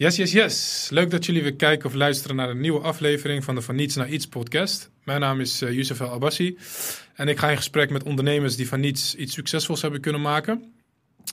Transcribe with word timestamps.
Yes, 0.00 0.16
yes, 0.16 0.32
yes. 0.32 0.88
Leuk 0.90 1.10
dat 1.10 1.26
jullie 1.26 1.42
weer 1.42 1.54
kijken 1.54 1.86
of 1.86 1.94
luisteren 1.94 2.36
naar 2.36 2.50
een 2.50 2.60
nieuwe 2.60 2.80
aflevering 2.80 3.44
van 3.44 3.54
de 3.54 3.62
Van 3.62 3.74
Niets 3.74 3.94
naar 3.94 4.08
Iets 4.08 4.26
podcast. 4.26 4.90
Mijn 5.04 5.20
naam 5.20 5.40
is 5.40 5.62
uh, 5.62 5.72
Youssef 5.72 6.00
El 6.00 6.10
Abbassi 6.10 6.58
en 7.14 7.28
ik 7.28 7.38
ga 7.38 7.50
in 7.50 7.56
gesprek 7.56 7.90
met 7.90 8.02
ondernemers 8.02 8.56
die 8.56 8.68
van 8.68 8.80
niets 8.80 9.14
iets 9.14 9.34
succesvols 9.34 9.82
hebben 9.82 10.00
kunnen 10.00 10.20
maken. 10.20 10.72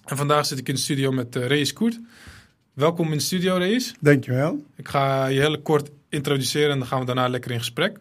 En 0.06 0.18
vandaag 0.18 0.46
zit 0.46 0.58
ik 0.58 0.68
in 0.68 0.74
de 0.74 0.80
studio 0.80 1.12
met 1.12 1.36
uh, 1.36 1.46
Reis 1.46 1.74
Koert. 1.74 2.00
Welkom 2.74 3.12
in 3.12 3.18
de 3.18 3.24
studio, 3.24 3.58
Reis. 3.58 3.94
Dankjewel. 4.00 4.66
Ik 4.76 4.88
ga 4.88 5.26
je 5.26 5.40
heel 5.40 5.62
kort 5.62 5.90
introduceren 6.10 6.72
en 6.72 6.80
dan 6.80 6.88
gaan 6.88 7.00
we 7.00 7.06
daarna 7.06 7.28
lekker 7.28 7.52
in 7.52 7.60
gesprek. 7.60 7.98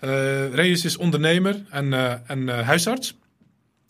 Uh, 0.00 0.54
Reis 0.54 0.84
is 0.84 0.96
ondernemer 0.96 1.64
en, 1.70 1.86
uh, 1.92 2.14
en 2.26 2.48
huisarts. 2.48 3.16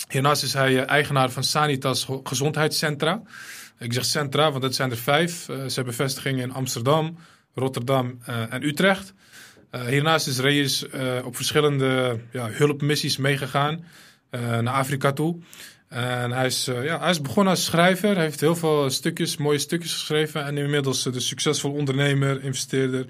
Hiernaast 0.08 0.42
is 0.42 0.52
hij 0.52 0.84
eigenaar 0.84 1.30
van 1.30 1.44
Sanitas 1.44 2.06
Gezondheidscentra. 2.22 3.22
Ik 3.78 3.92
zeg 3.92 4.04
centra, 4.04 4.50
want 4.50 4.62
dat 4.62 4.74
zijn 4.74 4.90
er 4.90 4.96
vijf. 4.96 5.48
Uh, 5.48 5.56
ze 5.56 5.74
hebben 5.74 5.94
vestigingen 5.94 6.42
in 6.42 6.52
Amsterdam, 6.52 7.18
Rotterdam 7.54 8.18
uh, 8.28 8.52
en 8.52 8.62
Utrecht. 8.62 9.14
Uh, 9.72 9.80
hiernaast 9.82 10.26
is 10.26 10.38
Reyes 10.38 10.86
op 11.24 11.36
verschillende 11.36 12.20
ja, 12.32 12.48
hulpmissies 12.50 13.16
meegegaan 13.16 13.84
naar 14.30 14.74
Afrika 14.74 15.12
toe. 15.12 15.36
En 15.88 16.30
hij 16.30 16.46
is, 16.46 16.64
ja, 16.64 17.00
hij 17.00 17.10
is 17.10 17.20
begonnen 17.20 17.52
als 17.52 17.64
schrijver. 17.64 18.14
Hij 18.14 18.24
heeft 18.24 18.40
heel 18.40 18.56
veel 18.56 18.90
stukjes, 18.90 19.36
mooie 19.36 19.58
stukjes 19.58 19.92
geschreven. 19.92 20.44
En 20.44 20.58
inmiddels 20.58 21.02
de 21.02 21.20
succesvol 21.20 21.72
ondernemer, 21.72 22.44
investeerder. 22.44 23.06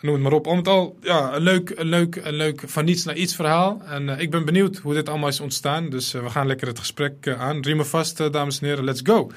Noem 0.00 0.14
het 0.14 0.22
maar 0.22 0.32
op. 0.32 0.46
Om 0.46 0.56
het 0.56 0.68
al 0.68 0.98
ja, 1.02 1.34
een 1.34 1.42
leuk, 1.42 1.72
een 1.76 1.86
leuk, 1.88 2.16
een 2.16 2.34
leuk 2.34 2.62
van 2.66 2.84
niets 2.84 3.04
naar 3.04 3.16
iets 3.16 3.34
verhaal. 3.34 3.82
En 3.86 4.08
ik 4.08 4.30
ben 4.30 4.44
benieuwd 4.44 4.76
hoe 4.76 4.94
dit 4.94 5.08
allemaal 5.08 5.28
is 5.28 5.40
ontstaan. 5.40 5.90
Dus 5.90 6.12
we 6.12 6.30
gaan 6.30 6.46
lekker 6.46 6.68
het 6.68 6.78
gesprek 6.78 7.28
aan. 7.28 7.62
Riemen 7.62 7.86
vast, 7.86 8.32
dames 8.32 8.60
en 8.60 8.66
heren. 8.66 8.84
Let's 8.84 9.00
go. 9.04 9.30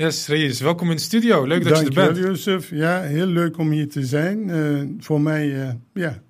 Yes, 0.00 0.26
Reyes, 0.26 0.60
welkom 0.60 0.90
in 0.90 0.96
de 0.96 1.02
studio. 1.02 1.46
Leuk 1.46 1.64
dat 1.64 1.72
Dank 1.72 1.92
je 1.92 2.00
er 2.00 2.12
bent. 2.12 2.26
Jozef. 2.26 2.70
Ja, 2.70 3.00
heel 3.00 3.26
leuk 3.26 3.58
om 3.58 3.70
hier 3.70 3.88
te 3.88 4.04
zijn. 4.04 4.48
Uh, 4.48 4.82
voor 4.98 5.20
mij, 5.20 5.46
uh, 5.46 5.70
ja. 5.94 6.22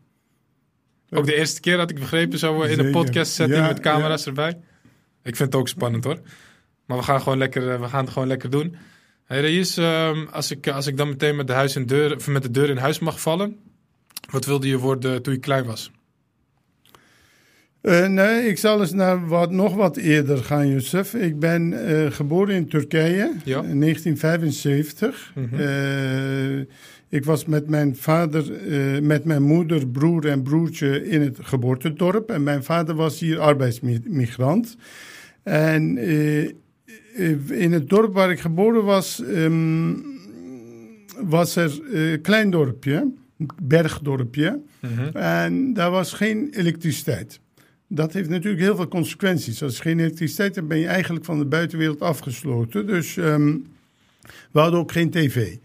Ook 1.10 1.26
de 1.26 1.34
eerste 1.34 1.60
keer 1.60 1.78
had 1.78 1.90
ik 1.90 1.98
begrepen, 1.98 2.38
zo 2.38 2.62
in 2.62 2.78
een 2.78 2.90
podcast 2.90 3.32
setting 3.32 3.58
ja, 3.58 3.66
met 3.66 3.80
camera's 3.80 4.20
ja. 4.20 4.26
erbij. 4.26 4.50
Ik 5.22 5.36
vind 5.36 5.52
het 5.52 5.54
ook 5.54 5.68
spannend 5.68 6.04
hoor. 6.04 6.20
Maar 6.86 6.96
we 6.96 7.02
gaan, 7.02 7.20
gewoon 7.20 7.38
lekker, 7.38 7.80
we 7.80 7.88
gaan 7.88 8.04
het 8.04 8.12
gewoon 8.12 8.28
lekker 8.28 8.50
doen. 8.50 8.76
Hey 9.24 9.40
Reyes, 9.40 9.76
um, 9.76 10.28
als, 10.28 10.50
ik, 10.50 10.68
als 10.68 10.86
ik 10.86 10.96
dan 10.96 11.08
meteen 11.08 11.36
met 11.36 11.46
de, 11.46 11.52
huis 11.52 11.76
in 11.76 11.86
deur, 11.86 12.16
of 12.16 12.26
met 12.26 12.42
de 12.42 12.50
deur 12.50 12.70
in 12.70 12.76
huis 12.76 12.98
mag 12.98 13.20
vallen. 13.20 13.56
Wat 14.30 14.44
wilde 14.44 14.68
je 14.68 14.78
worden 14.78 15.22
toen 15.22 15.34
je 15.34 15.40
klein 15.40 15.64
was? 15.64 15.90
Uh, 17.82 18.06
nee, 18.06 18.48
ik 18.48 18.58
zal 18.58 18.80
eens 18.80 18.92
naar 18.92 19.28
wat, 19.28 19.50
nog 19.50 19.74
wat 19.74 19.96
eerder 19.96 20.38
gaan, 20.38 20.68
Youssef. 20.68 21.14
Ik 21.14 21.38
ben 21.38 21.72
uh, 21.72 22.10
geboren 22.10 22.54
in 22.54 22.68
Turkije 22.68 23.32
ja. 23.44 23.62
in 23.62 23.80
1975. 23.80 25.32
Mm 25.34 25.48
-hmm. 25.50 25.60
uh, 25.60 26.64
ik 27.08 27.24
was 27.24 27.44
met 27.44 27.68
mijn 27.68 27.96
vader, 27.96 28.44
met 29.02 29.24
mijn 29.24 29.42
moeder, 29.42 29.88
broer 29.88 30.28
en 30.28 30.42
broertje 30.42 31.08
in 31.08 31.20
het 31.20 31.38
geboortedorp. 31.40 32.30
En 32.30 32.42
mijn 32.42 32.64
vader 32.64 32.94
was 32.94 33.20
hier 33.20 33.38
arbeidsmigrant. 33.38 34.76
En 35.42 35.98
in 37.48 37.72
het 37.72 37.88
dorp 37.88 38.14
waar 38.14 38.30
ik 38.30 38.40
geboren 38.40 38.84
was, 38.84 39.22
um, 39.28 40.04
was 41.20 41.56
er 41.56 41.80
een 41.92 42.20
klein 42.20 42.50
dorpje, 42.50 43.12
bergdorpje. 43.62 44.60
-hmm. 44.80 45.08
En 45.12 45.72
daar 45.72 45.90
was 45.90 46.12
geen 46.12 46.48
elektriciteit. 46.52 47.40
Dat 47.92 48.12
heeft 48.12 48.28
natuurlijk 48.28 48.62
heel 48.62 48.76
veel 48.76 48.88
consequenties. 48.88 49.62
Als 49.62 49.76
je 49.76 49.82
geen 49.82 49.98
elektriciteit 49.98 50.54
hebt, 50.54 50.68
ben 50.68 50.78
je 50.78 50.86
eigenlijk 50.86 51.24
van 51.24 51.38
de 51.38 51.44
buitenwereld 51.44 52.00
afgesloten. 52.00 52.86
Dus 52.86 53.16
um, 53.16 53.66
we 54.50 54.60
hadden 54.60 54.80
ook 54.80 54.92
geen 54.92 55.10
tv. 55.10 55.56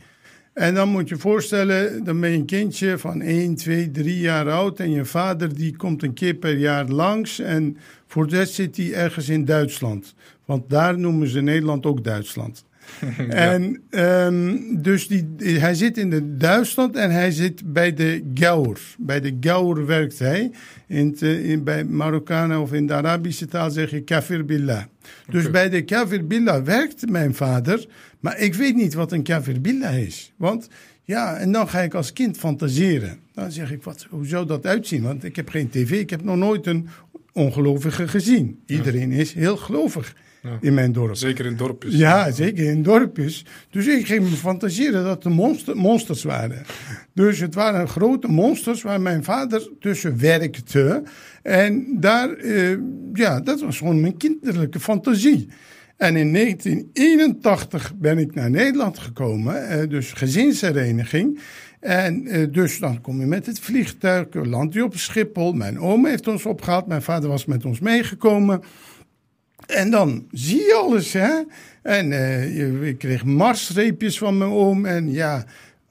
En 0.53 0.73
dan 0.73 0.90
moet 0.90 1.09
je 1.09 1.18
voorstellen, 1.18 2.03
dan 2.03 2.20
ben 2.20 2.30
je 2.30 2.38
een 2.38 2.46
kindje 2.46 2.98
van 2.98 3.22
1, 3.22 3.56
2, 3.56 3.92
3 3.92 4.20
jaar 4.20 4.52
oud. 4.52 4.80
En 4.80 4.92
je 4.92 5.06
vader 5.06 5.56
die 5.56 5.76
komt 5.76 6.03
een 6.03 6.14
keer 6.14 6.34
per 6.34 6.58
jaar 6.58 6.88
langs. 6.88 7.40
En 7.40 7.78
voor 8.08 8.28
de 8.28 8.46
zit 8.46 8.78
hij 8.78 8.94
ergens 8.94 9.30
in 9.30 9.46
Duitsland. 9.46 10.13
Want 10.46 10.69
daar 10.69 11.00
noemen 11.00 11.28
ze 11.28 11.42
Nederland 11.42 11.86
ook 11.86 12.03
Duitsland. 12.03 12.66
ja. 13.18 13.25
En 13.34 13.81
um, 13.90 14.81
dus 14.81 15.07
die, 15.07 15.35
hij 15.59 15.73
zit 15.73 15.97
in 15.97 16.09
de 16.09 16.38
Duitsland 16.38 16.96
en 16.96 17.12
hij 17.12 17.31
zit 17.31 17.73
bij 17.73 17.94
de 17.94 18.31
Gaur. 18.34 18.79
Bij 18.97 19.22
de 19.22 19.38
Gaur 19.40 19.85
werkt 19.85 20.19
hij. 20.19 20.51
In, 20.88 21.16
te, 21.16 21.44
in 21.44 21.63
bij 21.63 21.84
Marokkanen 21.84 22.62
of 22.62 22.74
in 22.74 22.88
de 22.88 22.94
Arabische 22.94 23.45
taal 23.45 23.72
zeg 23.72 23.91
je 23.91 24.01
kafir 24.01 24.45
billah. 24.45 24.84
Dus 25.29 25.40
okay. 25.40 25.51
bij 25.51 25.69
de 25.69 25.81
kafir 25.81 26.28
billah 26.28 26.63
werkt 26.63 27.09
mijn 27.09 27.35
vader. 27.35 27.85
Maar 28.19 28.40
ik 28.40 28.53
weet 28.53 28.75
niet 28.75 28.94
wat 28.94 29.12
een 29.12 29.24
kafir 29.24 29.62
billah 29.62 29.97
is. 29.97 30.34
Want 30.35 30.69
ja, 31.03 31.38
en 31.38 31.51
dan 31.51 31.69
ga 31.69 31.81
ik 31.81 31.94
als 31.94 32.13
kind 32.13 32.38
fantaseren. 32.38 33.19
Dan 33.34 33.51
zeg 33.51 33.72
ik, 33.72 33.84
wat, 33.84 34.07
hoe 34.09 34.25
zou 34.25 34.45
dat 34.45 34.66
uitzien? 34.66 35.03
Want 35.03 35.24
ik 35.24 35.35
heb 35.35 35.50
geen 35.50 35.69
tv, 35.69 35.91
ik 35.91 36.09
heb 36.09 36.24
nog 36.24 36.38
nooit 36.38 36.68
een 36.68 36.88
ongelovige 37.34 38.07
gezien. 38.07 38.59
Iedereen 38.66 39.12
is 39.12 39.34
heel 39.34 39.57
gelovig. 39.57 40.16
Ja. 40.45 40.57
in 40.61 40.73
mijn 40.73 40.91
dorp. 40.91 41.16
Zeker 41.16 41.45
in 41.45 41.56
dorpjes. 41.56 41.94
Ja, 41.95 42.31
zeker 42.31 42.66
in 42.66 42.83
dorpjes. 42.83 43.45
Dus 43.69 43.88
ik 43.88 44.06
ging 44.06 44.29
me 44.29 44.35
fantaseren 44.35 45.03
dat 45.03 45.23
het 45.23 45.33
monster, 45.33 45.75
monsters 45.75 46.23
waren. 46.23 46.66
Dus 47.13 47.39
het 47.39 47.53
waren 47.53 47.88
grote 47.88 48.28
monsters 48.28 48.81
waar 48.81 49.01
mijn 49.01 49.23
vader 49.23 49.69
tussen 49.79 50.19
werkte. 50.19 51.03
En 51.44 51.97
daar, 52.00 52.38
uh, 52.38 52.78
ja, 53.13 53.39
dat 53.39 53.61
was 53.61 53.78
gewoon 53.78 54.01
mijn 54.01 54.17
kinderlijke 54.17 54.79
fantasie. 54.79 55.47
En 55.97 56.16
in 56.16 56.33
1981 56.33 57.94
ben 57.95 58.17
ik 58.17 58.35
naar 58.35 58.50
Nederland 58.50 59.00
gekomen, 59.00 59.81
uh, 59.81 59.89
dus 59.89 60.13
gezinshereniging. 60.13 61.39
En 61.79 62.38
uh, 62.38 62.47
dus 62.51 62.79
dan 62.79 63.01
kom 63.01 63.19
je 63.19 63.25
met 63.25 63.45
het 63.45 63.59
vliegtuig, 63.59 64.27
land 64.31 64.73
je 64.73 64.83
op 64.83 64.97
Schiphol. 64.97 65.53
Mijn 65.53 65.79
oom 65.79 66.06
heeft 66.06 66.27
ons 66.27 66.45
opgehaald, 66.45 66.88
mijn 66.88 67.01
vader 67.01 67.29
was 67.29 67.45
met 67.45 67.66
ons 67.66 67.79
meegekomen. 67.79 68.62
En 69.68 69.92
dan 69.92 70.28
zie 70.31 70.59
je 70.59 70.74
alles, 70.74 71.14
hè. 71.14 71.42
En 71.81 72.12
uh, 72.12 72.88
ik 72.88 72.98
kreeg 72.98 73.26
marsreepjes 73.26 74.18
van 74.18 74.38
mijn 74.38 74.52
oom. 74.52 74.86
En 74.86 75.12
ja, 75.12 75.46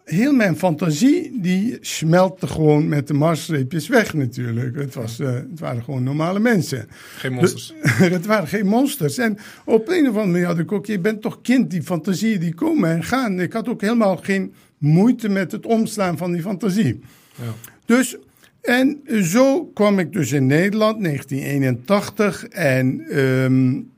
heel 0.05 0.33
mijn 0.33 0.57
fantasie, 0.57 1.41
die 1.41 1.79
smeltte 1.81 2.47
gewoon 2.47 2.89
met 2.89 3.07
de 3.07 3.15
marsreepjes 3.15 3.89
weg 3.89 4.15
natuurlijk. 4.15 4.77
Het, 4.77 4.95
was, 4.95 5.21
uh, 5.21 5.33
het 5.33 5.61
waren 5.61 5.83
gewoon 5.83 6.03
normale 6.03 6.39
mensen. 6.39 6.89
Geen 7.17 7.33
monsters. 7.33 7.75
het 8.17 8.27
waren 8.27 8.49
geen 8.49 8.67
monsters. 8.67 9.19
En 9.19 9.39
op 9.65 9.89
een 9.89 10.09
of 10.09 10.17
andere 10.17 10.27
manier 10.27 10.47
had 10.47 10.59
ik 10.59 10.73
ook, 10.73 10.87
je 10.87 10.99
bent 10.99 11.23
toch 11.23 11.41
kind, 11.43 11.71
die 11.71 11.83
fantasieën 11.83 12.41
die 12.41 12.55
komen 12.55 12.91
en 12.91 13.05
gaan. 13.05 13.41
Ik 13.41 13.53
had 13.53 13.69
ook 13.69 13.81
helemaal 13.81 14.17
geen 14.17 14.55
moeite 14.79 15.29
met 15.29 15.53
het 15.53 15.67
omslaan 15.67 16.17
van 16.17 16.33
die 16.33 16.43
fantasie. 16.43 17.01
Ja. 17.35 17.53
Dus... 17.85 18.17
En 18.65 19.03
zo 19.23 19.65
kwam 19.65 19.99
ik 19.99 20.13
dus 20.13 20.33
in 20.33 20.47
Nederland, 20.47 21.05
1981. 21.05 22.45
En 22.49 23.19
um, 23.19 23.93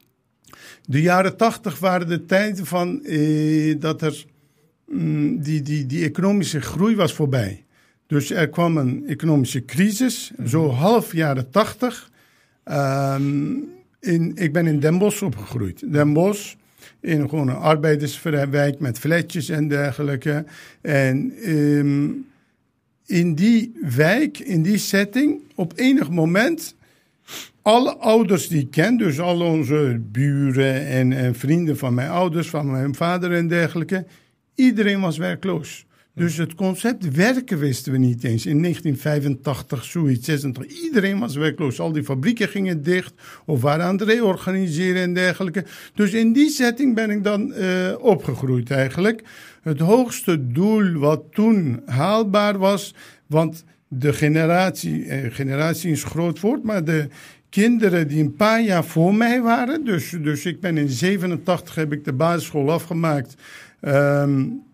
de 0.85 1.01
jaren 1.01 1.37
80 1.37 1.79
waren 1.79 2.09
de 2.09 2.25
tijden 2.25 2.67
van 2.67 3.01
uh, 3.03 3.81
dat 3.81 4.03
er 4.03 4.25
um, 4.93 5.43
die, 5.43 5.63
die, 5.63 5.87
die 5.87 6.05
economische 6.05 6.61
groei 6.61 6.97
was 6.97 7.13
voorbij. 7.15 7.65
Dus 8.07 8.31
er 8.31 8.49
kwam 8.49 8.77
een 8.77 9.05
economische 9.07 9.65
crisis, 9.65 10.31
mm 10.31 10.37
-hmm. 10.37 10.49
zo 10.49 10.71
half 10.71 11.13
jaren 11.13 11.51
80. 11.51 12.11
Um, 12.65 13.69
in, 14.01 14.33
ik 14.35 14.53
ben 14.53 14.67
in 14.67 14.81
Den 14.81 14.99
Bosch 14.99 15.23
opgegroeid. 15.23 15.93
Den 15.93 16.13
Bosch, 16.13 16.55
in 17.01 17.29
gewoon 17.29 17.49
een 17.49 17.57
arbeiderswijk 17.57 18.79
met 18.79 18.99
flatjes 18.99 19.49
en 19.49 19.69
dergelijke. 19.69 20.45
En 20.81 21.33
um, 21.51 22.27
in 23.07 23.35
die 23.35 23.73
wijk, 23.81 24.39
in 24.39 24.63
die 24.63 24.79
setting, 24.79 25.41
op 25.55 25.73
enig 25.77 26.11
moment 26.11 26.75
alle 27.63 27.97
ouders 27.97 28.49
die 28.49 28.61
ik 28.61 28.71
ken, 28.71 28.97
dus 28.97 29.21
al 29.21 29.41
onze 29.41 30.01
buren 30.13 30.87
en, 30.87 31.13
en, 31.13 31.35
vrienden 31.35 31.79
van 31.79 31.95
mijn 31.95 32.11
ouders, 32.11 32.49
van 32.49 32.71
mijn 32.71 32.95
vader 32.95 33.33
en 33.33 33.49
dergelijke, 33.49 34.07
iedereen 34.55 35.01
was 35.01 35.19
werkloos. 35.19 35.86
Dus 36.17 36.37
het 36.37 36.55
concept 36.55 37.15
werken 37.15 37.59
wisten 37.59 37.93
we 37.93 37.99
niet 37.99 38.25
eens. 38.25 38.47
In 38.47 38.63
1985, 38.63 39.85
zoiets, 39.85 40.27
26. 40.27 40.83
Iedereen 40.83 41.19
was 41.19 41.35
werkloos. 41.35 41.81
Al 41.81 41.93
die 41.93 42.05
fabrieken 42.05 42.49
gingen 42.49 42.83
dicht 42.83 43.15
of 43.47 43.61
waren 43.61 43.85
aan 43.85 43.99
het 43.99 44.09
reorganiseren 44.09 45.03
en 45.03 45.15
dergelijke. 45.15 45.65
Dus 45.95 46.13
in 46.13 46.33
die 46.33 46.51
setting 46.51 46.95
ben 46.95 47.11
ik 47.11 47.25
dan 47.25 47.53
uh, 47.53 47.95
opgegroeid 47.99 48.71
eigenlijk. 48.71 49.23
Het 49.63 49.81
hoogste 49.81 50.53
doel 50.53 50.93
wat 50.93 51.23
toen 51.31 51.83
haalbaar 51.87 52.59
was, 52.59 52.95
want 53.27 53.65
de 53.89 54.13
generatie, 54.13 55.05
eh, 55.05 55.35
generatie 55.35 55.91
is 55.91 56.05
groot 56.05 56.41
woord, 56.41 56.63
maar 56.63 56.85
de 56.85 57.09
kinderen 57.49 58.09
die 58.09 58.23
een 58.23 58.37
paar 58.37 58.63
jaar 58.63 58.85
voor 58.85 59.15
mij 59.15 59.41
waren. 59.41 59.85
Dus, 59.85 60.17
dus 60.23 60.45
ik 60.45 60.61
ben 60.61 60.79
in 60.79 60.89
87 60.89 61.75
heb 61.75 61.93
ik 61.93 62.05
de 62.05 62.13
basisschool 62.13 62.73
afgemaakt. 62.73 63.35
Um, 63.81 64.65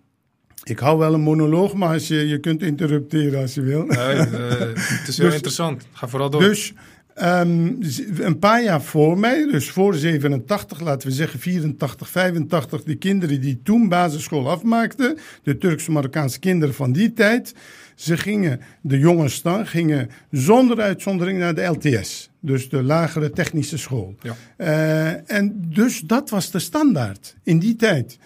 ik 0.62 0.79
hou 0.79 0.99
wel 0.99 1.14
een 1.14 1.20
monoloog, 1.20 1.75
maar 1.75 1.93
als 1.93 2.09
je, 2.09 2.29
je 2.29 2.38
kunt 2.38 2.62
interrupteren 2.62 3.41
als 3.41 3.55
je 3.55 3.61
wil. 3.61 3.85
Nee, 3.85 4.17
uh, 4.17 4.26
het 4.99 5.09
is 5.09 5.17
heel 5.17 5.26
dus, 5.26 5.35
interessant. 5.35 5.87
Ga 5.93 6.09
vooral 6.09 6.31
door. 6.31 6.41
Dus 6.41 6.75
Ehm, 7.14 7.73
een 8.20 8.38
paar 8.38 8.62
jaar 8.62 8.82
voor 8.82 9.19
mij, 9.19 9.47
dus 9.50 9.70
voor 9.70 9.94
87, 9.94 10.81
laten 10.81 11.09
we 11.09 11.14
zeggen 11.14 11.41
84, 11.41 12.09
85, 12.09 12.82
die 12.82 12.97
kinderen 12.97 13.41
die 13.41 13.61
toen 13.62 13.88
basisschool 13.88 14.50
afmaakten, 14.50 15.19
de 15.43 15.59
Turks-Marokkaanse 15.59 16.38
kinderen 16.38 16.75
van 16.75 16.93
die 16.93 17.12
tijd, 17.12 17.55
ze 17.94 18.17
gingen, 18.17 18.61
de 18.81 18.99
jongens 18.99 19.43
dan, 19.43 19.67
gingen 19.67 20.11
zonder 20.31 20.81
uitzondering 20.81 21.38
naar 21.38 21.55
de 21.55 21.62
LTS, 21.62 22.31
dus 22.41 22.69
de 22.69 22.82
lagere 22.82 23.31
technische 23.31 23.79
school. 23.79 24.14
Ja. 24.23 24.37
Eh, 24.56 25.37
en 25.37 25.64
dus 25.75 26.00
dat 26.00 26.31
was 26.31 26.50
de 26.50 26.59
standaard 26.59 27.37
in 27.43 27.59
die 27.59 27.76
tijd. 27.76 28.19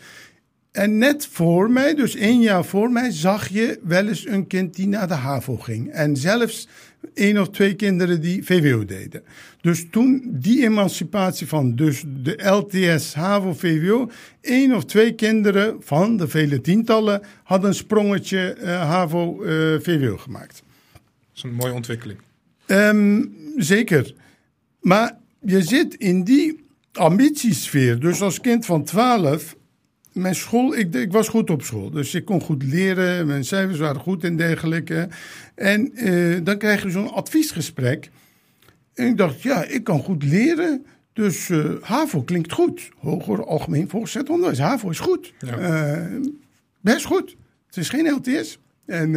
En 0.76 0.98
net 0.98 1.26
voor 1.26 1.70
mij, 1.70 1.94
dus 1.94 2.14
één 2.14 2.40
jaar 2.40 2.64
voor 2.64 2.90
mij, 2.90 3.10
zag 3.10 3.48
je 3.48 3.78
wel 3.82 4.06
eens 4.06 4.26
een 4.26 4.46
kind 4.46 4.74
die 4.74 4.88
naar 4.88 5.08
de 5.08 5.14
HAVO 5.14 5.56
ging. 5.56 5.90
En 5.90 6.16
zelfs 6.16 6.68
één 7.14 7.38
of 7.38 7.50
twee 7.50 7.74
kinderen 7.74 8.20
die 8.20 8.44
VWO 8.44 8.84
deden. 8.84 9.22
Dus 9.60 9.86
toen 9.90 10.22
die 10.24 10.64
emancipatie 10.64 11.46
van 11.46 11.74
dus 11.74 12.04
de 12.06 12.48
LTS, 12.48 13.14
HAVO, 13.14 13.52
VWO, 13.52 14.10
één 14.40 14.74
of 14.74 14.84
twee 14.84 15.14
kinderen 15.14 15.76
van 15.80 16.16
de 16.16 16.28
vele 16.28 16.60
tientallen 16.60 17.22
hadden 17.42 17.68
een 17.68 17.76
sprongetje 17.76 18.52
eh, 18.52 18.90
HAVO, 18.90 19.42
eh, 19.42 19.50
VWO 19.80 20.16
gemaakt. 20.16 20.62
Dat 20.92 21.00
is 21.34 21.42
een 21.42 21.54
mooie 21.54 21.72
ontwikkeling. 21.72 22.18
Ehm, 22.66 23.24
zeker. 23.56 24.14
Maar 24.80 25.18
je 25.40 25.62
zit 25.62 25.94
in 25.94 26.24
die 26.24 26.64
ambitiesfeer. 26.92 28.00
Dus 28.00 28.22
als 28.22 28.40
kind 28.40 28.66
van 28.66 28.84
12, 28.84 29.56
mijn 30.16 30.34
school, 30.34 30.76
ik, 30.76 30.94
ik 30.94 31.12
was 31.12 31.28
goed 31.28 31.50
op 31.50 31.62
school. 31.62 31.90
Dus 31.90 32.14
ik 32.14 32.24
kon 32.24 32.40
goed 32.40 32.62
leren, 32.62 33.26
mijn 33.26 33.44
cijfers 33.44 33.78
waren 33.78 34.00
goed 34.00 34.24
en 34.24 34.36
dergelijke. 34.36 35.08
En 35.54 35.92
eh, 35.94 36.44
dan 36.44 36.58
krijg 36.58 36.82
je 36.82 36.90
zo'n 36.90 37.12
adviesgesprek. 37.12 38.10
En 38.94 39.06
ik 39.06 39.16
dacht, 39.16 39.42
ja, 39.42 39.64
ik 39.64 39.84
kan 39.84 40.00
goed 40.00 40.22
leren. 40.24 40.86
Dus 41.12 41.50
eh, 41.50 41.64
HAVO 41.80 42.22
klinkt 42.22 42.52
goed. 42.52 42.88
Hoger 42.96 43.46
Algemeen 43.46 43.88
Voortgezet 43.88 44.28
Onderwijs. 44.28 44.58
HAVO 44.58 44.90
is 44.90 44.98
goed. 44.98 45.34
Ja. 45.38 45.58
Eh, 45.58 46.20
best 46.80 47.04
goed. 47.04 47.36
Het 47.66 47.76
is 47.76 47.88
geen 47.88 48.10
LTS. 48.10 48.58
En... 48.86 49.14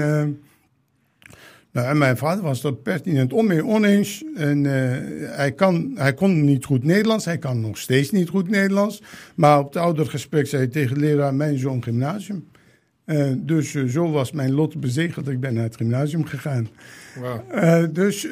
nou, 1.71 1.88
en 1.88 1.98
mijn 1.98 2.18
vader 2.18 2.44
was 2.44 2.62
dat 2.62 2.83
pertinent 2.83 3.33
onmee 3.33 3.66
oneens. 3.66 4.24
En 4.36 4.66
eh, 4.66 4.98
hij, 5.38 5.51
kan, 5.51 5.92
hij 5.95 6.13
kon 6.13 6.44
niet 6.44 6.66
goed 6.66 6.83
Nederlands. 6.83 7.25
Hij 7.25 7.38
kan 7.38 7.62
nog 7.62 7.77
steeds 7.77 8.12
niet 8.12 8.30
goed 8.30 8.50
Nederlands. 8.50 9.01
Maar 9.36 9.60
op 9.60 9.66
het 9.66 9.75
oudergesprek 9.75 10.48
zei 10.48 10.62
hij 10.62 10.71
tegen 10.71 10.94
de 10.94 11.01
leraar: 11.01 11.33
Mijn 11.33 11.57
zoon 11.57 11.83
gymnasium. 11.83 12.45
Eh, 13.10 13.31
dus 13.38 13.75
eh, 13.75 13.83
zo 13.86 14.12
was 14.12 14.31
mijn 14.31 14.51
lot 14.51 14.80
bezegeld. 14.80 15.27
Ik 15.27 15.39
ben 15.39 15.54
naar 15.54 15.63
het 15.63 15.75
gymnasium 15.75 16.25
gegaan. 16.25 16.69
Wauw. 17.19 17.44
Eh, 17.50 17.83
dus 17.92 18.27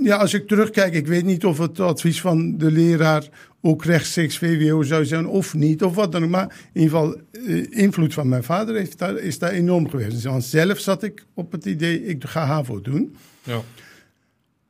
ja, 0.00 0.16
als 0.16 0.34
ik 0.34 0.48
terugkijk, 0.48 0.94
ik 0.94 1.06
weet 1.06 1.24
niet 1.24 1.44
of 1.44 1.58
het 1.58 1.80
advies 1.80 2.20
van 2.20 2.58
de 2.58 2.70
leraar 2.70 3.28
ook 3.64 3.84
rechtstreeks 3.84 4.38
VWO 4.38 4.82
zou 4.82 5.04
zijn 5.04 5.26
of 5.26 5.54
niet, 5.54 5.82
of 5.82 5.94
wat 5.94 6.12
dan 6.12 6.24
ook. 6.24 6.30
Maar 6.30 6.68
in 6.72 6.80
ieder 6.82 6.98
geval, 6.98 7.20
eh, 7.46 7.66
invloed 7.70 8.14
van 8.14 8.28
mijn 8.28 8.42
vader 8.44 8.74
heeft 8.76 8.98
daar, 8.98 9.16
is 9.18 9.38
daar 9.38 9.50
enorm 9.50 9.88
geweest. 9.90 10.22
Want 10.22 10.44
zelf 10.44 10.78
zat 10.78 11.02
ik 11.02 11.26
op 11.34 11.52
het 11.52 11.64
idee, 11.66 12.04
ik 12.06 12.24
ga 12.24 12.44
HAVO 12.46 12.80
doen. 12.80 13.16
Ja. 13.42 13.60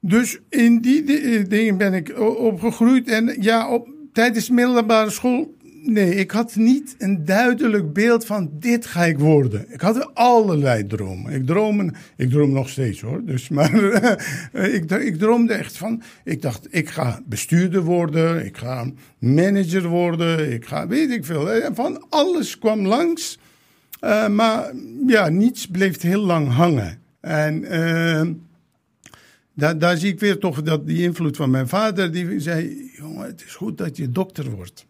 Dus 0.01 0.39
in 0.49 0.81
die 0.81 1.05
di- 1.05 1.17
eh, 1.37 1.45
dingen 1.49 1.77
ben 1.77 1.95
ik 1.95 2.19
opgegroeid. 2.39 3.09
En 3.09 3.37
ja, 3.41 3.71
op, 3.71 3.89
tijdens 4.13 4.47
de 4.47 4.53
middelbare 4.53 5.11
school. 5.11 5.55
Nee, 5.85 6.15
ik 6.15 6.31
had 6.31 6.57
niet 6.57 6.95
een 6.99 7.25
duidelijk 7.25 7.93
beeld 7.93 8.27
van 8.27 8.51
dit 8.53 8.87
ga 8.87 9.05
ik 9.05 9.19
worden. 9.19 9.73
Ik 9.73 9.81
had 9.81 10.15
allerlei 10.15 10.87
dromen. 10.87 11.33
Ik 11.33 11.47
droom, 11.47 11.93
ik 12.17 12.31
droom 12.31 12.53
nog 12.53 12.69
steeds 12.69 13.01
hoor. 13.01 13.25
Dus, 13.25 13.49
maar 13.49 13.75
ik, 14.75 14.91
ik 14.91 15.19
droomde 15.19 15.53
echt 15.55 15.77
van. 15.77 16.03
Ik 16.25 16.43
dacht, 16.43 16.67
ik 16.71 16.89
ga 16.89 17.21
bestuurder 17.27 17.83
worden. 17.83 18.45
Ik 18.47 18.57
ga 18.57 18.91
manager 19.19 19.89
worden. 19.89 20.53
Ik 20.53 20.67
ga, 20.67 20.87
weet 20.87 21.11
ik 21.11 21.25
veel. 21.25 21.49
Van 21.75 22.05
alles 22.09 22.59
kwam 22.59 22.87
langs. 22.87 23.39
Eh, 24.01 24.29
maar 24.29 24.73
ja, 25.07 25.29
niets 25.29 25.67
bleef 25.67 26.01
heel 26.01 26.25
lang 26.25 26.49
hangen. 26.49 26.99
En. 27.21 27.65
eh, 27.65 28.29
daar, 29.55 29.79
daar 29.79 29.97
zie 29.97 30.13
ik 30.13 30.21
weer 30.21 30.39
toch 30.39 30.63
dat 30.63 30.87
die 30.87 31.03
invloed 31.03 31.37
van 31.37 31.51
mijn 31.51 31.69
vader. 31.69 32.13
Die 32.13 32.41
zei: 32.41 32.91
Jongen, 32.97 33.27
het 33.27 33.43
is 33.47 33.55
goed 33.55 33.79
dat 33.79 33.97
je 33.97 34.11
dokter 34.11 34.51
wordt. 34.51 34.87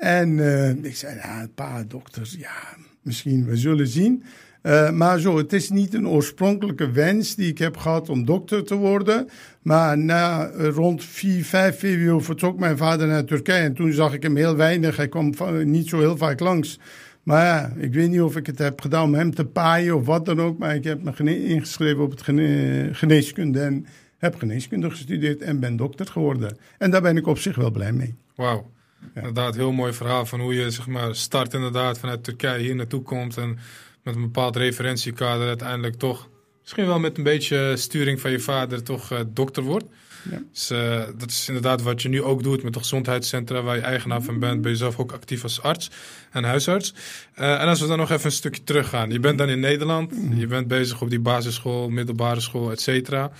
En 0.00 0.38
eh, 0.38 0.84
ik 0.84 0.96
zei: 0.96 1.14
Ja, 1.14 1.46
pa, 1.54 1.84
dokter, 1.88 2.34
ja, 2.38 2.76
misschien, 3.02 3.44
we 3.44 3.56
zullen 3.56 3.86
zien. 3.86 4.24
Eh, 4.62 4.90
maar 4.90 5.18
zo, 5.18 5.36
het 5.36 5.52
is 5.52 5.70
niet 5.70 5.94
een 5.94 6.08
oorspronkelijke 6.08 6.90
wens 6.90 7.34
die 7.34 7.48
ik 7.48 7.58
heb 7.58 7.76
gehad 7.76 8.08
om 8.08 8.24
dokter 8.24 8.64
te 8.64 8.74
worden. 8.74 9.28
Maar 9.62 9.98
na 9.98 10.48
eh, 10.48 10.68
rond 10.68 11.04
4, 11.04 11.44
5 11.44 11.78
VWO 11.78 12.20
vertrok 12.20 12.58
mijn 12.58 12.76
vader 12.76 13.06
naar 13.06 13.24
Turkije. 13.24 13.62
En 13.62 13.74
toen 13.74 13.92
zag 13.92 14.14
ik 14.14 14.22
hem 14.22 14.36
heel 14.36 14.56
weinig. 14.56 14.96
Hij 14.96 15.08
kwam 15.08 15.34
niet 15.64 15.88
zo 15.88 15.98
heel 15.98 16.16
vaak 16.16 16.40
langs. 16.40 16.78
Maar 17.22 17.44
ja, 17.44 17.72
ik 17.76 17.94
weet 17.94 18.10
niet 18.10 18.20
of 18.20 18.36
ik 18.36 18.46
het 18.46 18.58
heb 18.58 18.80
gedaan 18.80 19.04
om 19.04 19.14
hem 19.14 19.34
te 19.34 19.44
paaien 19.44 19.96
of 19.96 20.06
wat 20.06 20.24
dan 20.24 20.40
ook. 20.40 20.58
Maar 20.58 20.74
ik 20.74 20.84
heb 20.84 21.02
me 21.02 21.44
ingeschreven 21.46 22.02
op 22.02 22.10
het 22.10 22.22
gene- 22.22 22.88
geneeskunde 22.92 23.60
en 23.60 23.86
heb 24.18 24.34
geneeskunde 24.36 24.90
gestudeerd 24.90 25.42
en 25.42 25.60
ben 25.60 25.76
dokter 25.76 26.06
geworden. 26.06 26.56
En 26.78 26.90
daar 26.90 27.02
ben 27.02 27.16
ik 27.16 27.26
op 27.26 27.38
zich 27.38 27.56
wel 27.56 27.70
blij 27.70 27.92
mee. 27.92 28.14
Wauw. 28.34 28.70
Inderdaad, 29.14 29.54
heel 29.54 29.72
mooi 29.72 29.92
verhaal 29.92 30.26
van 30.26 30.40
hoe 30.40 30.54
je 30.54 30.70
zeg 30.70 30.86
maar, 30.86 31.14
start 31.14 31.54
inderdaad 31.54 31.98
vanuit 31.98 32.24
Turkije 32.24 32.62
hier 32.62 32.74
naartoe 32.74 33.02
komt. 33.02 33.36
En 33.36 33.58
met 34.02 34.14
een 34.14 34.20
bepaald 34.20 34.56
referentiekader 34.56 35.46
uiteindelijk 35.46 35.94
toch, 35.94 36.28
misschien 36.60 36.86
wel 36.86 36.98
met 36.98 37.18
een 37.18 37.24
beetje 37.24 37.76
sturing 37.76 38.20
van 38.20 38.30
je 38.30 38.40
vader, 38.40 38.82
toch 38.82 39.10
eh, 39.10 39.18
dokter 39.26 39.62
wordt. 39.62 39.84
Ja. 40.30 40.42
Dus, 40.52 40.70
eh, 40.70 41.02
dat 41.16 41.30
is 41.30 41.48
inderdaad 41.48 41.82
wat 41.82 42.02
je 42.02 42.08
nu 42.08 42.22
ook 42.22 42.42
doet 42.42 42.62
met 42.62 42.72
de 42.72 42.78
gezondheidscentra 42.78 43.62
waar 43.62 43.76
je 43.76 43.82
eigenaar 43.82 44.22
van 44.22 44.38
bent. 44.38 44.62
Ben 44.62 44.70
je 44.70 44.76
zelf 44.76 44.98
ook 44.98 45.12
actief 45.12 45.42
als 45.42 45.62
arts 45.62 45.90
en 46.30 46.44
huisarts. 46.44 46.94
Eh, 47.34 47.60
en 47.60 47.68
als 47.68 47.80
we 47.80 47.86
dan 47.86 47.98
nog 47.98 48.10
even 48.10 48.24
een 48.24 48.32
stukje 48.32 48.64
teruggaan. 48.64 49.10
Je 49.10 49.20
bent 49.20 49.38
dan 49.38 49.48
in 49.48 49.60
Nederland. 49.60 50.12
Je 50.34 50.46
bent 50.46 50.68
bezig 50.68 51.00
op 51.00 51.10
die 51.10 51.20
basisschool, 51.20 51.88
middelbare 51.88 52.40
school, 52.40 52.70
et 52.70 52.80
cetera. 52.80 53.30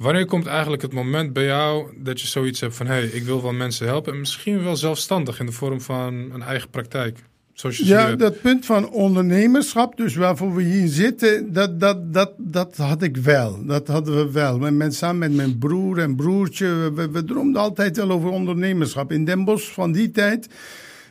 Wanneer 0.00 0.26
komt 0.26 0.46
eigenlijk 0.46 0.82
het 0.82 0.92
moment 0.92 1.32
bij 1.32 1.44
jou 1.44 1.90
dat 1.96 2.20
je 2.20 2.26
zoiets 2.26 2.60
hebt 2.60 2.76
van... 2.76 2.86
hé, 2.86 2.92
hey, 2.92 3.06
ik 3.06 3.22
wil 3.22 3.42
wel 3.42 3.52
mensen 3.52 3.86
helpen 3.86 4.12
en 4.12 4.18
misschien 4.18 4.62
wel 4.62 4.76
zelfstandig 4.76 5.40
in 5.40 5.46
de 5.46 5.52
vorm 5.52 5.80
van 5.80 6.14
een 6.32 6.42
eigen 6.42 6.70
praktijk? 6.70 7.18
Zoals 7.52 7.76
je 7.76 7.84
Ja, 7.84 8.16
dat 8.16 8.40
punt 8.40 8.66
van 8.66 8.90
ondernemerschap, 8.90 9.96
dus 9.96 10.14
waarvoor 10.14 10.54
we 10.54 10.62
hier 10.62 10.88
zitten, 10.88 11.52
dat, 11.52 11.80
dat, 11.80 12.14
dat, 12.14 12.32
dat 12.36 12.76
had 12.76 13.02
ik 13.02 13.16
wel. 13.16 13.64
Dat 13.66 13.88
hadden 13.88 14.16
we 14.16 14.32
wel. 14.32 14.58
Met, 14.58 14.94
samen 14.94 15.18
met 15.18 15.34
mijn 15.34 15.58
broer 15.58 15.98
en 15.98 16.16
broertje, 16.16 16.92
we, 16.94 17.10
we 17.10 17.24
droomden 17.24 17.60
altijd 17.60 17.96
wel 17.96 18.10
over 18.10 18.30
ondernemerschap. 18.30 19.12
In 19.12 19.24
Den 19.24 19.44
Bosch 19.44 19.72
van 19.72 19.92
die 19.92 20.10
tijd 20.10 20.48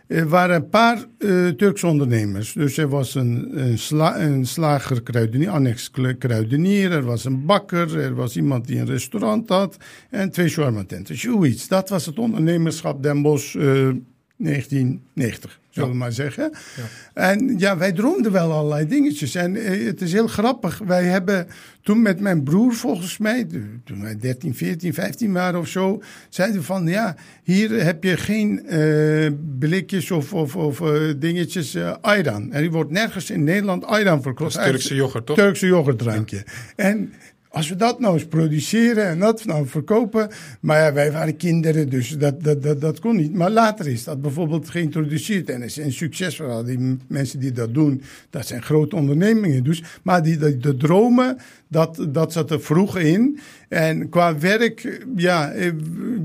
er 0.09 0.27
waren 0.27 0.55
een 0.55 0.69
paar 0.69 1.05
uh, 1.17 1.47
Turkse 1.47 1.87
ondernemers. 1.87 2.53
Dus 2.53 2.77
er 2.77 2.87
was 2.89 3.15
een, 3.15 3.59
een, 3.59 3.77
sla, 3.77 4.19
een 4.19 4.45
slager 4.45 5.01
annex 5.49 5.91
kruidenier, 6.17 6.91
er 6.91 7.03
was 7.03 7.25
een 7.25 7.45
bakker, 7.45 7.99
er 7.99 8.15
was 8.15 8.35
iemand 8.35 8.67
die 8.67 8.79
een 8.79 8.85
restaurant 8.85 9.49
had 9.49 9.77
en 10.09 10.29
twee 10.31 10.47
shawarma-tenten. 10.47 11.17
Zoiets. 11.17 11.67
Dat 11.67 11.89
was 11.89 12.05
het 12.05 12.19
ondernemerschap 12.19 13.03
Den 13.03 13.21
Bosch 13.21 13.55
uh, 13.55 13.63
1990, 14.37 15.58
zullen 15.69 15.89
we 15.89 15.95
ja. 15.95 16.01
maar 16.01 16.11
zeggen. 16.11 16.51
Ja. 16.75 16.83
En 17.13 17.57
ja, 17.57 17.77
wij 17.77 17.91
droomden 17.91 18.31
wel 18.31 18.51
allerlei 18.51 18.87
dingetjes. 18.87 19.35
En 19.35 19.55
uh, 19.55 19.85
het 19.85 20.01
is 20.01 20.11
heel 20.11 20.27
grappig. 20.27 20.77
Wij 20.85 21.03
hebben 21.03 21.47
toen 21.81 22.01
met 22.01 22.19
mijn 22.19 22.43
broer, 22.43 22.73
volgens 22.73 23.17
mij, 23.17 23.47
toen 23.83 24.01
wij 24.01 24.17
13, 24.17 24.55
14, 24.55 24.93
15 24.93 25.33
waren 25.33 25.59
of 25.59 25.67
zo, 25.67 26.01
zeiden 26.29 26.63
van 26.63 26.87
ja, 26.87 27.15
hier 27.43 27.83
heb 27.83 28.03
je 28.03 28.17
geen 28.17 28.65
uh, 28.69 29.29
blikjes 29.59 30.11
of, 30.11 30.33
of, 30.33 30.55
of 30.55 30.79
uh, 30.79 31.13
dingetjes 31.17 31.75
uh, 31.75 31.95
ayran. 32.01 32.51
En 32.51 32.61
die 32.61 32.71
wordt 32.71 32.91
nergens 32.91 33.29
in 33.29 33.43
Nederland 33.43 33.85
ayran 33.85 34.21
verkocht. 34.21 34.53
Dat 34.53 34.63
is 34.65 34.69
Turkse 34.69 34.95
yoghurt, 34.95 35.25
toch? 35.25 35.35
Turkse 35.35 35.67
yoghurtdrankje. 35.67 36.35
Ja. 36.35 36.83
En 36.83 37.13
als 37.49 37.69
we 37.69 37.75
dat 37.75 37.99
nou 37.99 38.13
eens 38.13 38.25
produceren 38.25 39.05
en 39.05 39.19
dat 39.19 39.45
nou 39.45 39.67
verkopen. 39.67 40.29
Maar 40.59 40.79
ja, 40.79 40.93
wij 40.93 41.11
waren 41.11 41.37
kinderen, 41.37 41.89
dus 41.89 42.17
dat, 42.17 42.43
dat, 42.43 42.63
dat, 42.63 42.81
dat 42.81 42.99
kon 42.99 43.15
niet. 43.15 43.33
Maar 43.33 43.51
later 43.51 43.87
is 43.87 44.03
dat 44.03 44.21
bijvoorbeeld 44.21 44.69
geïntroduceerd 44.69 45.49
en 45.49 45.61
is 45.61 45.77
een 45.77 45.93
succesverhaal. 45.93 46.63
Die 46.63 46.97
mensen 47.07 47.39
die 47.39 47.51
dat 47.51 47.73
doen, 47.73 48.01
dat 48.29 48.47
zijn 48.47 48.61
grote 48.61 48.95
ondernemingen. 48.95 49.63
Dus, 49.63 49.83
maar 50.03 50.23
die, 50.23 50.37
de, 50.37 50.57
de 50.57 50.77
dromen, 50.77 51.37
dat, 51.69 52.07
dat 52.09 52.33
zat 52.33 52.51
er 52.51 52.61
vroeg 52.61 52.97
in. 52.97 53.39
En 53.69 54.09
qua 54.09 54.39
werk, 54.39 55.03
ja, 55.15 55.51
ik 55.51 55.75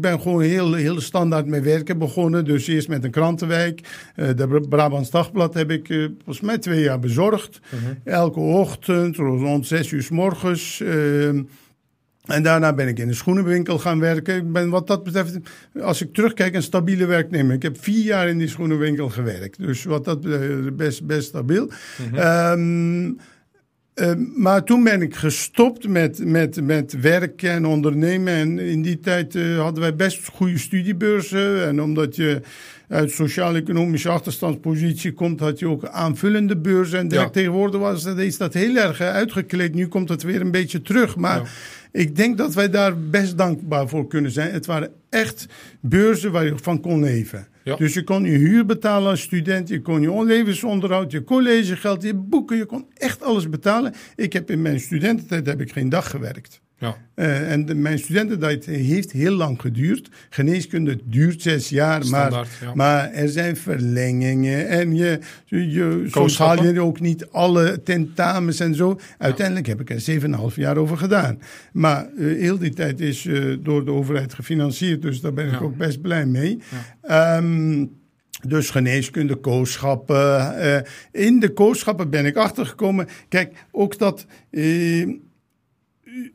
ben 0.00 0.20
gewoon 0.20 0.42
heel, 0.42 0.74
heel 0.74 1.00
standaard 1.00 1.46
met 1.46 1.62
werken 1.62 1.98
begonnen. 1.98 2.44
Dus 2.44 2.66
eerst 2.66 2.88
met 2.88 3.04
een 3.04 3.10
krantenwijk. 3.10 3.80
De 4.14 4.66
Brabants 4.68 5.10
Dagblad 5.10 5.54
heb 5.54 5.70
ik 5.70 5.86
volgens 6.14 6.40
mij 6.40 6.58
twee 6.58 6.80
jaar 6.80 6.98
bezorgd. 6.98 7.60
Uh 7.74 7.80
-huh. 7.80 8.14
Elke 8.14 8.40
ochtend 8.40 9.16
rond 9.16 9.66
zes 9.66 9.90
uur 9.90 10.02
s 10.02 10.10
morgens. 10.10 10.80
Uh, 10.80 11.28
en 12.24 12.42
daarna 12.42 12.72
ben 12.72 12.88
ik 12.88 12.98
in 12.98 13.08
een 13.08 13.14
schoenenwinkel 13.14 13.78
gaan 13.78 14.00
werken. 14.00 14.36
Ik 14.36 14.52
ben 14.52 14.70
wat 14.70 14.86
dat 14.86 15.04
betreft, 15.04 15.38
als 15.80 16.02
ik 16.02 16.14
terugkijk, 16.14 16.54
een 16.54 16.62
stabiele 16.62 17.06
werknemer. 17.06 17.54
Ik 17.54 17.62
heb 17.62 17.82
vier 17.82 18.04
jaar 18.04 18.28
in 18.28 18.38
die 18.38 18.48
schoenenwinkel 18.48 19.08
gewerkt. 19.08 19.58
Dus 19.58 19.84
wat 19.84 20.04
dat 20.04 20.20
betreft, 20.20 20.76
best, 20.76 21.06
best 21.06 21.28
stabiel. 21.28 21.70
-huh. 22.12 22.50
um, 22.52 23.18
Uh, 23.94 24.12
maar 24.36 24.64
toen 24.64 24.84
ben 24.84 25.02
ik 25.02 25.14
gestopt 25.14 25.88
met, 25.88 26.24
met, 26.24 26.62
met 26.62 27.00
werken 27.00 27.50
en 27.50 27.66
ondernemen. 27.66 28.34
En 28.34 28.58
in 28.58 28.82
die 28.82 29.00
tijd 29.00 29.34
uh, 29.34 29.58
hadden 29.58 29.82
wij 29.82 29.94
best 29.94 30.28
goede 30.28 30.58
studiebeurzen. 30.58 31.66
En 31.66 31.82
omdat 31.82 32.16
je 32.16 32.40
uit 32.88 33.10
sociaal-economische 33.10 34.08
achterstandspositie 34.08 35.12
komt, 35.12 35.40
had 35.40 35.58
je 35.58 35.68
ook 35.68 35.86
aanvullende 35.86 36.56
beurzen. 36.56 36.98
En 36.98 37.08
ja. 37.08 37.30
tegenwoordig 37.30 37.80
was 37.80 38.02
dat, 38.02 38.18
is 38.18 38.36
dat 38.36 38.54
heel 38.54 38.76
erg 38.76 39.00
uitgekleed. 39.00 39.74
Nu 39.74 39.86
komt 39.86 40.08
het 40.08 40.22
weer 40.22 40.40
een 40.40 40.50
beetje 40.50 40.82
terug. 40.82 41.16
Maar 41.16 41.38
ja. 41.38 41.46
ik 42.00 42.16
denk 42.16 42.38
dat 42.38 42.54
wij 42.54 42.70
daar 42.70 42.98
best 43.00 43.38
dankbaar 43.38 43.88
voor 43.88 44.06
kunnen 44.06 44.30
zijn. 44.30 44.52
Het 44.52 44.66
waren 44.66 44.90
echt 45.10 45.46
beurzen 45.80 46.32
waar 46.32 46.44
je 46.44 46.54
van 46.56 46.80
kon 46.80 47.00
leven. 47.00 47.46
Dus 47.64 47.94
je 47.94 48.04
kon 48.04 48.24
je 48.24 48.38
huur 48.38 48.66
betalen 48.66 49.10
als 49.10 49.20
student, 49.20 49.68
je 49.68 49.80
kon 49.80 50.00
je 50.00 50.24
levensonderhoud, 50.24 51.10
je 51.10 51.24
collegegeld, 51.24 52.02
je 52.02 52.14
boeken, 52.14 52.56
je 52.56 52.64
kon 52.64 52.86
echt 52.94 53.22
alles 53.22 53.48
betalen. 53.48 53.94
Ik 54.16 54.32
heb 54.32 54.50
in 54.50 54.62
mijn 54.62 54.80
studententijd 54.80 55.46
heb 55.46 55.60
ik 55.60 55.72
geen 55.72 55.88
dag 55.88 56.10
gewerkt. 56.10 56.62
Ja. 56.84 56.96
Uh, 57.16 57.52
en 57.52 57.66
de, 57.66 57.74
mijn 57.74 57.98
studententijd 57.98 58.64
heeft 58.64 59.12
heel 59.12 59.32
lang 59.32 59.60
geduurd. 59.60 60.08
Geneeskunde 60.30 60.98
duurt 61.04 61.42
zes 61.42 61.68
jaar, 61.68 62.04
Standaard, 62.04 62.48
maar, 62.60 62.68
ja. 62.68 62.74
maar 62.74 63.12
er 63.12 63.28
zijn 63.28 63.56
verlengingen 63.56 64.68
en 64.68 64.94
je, 64.94 65.18
je, 65.44 65.70
je 65.70 66.04
soms 66.06 66.38
haal 66.38 66.64
je 66.64 66.80
ook 66.80 67.00
niet 67.00 67.26
alle 67.30 67.82
tentamens 67.82 68.60
en 68.60 68.74
zo. 68.74 69.00
Uiteindelijk 69.18 69.66
heb 69.66 69.80
ik 69.80 69.90
er 69.90 70.00
zeven 70.00 70.32
en 70.32 70.38
half 70.38 70.56
jaar 70.56 70.76
over 70.76 70.96
gedaan. 70.96 71.38
Maar 71.72 72.08
uh, 72.16 72.40
heel 72.40 72.58
die 72.58 72.74
tijd 72.74 73.00
is 73.00 73.24
uh, 73.24 73.56
door 73.62 73.84
de 73.84 73.90
overheid 73.90 74.34
gefinancierd, 74.34 75.02
dus 75.02 75.20
daar 75.20 75.32
ben 75.32 75.52
ik 75.52 75.62
ook 75.62 75.76
best 75.76 76.00
blij 76.00 76.26
mee. 76.26 76.58
Um, 77.10 77.90
dus 78.46 78.70
geneeskunde, 78.70 79.34
kooschappen. 79.34 80.84
In 81.12 81.40
de 81.40 81.52
kooschappen 81.52 82.10
ben 82.10 82.26
ik 82.26 82.36
achtergekomen. 82.36 83.08
Kijk, 83.28 83.52
ook 83.70 83.98
dat. 83.98 84.26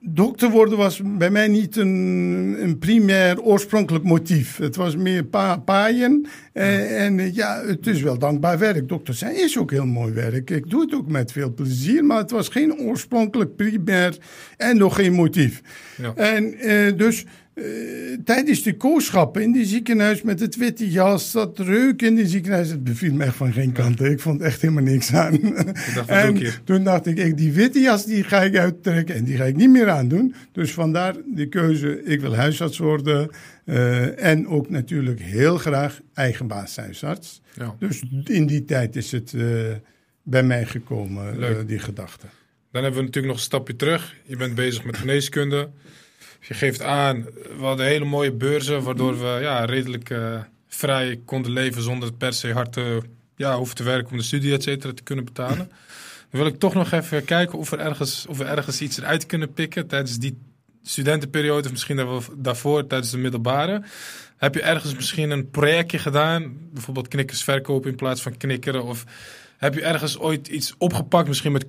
Dokter 0.01 0.50
worden 0.50 0.77
was 0.77 1.01
bij 1.05 1.29
mij 1.29 1.48
niet 1.48 1.75
een, 1.75 2.55
een 2.60 2.77
primair 2.79 3.41
oorspronkelijk 3.41 4.03
motief. 4.03 4.58
Het 4.58 4.75
was 4.75 4.96
meer 4.96 5.24
pa 5.24 5.58
paaien. 5.58 6.25
Uh, 6.53 7.05
en 7.05 7.34
ja, 7.34 7.63
het 7.65 7.88
is 7.88 8.01
wel 8.01 8.17
dankbaar 8.19 8.58
werk. 8.58 8.88
Dokter 8.88 9.13
zijn 9.13 9.36
is 9.36 9.58
ook 9.58 9.72
heel 9.72 9.86
mooi 9.86 10.13
werk. 10.13 10.50
Ik 10.50 10.69
doe 10.69 10.81
het 10.81 10.93
ook 10.93 11.08
met 11.08 11.31
veel 11.31 11.53
plezier. 11.53 12.05
Maar 12.05 12.17
het 12.17 12.31
was 12.31 12.50
geen 12.50 12.77
oorspronkelijk 12.79 13.55
primair 13.55 14.17
en 14.58 14.77
nog 14.77 14.96
geen 14.96 15.13
motief. 15.13 15.62
Ja. 15.98 16.13
En 16.15 16.55
dus 16.98 17.25
uh, 17.60 18.18
tijdens 18.24 18.63
de 18.63 18.78
kooschappen 18.78 19.42
in 19.42 19.51
die 19.51 19.66
ziekenhuis 19.66 20.22
met 20.22 20.39
het 20.39 20.56
witte 20.56 20.89
jas, 20.89 21.32
dat 21.32 21.60
reuk 21.60 22.01
in 22.01 22.16
die 22.16 22.28
ziekenhuis, 22.28 22.70
het 22.70 22.84
beviel 22.84 23.13
me 23.13 23.24
echt 23.24 23.36
van 23.36 23.54
geen 23.54 23.72
kant. 23.72 24.01
Ik 24.01 24.20
vond 24.20 24.42
echt 24.42 24.62
helemaal 24.62 24.84
niks 24.84 25.13
aan. 25.13 25.39
Dacht, 25.96 26.10
en 26.10 26.54
toen 26.63 26.84
dacht 26.84 27.06
ik, 27.06 27.18
ik, 27.18 27.38
die 27.38 27.51
witte 27.51 27.80
jas 27.80 28.06
die 28.06 28.24
ga 28.24 28.42
ik 28.42 28.58
uittrekken 28.58 29.16
en 29.16 29.24
die 29.24 29.36
ga 29.36 29.44
ik 29.44 29.56
niet 29.56 29.70
meer 29.70 29.89
aandoen. 29.89 30.36
Dus 30.51 30.74
vandaar 30.74 31.16
de 31.25 31.48
keuze, 31.48 32.04
ik 32.04 32.22
wil 32.22 32.36
huisarts 32.36 32.78
worden. 32.78 33.30
Uh, 33.66 34.24
en 34.24 34.48
ook 34.48 34.70
natuurlijk 34.70 35.22
heel 35.22 35.58
graag 35.58 36.00
eigen 36.13 36.48
baashuisarts. 36.48 37.42
Ja. 37.54 37.75
Dus 37.80 38.04
in 38.24 38.46
die 38.46 38.66
tijd 38.66 38.96
is 38.96 39.12
het 39.12 39.34
uh, 39.36 39.62
bij 40.24 40.44
mij 40.44 40.66
gekomen, 40.66 41.68
die 41.68 41.80
gedachte. 41.80 42.25
Dan 42.72 42.84
hebben 42.84 43.00
we 43.00 43.06
natuurlijk 43.06 43.34
nog 43.34 43.36
een 43.36 43.50
stapje 43.50 43.75
terug. 43.75 44.16
Je 44.24 44.36
bent 44.36 44.56
bezig 44.56 44.86
met 44.86 44.98
geneeskunde 44.98 45.70
je 46.50 46.56
geeft 46.56 46.82
aan, 46.82 47.25
we 47.58 47.63
hadden 47.63 47.86
hele 47.86 48.06
mooie 48.06 48.32
beurzen, 48.32 48.84
waardoor 48.84 49.20
we 49.20 49.38
ja, 49.41 49.65
redelijk 49.65 50.10
uh, 50.10 50.41
vrij 50.68 51.20
konden 51.25 51.51
leven 51.51 51.82
zonder 51.82 52.13
per 52.13 52.34
se 52.34 52.53
hard 52.53 52.74
te, 52.74 53.01
ja, 53.36 53.58
hoeven 53.58 53.75
te 53.75 53.84
werken 53.84 54.12
om 54.12 54.18
de 54.18 54.24
studie 54.24 54.53
et 54.53 54.63
cetera, 54.63 54.94
te 54.94 55.03
kunnen 55.03 55.25
betalen. 55.25 55.70
Dan 56.29 56.41
wil 56.41 56.46
ik 56.46 56.60
toch 56.60 56.74
nog 56.74 56.91
even 56.91 57.25
kijken 57.25 57.60
of, 57.60 57.72
er 57.72 57.79
ergens, 57.79 58.25
of 58.29 58.38
we 58.38 58.44
ergens 58.44 58.82
iets 58.82 58.98
eruit 58.98 59.25
kunnen 59.25 59.53
pikken 59.53 59.88
tijdens 59.88 60.18
die 60.18 60.38
studentenperiode, 60.84 61.65
of 61.65 61.72
misschien 61.72 62.22
daarvoor, 62.38 62.88
tijdens 62.88 63.12
de 63.12 63.18
middelbare. 63.18 63.82
Heb 64.38 64.56
je 64.56 64.62
ergens 64.62 64.96
misschien 64.96 65.29
een 65.29 65.50
projectje 65.50 65.98
gedaan, 65.98 66.58
bijvoorbeeld 66.74 67.08
knikkers 67.08 67.44
verkopen 67.44 67.89
in 67.89 67.96
plaats 67.96 68.22
van 68.22 68.38
knikkeren? 68.38 68.84
Of 68.84 69.03
heb 69.58 69.74
je 69.74 69.82
ergens 69.82 70.18
ooit 70.18 70.48
iets 70.48 70.74
opgepakt, 70.77 71.27
misschien 71.27 71.51
met 71.51 71.68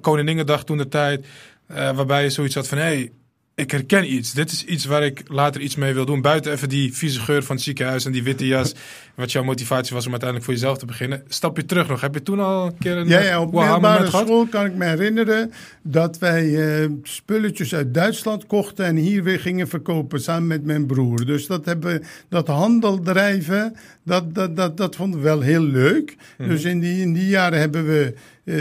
Koningendag 0.00 0.64
toen 0.64 0.78
de 0.78 0.88
tijd, 0.88 1.26
uh, 1.70 1.76
waarbij 1.76 2.22
je 2.22 2.30
zoiets 2.30 2.54
had 2.54 2.68
van 2.68 2.78
hé, 2.78 2.84
hey, 2.84 3.10
ik 3.54 3.70
herken 3.70 4.12
iets. 4.12 4.32
Dit 4.32 4.52
is 4.52 4.64
iets 4.64 4.84
waar 4.84 5.02
ik 5.02 5.22
later 5.26 5.60
iets 5.60 5.76
mee 5.76 5.94
wil 5.94 6.04
doen. 6.04 6.20
Buiten 6.20 6.52
even 6.52 6.68
die 6.68 6.94
vieze 6.94 7.20
geur 7.20 7.42
van 7.42 7.56
het 7.56 7.64
ziekenhuis 7.64 8.04
en 8.04 8.12
die 8.12 8.22
witte 8.22 8.46
jas. 8.46 8.74
wat 9.14 9.32
jouw 9.32 9.42
motivatie 9.42 9.94
was 9.94 10.04
om 10.04 10.10
uiteindelijk 10.10 10.50
voor 10.50 10.58
jezelf 10.58 10.78
te 10.78 10.86
beginnen. 10.86 11.22
Stap 11.28 11.56
je 11.56 11.64
terug 11.64 11.88
nog. 11.88 12.00
Heb 12.00 12.14
je 12.14 12.22
toen 12.22 12.40
al 12.40 12.66
een 12.66 12.78
keer 12.78 12.96
een 12.96 13.08
Ja, 13.08 13.20
ja 13.20 13.40
op 13.40 13.52
middelbare 13.52 14.06
school 14.06 14.46
kan 14.46 14.66
ik 14.66 14.74
me 14.74 14.84
herinneren 14.84 15.52
dat 15.82 16.18
wij 16.18 16.44
uh, 16.44 16.90
spulletjes 17.02 17.74
uit 17.74 17.94
Duitsland 17.94 18.46
kochten 18.46 18.84
en 18.84 18.96
hier 18.96 19.22
weer 19.22 19.40
gingen 19.40 19.68
verkopen 19.68 20.20
samen 20.20 20.46
met 20.46 20.64
mijn 20.64 20.86
broer. 20.86 21.26
Dus 21.26 21.46
dat 21.46 21.64
hebben 21.64 22.02
dat 22.28 22.46
handel 22.46 23.00
drijven, 23.00 23.76
dat, 24.02 24.34
dat, 24.34 24.56
dat, 24.56 24.76
dat 24.76 24.96
vonden 24.96 25.20
we 25.20 25.24
wel 25.24 25.40
heel 25.40 25.62
leuk. 25.62 26.16
Mhm. 26.38 26.48
Dus 26.48 26.64
in 26.64 26.80
die, 26.80 27.00
in 27.00 27.12
die 27.12 27.28
jaren 27.28 27.58
hebben 27.58 27.86
we 27.86 28.14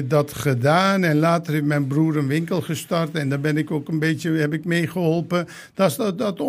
dat 0.05 0.33
gedaan. 0.33 1.03
En 1.03 1.17
later 1.17 1.53
heeft 1.53 1.65
mijn 1.65 1.87
broer 1.87 2.17
een 2.17 2.27
winkel 2.27 2.61
gestart. 2.61 3.15
En 3.15 3.29
daar 3.29 3.39
ben 3.39 3.57
ik 3.57 3.71
ook 3.71 3.87
een 3.87 3.99
beetje 3.99 4.31
heb 4.31 4.53
ik 4.53 4.65
meegeholpen. 4.65 5.47
Dat, 5.73 5.95
dat, 5.95 6.17
dat 6.17 6.39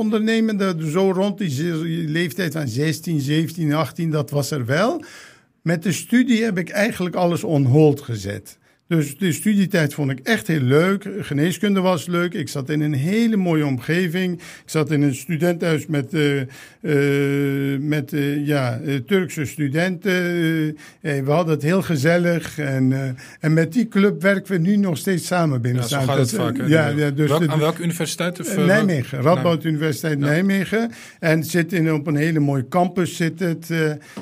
dat, 0.59 0.77
zo 0.83 1.11
rond 1.11 1.39
die 1.39 2.09
leeftijd 2.09 2.53
van 2.53 2.69
16, 2.69 3.21
17, 3.21 3.73
18, 3.73 4.11
dat 4.11 4.31
was 4.31 4.51
er 4.51 4.67
wel. 4.67 5.05
Met 5.63 5.83
de 5.83 5.93
studie 5.93 6.45
heb 6.45 6.59
ik 6.59 6.69
eigenlijk 6.69 7.15
alles 7.15 7.45
on 7.45 7.65
hold 7.65 8.01
gezet. 8.01 8.59
Dus 8.87 9.19
de 9.19 9.33
studietijd 9.33 9.95
vond 9.95 10.11
ik 10.11 10.21
echt 10.23 10.47
heel 10.47 10.61
leuk. 10.61 11.09
Geneeskunde 11.21 11.81
was 11.81 12.07
leuk. 12.07 12.35
Ik 12.35 12.49
zat 12.49 12.71
in 12.71 12.81
een 12.81 12.93
hele 12.93 13.37
mooie 13.37 13.67
omgeving. 13.67 14.33
Ik 14.39 14.63
zat 14.65 14.91
in 14.91 15.03
een 15.03 15.15
studentenhuis 15.15 15.87
met, 15.87 16.15
uh, 16.15 16.41
uh, 16.81 17.79
met 17.81 18.13
uh, 18.13 18.47
ja, 18.47 18.81
Turkse 19.07 19.45
studenten. 19.45 20.13
we 21.01 21.23
hadden 21.27 21.55
het 21.55 21.63
heel 21.63 21.83
gezellig. 21.83 22.59
En, 22.59 23.17
en 23.41 23.53
met 23.53 23.73
die 23.73 23.89
club 23.89 24.23
werken 24.23 24.53
we 24.53 24.59
nu 24.59 24.77
nog 24.77 24.99
steeds 24.99 25.27
samen 25.27 25.63
binnen. 25.63 25.83
Ja, 25.83 25.89
zo 25.89 26.01
gaat 26.01 26.19
het 26.19 26.33
vaak. 26.33 26.57
Ja, 26.67 26.89
ja, 26.89 27.11
dus 27.11 27.29
Welk, 27.29 27.47
aan 27.47 27.59
welke 27.59 27.83
universiteit? 27.83 28.41
Of, 28.41 28.57
Nijmegen. 28.57 29.21
Radboud 29.21 29.65
Universiteit 29.65 30.19
ja. 30.19 30.25
Nijmegen. 30.25 30.91
En 31.21 31.45
zit 31.45 31.73
in, 31.73 31.93
op 31.93 32.07
een 32.07 32.17
hele 32.17 32.41
mooie 32.41 32.69
campus. 32.69 33.17
Zit 33.17 33.41
het, 33.41 33.69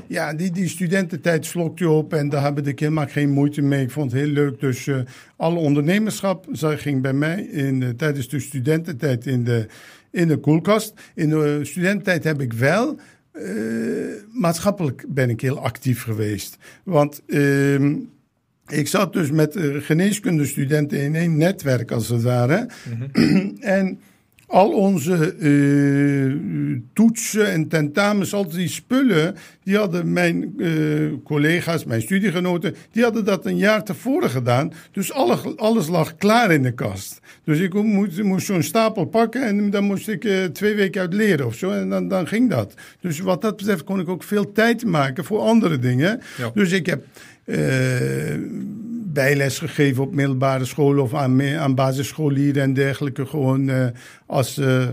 ja, 0.06 0.34
die, 0.34 0.50
die 0.50 0.68
studententijd 0.68 1.46
slokt 1.46 1.78
je 1.78 1.88
op. 1.88 2.14
En 2.14 2.28
daar 2.28 2.44
heb 2.44 2.66
ik 2.66 2.78
helemaal 2.78 3.08
geen 3.08 3.30
moeite 3.30 3.62
mee. 3.62 3.82
Ik 3.82 3.90
vond 3.90 4.12
het 4.12 4.20
heel 4.20 4.30
leuk 4.30 4.51
dus 4.60 4.86
uh, 4.86 5.00
alle 5.36 5.58
ondernemerschap 5.58 6.46
ging 6.52 7.02
bij 7.02 7.12
mij 7.12 7.42
in 7.42 7.80
de, 7.80 7.96
tijdens 7.96 8.28
de 8.28 8.40
studententijd 8.40 9.26
in 9.26 9.44
de, 9.44 9.66
in 10.10 10.28
de 10.28 10.36
koelkast. 10.36 11.00
In 11.14 11.28
de 11.28 11.60
studententijd 11.62 12.24
heb 12.24 12.40
ik 12.40 12.52
wel. 12.52 12.98
Uh, 13.34 14.14
maatschappelijk 14.32 15.04
ben 15.08 15.30
ik 15.30 15.40
heel 15.40 15.58
actief 15.58 16.02
geweest. 16.02 16.58
Want 16.84 17.22
uh, 17.26 17.96
ik 18.66 18.88
zat 18.88 19.12
dus 19.12 19.30
met 19.30 19.56
geneeskundestudenten 19.78 20.98
in 20.98 21.14
één 21.14 21.36
netwerk 21.36 21.90
als 21.90 22.08
het 22.08 22.22
ware. 22.22 22.68
Mm 22.90 23.08
-hmm. 23.12 23.56
en 23.78 24.00
al 24.52 24.70
onze 24.70 25.34
uh, 25.38 26.80
toetsen 26.92 27.50
en 27.50 27.68
tentamens, 27.68 28.34
al 28.34 28.48
die 28.48 28.68
spullen, 28.68 29.34
die 29.64 29.76
hadden 29.76 30.12
mijn 30.12 30.54
uh, 30.56 31.12
collega's, 31.24 31.84
mijn 31.84 32.02
studiegenoten, 32.02 32.74
die 32.90 33.02
hadden 33.02 33.24
dat 33.24 33.46
een 33.46 33.56
jaar 33.56 33.84
tevoren 33.84 34.30
gedaan. 34.30 34.72
Dus 34.90 35.12
alle, 35.12 35.36
alles 35.56 35.88
lag 35.88 36.16
klaar 36.16 36.52
in 36.52 36.62
de 36.62 36.72
kast. 36.72 37.20
Dus 37.44 37.58
ik 37.58 37.74
moest, 37.74 38.22
moest 38.22 38.46
zo'n 38.46 38.62
stapel 38.62 39.04
pakken 39.04 39.42
en 39.42 39.70
dan 39.70 39.84
moest 39.84 40.08
ik 40.08 40.24
uh, 40.24 40.44
twee 40.44 40.74
weken 40.74 41.00
uit 41.00 41.12
leren 41.12 41.46
of 41.46 41.54
zo. 41.54 41.70
En 41.70 41.88
dan, 41.88 42.08
dan 42.08 42.26
ging 42.26 42.50
dat. 42.50 42.74
Dus 43.00 43.20
wat 43.20 43.42
dat 43.42 43.56
betreft 43.56 43.84
kon 43.84 44.00
ik 44.00 44.08
ook 44.08 44.22
veel 44.22 44.52
tijd 44.52 44.84
maken 44.84 45.24
voor 45.24 45.40
andere 45.40 45.78
dingen. 45.78 46.20
Ja. 46.38 46.50
Dus 46.54 46.72
ik 46.72 46.86
heb 46.86 47.04
bijles 49.12 49.58
gegeven 49.58 50.02
op 50.02 50.14
middelbare 50.14 50.64
scholen 50.64 51.02
of 51.02 51.14
aan, 51.14 51.42
aan 51.42 51.74
basisscholieren 51.74 52.62
en 52.62 52.74
dergelijke. 52.74 53.26
Gewoon 53.26 53.68
uh, 53.68 53.86
als, 54.26 54.58
uh, 54.58 54.88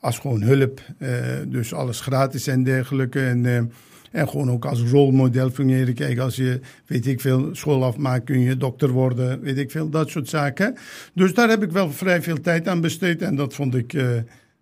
als 0.00 0.18
gewoon 0.18 0.42
hulp. 0.42 0.80
Uh, 0.98 1.08
dus 1.46 1.74
alles 1.74 2.00
gratis 2.00 2.46
en 2.46 2.62
dergelijke. 2.62 3.20
En, 3.20 3.70
en 4.12 4.28
gewoon 4.28 4.50
ook 4.50 4.64
als 4.64 4.82
rolmodel 4.82 5.50
fungeren. 5.50 5.94
Kijk, 5.94 6.18
als 6.18 6.36
je, 6.36 6.60
weet 6.86 7.06
ik 7.06 7.20
veel, 7.20 7.54
school 7.54 7.84
afmaakt, 7.84 8.24
kun 8.24 8.40
je 8.40 8.56
dokter 8.56 8.90
worden. 8.90 9.40
Weet 9.40 9.58
ik 9.58 9.70
veel, 9.70 9.90
dat 9.90 10.10
soort 10.10 10.28
zaken. 10.28 10.76
Dus 11.14 11.34
daar 11.34 11.48
heb 11.48 11.62
ik 11.62 11.72
wel 11.72 11.90
vrij 11.90 12.22
veel 12.22 12.40
tijd 12.40 12.68
aan 12.68 12.80
besteed. 12.80 13.22
En 13.22 13.36
dat 13.36 13.54
vond 13.54 13.74
ik... 13.74 13.96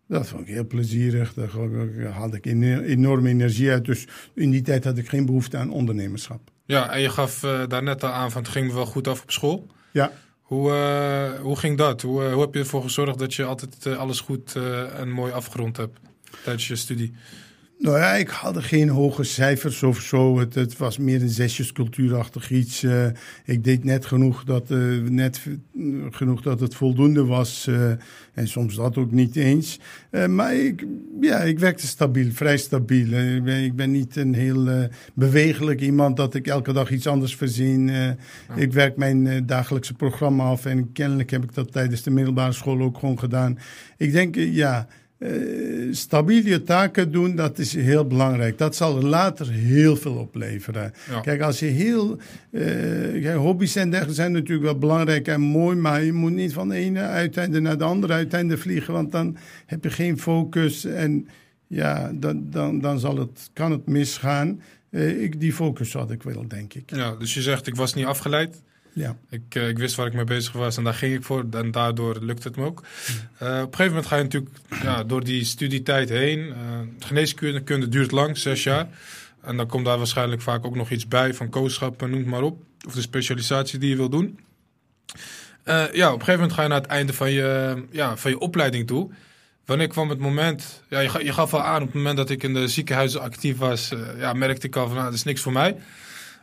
Dat 0.08 0.28
vond 0.28 0.48
ik 0.48 0.54
heel 0.54 0.66
plezierig. 0.66 1.34
Daar 1.34 1.50
had 2.12 2.34
ik 2.34 2.46
enorme 2.46 3.28
energie 3.28 3.70
uit. 3.70 3.84
Dus 3.84 4.06
in 4.34 4.50
die 4.50 4.62
tijd 4.62 4.84
had 4.84 4.98
ik 4.98 5.08
geen 5.08 5.26
behoefte 5.26 5.56
aan 5.56 5.70
ondernemerschap. 5.70 6.51
Ja, 6.72 6.90
en 6.90 7.00
je 7.00 7.10
gaf 7.10 7.42
uh, 7.42 7.62
daar 7.68 7.82
net 7.82 8.04
al 8.04 8.10
aan 8.10 8.30
van 8.30 8.42
het 8.42 8.50
ging 8.50 8.66
me 8.66 8.74
wel 8.74 8.86
goed 8.86 9.08
af 9.08 9.22
op 9.22 9.30
school. 9.30 9.66
Ja. 9.90 10.12
Hoe, 10.42 10.70
uh, 10.70 11.40
hoe 11.40 11.56
ging 11.56 11.78
dat? 11.78 12.02
Hoe, 12.02 12.22
uh, 12.22 12.32
hoe 12.32 12.40
heb 12.40 12.54
je 12.54 12.60
ervoor 12.60 12.82
gezorgd 12.82 13.18
dat 13.18 13.34
je 13.34 13.44
altijd 13.44 13.96
alles 13.96 14.20
goed 14.20 14.56
en 14.96 15.10
mooi 15.10 15.32
afgerond 15.32 15.76
hebt 15.76 15.98
tijdens 16.42 16.68
je 16.68 16.76
studie? 16.76 17.14
Nou 17.82 17.98
ja, 17.98 18.12
ik 18.12 18.28
had 18.28 18.58
geen 18.58 18.88
hoge 18.88 19.24
cijfers 19.24 19.82
of 19.82 20.00
zo. 20.00 20.38
Het, 20.38 20.54
het 20.54 20.76
was 20.76 20.98
meer 20.98 21.22
een 21.22 21.28
zesjescultuurachtig 21.28 22.50
iets. 22.50 22.82
Uh, 22.82 23.06
ik 23.44 23.64
deed 23.64 23.84
net 23.84 24.06
genoeg 24.06 24.44
dat, 24.44 24.70
uh, 24.70 25.08
net 25.08 25.40
genoeg 26.10 26.42
dat 26.42 26.60
het 26.60 26.74
voldoende 26.74 27.24
was. 27.24 27.66
Uh, 27.68 27.90
en 28.34 28.48
soms 28.48 28.74
dat 28.74 28.96
ook 28.96 29.10
niet 29.10 29.36
eens. 29.36 29.80
maar 30.28 30.54
ik, 30.54 30.86
ja, 31.20 31.40
ik 31.40 31.58
werkte 31.58 31.86
stabiel, 31.86 32.32
vrij 32.32 32.56
stabiel. 32.56 33.06
Ik 33.06 33.44
ben, 33.44 33.64
ik, 33.64 33.76
ben, 33.76 33.90
niet 33.90 34.16
een 34.16 34.34
heel 34.34 34.88
bewegelijk 35.14 35.80
iemand 35.80 36.16
dat 36.16 36.34
ik 36.34 36.46
elke 36.46 36.72
dag 36.72 36.90
iets 36.90 37.06
anders 37.06 37.36
verzin. 37.36 37.88
Ja. 37.88 38.16
Ik 38.56 38.72
werk 38.72 38.96
mijn 38.96 39.46
dagelijkse 39.46 39.94
programma 39.94 40.44
af. 40.44 40.64
En 40.64 40.92
kennelijk 40.92 41.30
heb 41.30 41.42
ik 41.42 41.54
dat 41.54 41.72
tijdens 41.72 42.02
de 42.02 42.10
middelbare 42.10 42.52
school 42.52 42.80
ook 42.80 42.98
gewoon 42.98 43.18
gedaan. 43.18 43.58
Ik 43.96 44.12
denk, 44.12 44.34
ja 44.34 44.88
uh, 45.22 45.94
stabiele 45.94 46.62
taken 46.62 47.12
doen, 47.12 47.36
dat 47.36 47.58
is 47.58 47.74
heel 47.74 48.06
belangrijk. 48.06 48.58
Dat 48.58 48.76
zal 48.76 49.02
later 49.02 49.50
heel 49.50 49.96
veel 49.96 50.14
opleveren. 50.14 50.92
Kijk, 51.22 51.40
als 51.40 51.58
je 51.58 51.66
heel. 51.66 52.18
Uh, 52.50 53.36
hobby's 53.36 53.76
en 53.76 53.90
dergelijke 53.90 54.20
zijn 54.20 54.32
natuurlijk 54.32 54.64
wel 54.64 54.78
belangrijk 54.78 55.28
en 55.28 55.40
mooi, 55.40 55.76
maar 55.76 56.02
je 56.02 56.12
moet 56.12 56.32
niet 56.32 56.52
van 56.52 56.68
de 56.68 56.74
ene 56.74 57.00
uiteinde 57.00 57.60
naar 57.60 57.78
de 57.78 57.84
andere 57.84 58.12
uiteinde 58.12 58.58
vliegen, 58.58 58.92
want 58.92 59.12
dan 59.12 59.36
heb 59.66 59.84
je 59.84 59.90
geen 59.90 60.18
focus 60.18 60.84
en 60.84 61.28
ja, 61.66 62.12
dan, 62.14 62.50
dan, 62.50 62.80
dan 62.80 62.98
zal 62.98 63.18
het, 63.18 63.50
kan 63.52 63.70
het 63.70 63.86
misgaan. 63.86 64.60
Uh, 64.90 65.22
ik, 65.22 65.40
die 65.40 65.52
focus 65.52 65.92
had 65.92 66.10
ik 66.10 66.22
wel, 66.22 66.48
denk 66.48 66.74
ik. 66.74 66.90
Ja, 66.94 67.16
dus 67.16 67.34
je 67.34 67.42
zegt, 67.42 67.66
ik 67.66 67.76
was 67.76 67.94
niet 67.94 68.04
afgeleid. 68.04 68.62
Ja. 68.92 69.16
Ik, 69.30 69.54
uh, 69.54 69.68
ik 69.68 69.78
wist 69.78 69.94
waar 69.94 70.06
ik 70.06 70.12
mee 70.12 70.24
bezig 70.24 70.52
was 70.52 70.76
en 70.76 70.84
daar 70.84 70.94
ging 70.94 71.14
ik 71.14 71.24
voor. 71.24 71.44
En 71.50 71.70
daardoor 71.70 72.18
lukt 72.20 72.44
het 72.44 72.56
me 72.56 72.64
ook. 72.64 72.82
Uh, 72.82 73.48
op 73.48 73.48
een 73.48 73.58
gegeven 73.60 73.86
moment 73.86 74.06
ga 74.06 74.16
je 74.16 74.22
natuurlijk 74.22 74.56
ja, 74.82 75.04
door 75.04 75.24
die 75.24 75.44
studietijd 75.44 76.08
heen. 76.08 76.38
Uh, 76.38 76.54
geneeskunde 76.98 77.88
duurt 77.88 78.10
lang, 78.10 78.38
zes 78.38 78.62
jaar. 78.62 78.88
En 79.42 79.56
dan 79.56 79.66
komt 79.66 79.84
daar 79.84 79.98
waarschijnlijk 79.98 80.42
vaak 80.42 80.66
ook 80.66 80.76
nog 80.76 80.90
iets 80.90 81.08
bij 81.08 81.34
van 81.34 81.48
kooschap, 81.48 82.00
noem 82.00 82.12
het 82.12 82.26
maar 82.26 82.42
op. 82.42 82.62
Of 82.86 82.94
de 82.94 83.00
specialisatie 83.00 83.78
die 83.78 83.88
je 83.88 83.96
wil 83.96 84.08
doen. 84.08 84.38
ja, 85.64 85.84
op 85.84 86.18
een 86.20 86.24
gegeven 86.24 86.32
moment 86.32 86.52
ga 86.52 86.62
je 86.62 86.68
naar 86.68 86.80
het 86.80 86.90
einde 86.90 87.12
van 87.12 87.30
je, 87.30 87.82
ja, 87.90 88.16
van 88.16 88.30
je 88.30 88.38
opleiding 88.38 88.86
toe. 88.86 89.10
Wanneer 89.64 89.88
kwam 89.88 90.08
het 90.08 90.18
moment, 90.18 90.82
ja, 90.88 91.00
je, 91.00 91.24
je 91.24 91.32
gaf 91.32 91.54
al 91.54 91.62
aan 91.62 91.80
op 91.80 91.86
het 91.86 91.96
moment 91.96 92.16
dat 92.16 92.30
ik 92.30 92.42
in 92.42 92.54
de 92.54 92.68
ziekenhuizen 92.68 93.20
actief 93.20 93.58
was, 93.58 93.92
ja, 94.18 94.32
merkte 94.32 94.66
ik 94.66 94.76
al 94.76 94.86
van 94.86 94.94
nou, 94.94 95.06
dat 95.06 95.14
is 95.14 95.24
niks 95.24 95.40
voor 95.40 95.52
mij. 95.52 95.76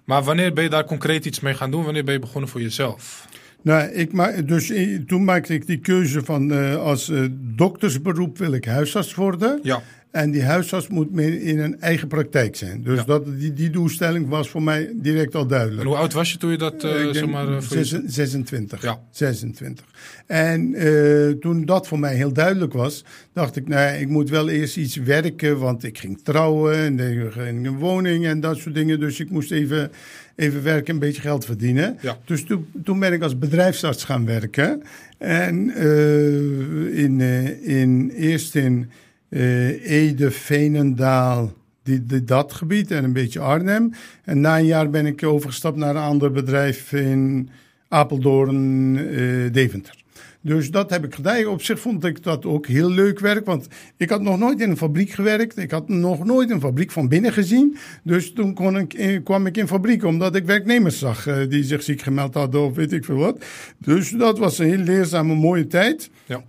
Maar 0.06 0.24
wanneer 0.24 0.54
ben 0.54 0.64
je 0.64 0.70
daar 0.70 0.86
concreet 0.86 1.26
iets 1.26 1.40
mee 1.40 1.54
gaan 1.54 1.72
doen? 1.72 1.84
Wanneer 1.84 2.04
ben 2.04 2.14
je 2.14 2.20
begonnen 2.20 2.50
voor 2.50 2.62
jezelf? 2.62 3.28
Nou, 3.62 3.90
ik 3.90 4.14
ma 4.14 4.32
dus 4.42 4.74
toen 5.08 5.24
maakte 5.24 5.54
ik 5.54 5.68
die 5.68 5.78
keuze 5.78 6.24
van 6.24 6.52
uh, 6.52 6.76
als 6.76 7.10
uh, 7.10 7.28
doktersberoep 7.32 8.38
wil 8.38 8.54
ik 8.54 8.66
huisarts 8.66 9.16
worden. 9.16 9.60
Ja. 9.64 9.82
En 10.12 10.32
die 10.32 10.44
huisarts 10.44 10.88
moet 10.88 11.18
in 11.20 11.60
een 11.60 11.82
eigen 11.82 12.08
praktijk 12.08 12.56
zijn. 12.56 12.84
Dus 12.84 13.06
dat, 13.06 13.40
die, 13.40 13.54
die 13.54 13.70
doelstelling 13.70 14.28
was 14.28 14.50
voor 14.50 14.64
mij 14.64 14.92
direct 14.96 15.36
al 15.36 15.48
duidelijk. 15.48 15.82
En 15.82 15.88
hoe 15.88 15.96
oud 15.96 16.14
was 16.14 16.32
je 16.32 16.38
toen 16.38 16.52
je 16.52 16.58
dat 16.58 16.84
uh, 16.84 17.10
zeg 17.12 17.28
maar, 17.28 17.64
voor 17.64 17.86
26. 18.06 18.82
Ja. 18.82 19.00
26. 19.12 19.86
En 20.26 20.72
uh, 20.72 21.30
toen 21.32 21.66
dat 21.66 21.88
voor 21.88 22.00
mij 22.00 22.16
heel 22.16 22.34
duidelijk 22.34 22.74
was, 22.74 23.04
dacht 23.34 23.56
ik, 23.56 23.68
nou, 23.68 23.98
ik 23.98 24.08
moet 24.08 24.30
wel 24.30 24.50
eerst 24.50 24.78
iets 24.78 24.96
werken. 24.96 25.60
Want 25.60 25.84
ik 25.84 25.98
ging 25.98 26.22
trouwen 26.24 26.76
en 26.76 27.00
ik 27.00 27.32
ging 27.32 27.68
een 27.68 27.78
woning 27.78 28.26
en 28.26 28.40
dat 28.40 28.58
soort 28.58 28.76
dingen. 28.76 29.00
Dus 29.00 29.20
ik 29.20 29.30
moest 29.30 29.52
even, 29.52 29.92
even 30.36 30.64
werken, 30.64 30.94
een 30.94 31.00
beetje 31.00 31.22
geld 31.22 31.46
verdienen. 31.46 31.98
Ja. 32.02 32.18
Dus 32.26 32.44
toen, 32.44 32.68
toen 32.84 33.00
ben 33.00 33.14
ik 33.14 33.22
als 33.22 33.38
bedrijfsarts 33.38 34.04
gaan 34.04 34.26
werken. 34.26 34.84
En 35.18 35.72
uh, 35.78 37.04
in, 37.04 37.22
in, 37.62 38.10
eerst 38.10 38.56
in 38.56 38.90
uh, 39.30 39.92
Ede, 39.92 40.32
Veenendaal, 40.32 41.54
die, 41.84 42.24
dat 42.24 42.54
gebied 42.54 42.92
en 42.92 43.04
een 43.04 43.14
beetje 43.14 43.40
Arnhem. 43.40 43.92
En 44.24 44.42
na 44.42 44.58
een 44.58 44.66
jaar 44.66 44.90
ben 44.90 45.06
ik 45.06 45.24
overgestapt 45.24 45.78
naar 45.78 45.96
een 45.96 46.02
ander 46.02 46.32
bedrijf 46.32 46.94
in 46.94 47.50
Apeldoorn, 47.88 48.96
uh, 48.96 49.52
Deventer. 49.52 49.98
Dus 50.42 50.72
dat 50.72 50.90
heb 50.90 51.06
ik 51.06 51.16
gedaan. 51.16 51.46
Op 51.46 51.62
zich 51.62 51.80
vond 51.80 52.06
ik 52.06 52.24
dat 52.24 52.46
ook 52.46 52.68
heel 52.68 52.90
leuk 52.90 53.20
werk, 53.20 53.46
want 53.46 53.68
ik 53.98 54.10
had 54.10 54.22
nog 54.22 54.40
nooit 54.40 54.62
in 54.62 54.70
een 54.70 54.78
fabriek 54.78 55.10
gewerkt. 55.10 55.58
Ik 55.58 55.72
had 55.72 55.90
nog 55.90 56.26
nooit 56.26 56.50
een 56.50 56.60
fabriek 56.60 56.92
van 56.92 57.08
binnen 57.08 57.34
gezien. 57.34 57.78
Dus 58.04 58.34
toen 58.34 58.54
kon 58.54 58.78
ik, 58.78 58.94
eh, 58.94 59.24
kwam 59.24 59.46
ik 59.46 59.58
in 59.58 59.68
fabriek, 59.68 60.04
omdat 60.04 60.36
ik 60.36 60.46
werknemers 60.46 61.00
zag 61.00 61.48
die 61.48 61.64
zich 61.64 61.84
ziek 61.84 62.02
gemeld 62.02 62.34
hadden 62.34 62.62
of 62.62 62.76
weet 62.76 62.92
ik 62.92 63.06
veel 63.06 63.18
wat. 63.18 63.46
Dus 63.78 64.10
dat 64.10 64.38
was 64.38 64.60
een 64.60 64.68
heel 64.68 64.78
leerzame, 64.78 65.36
mooie 65.36 65.68
tijd. 65.68 66.10
Ja. 66.26 66.44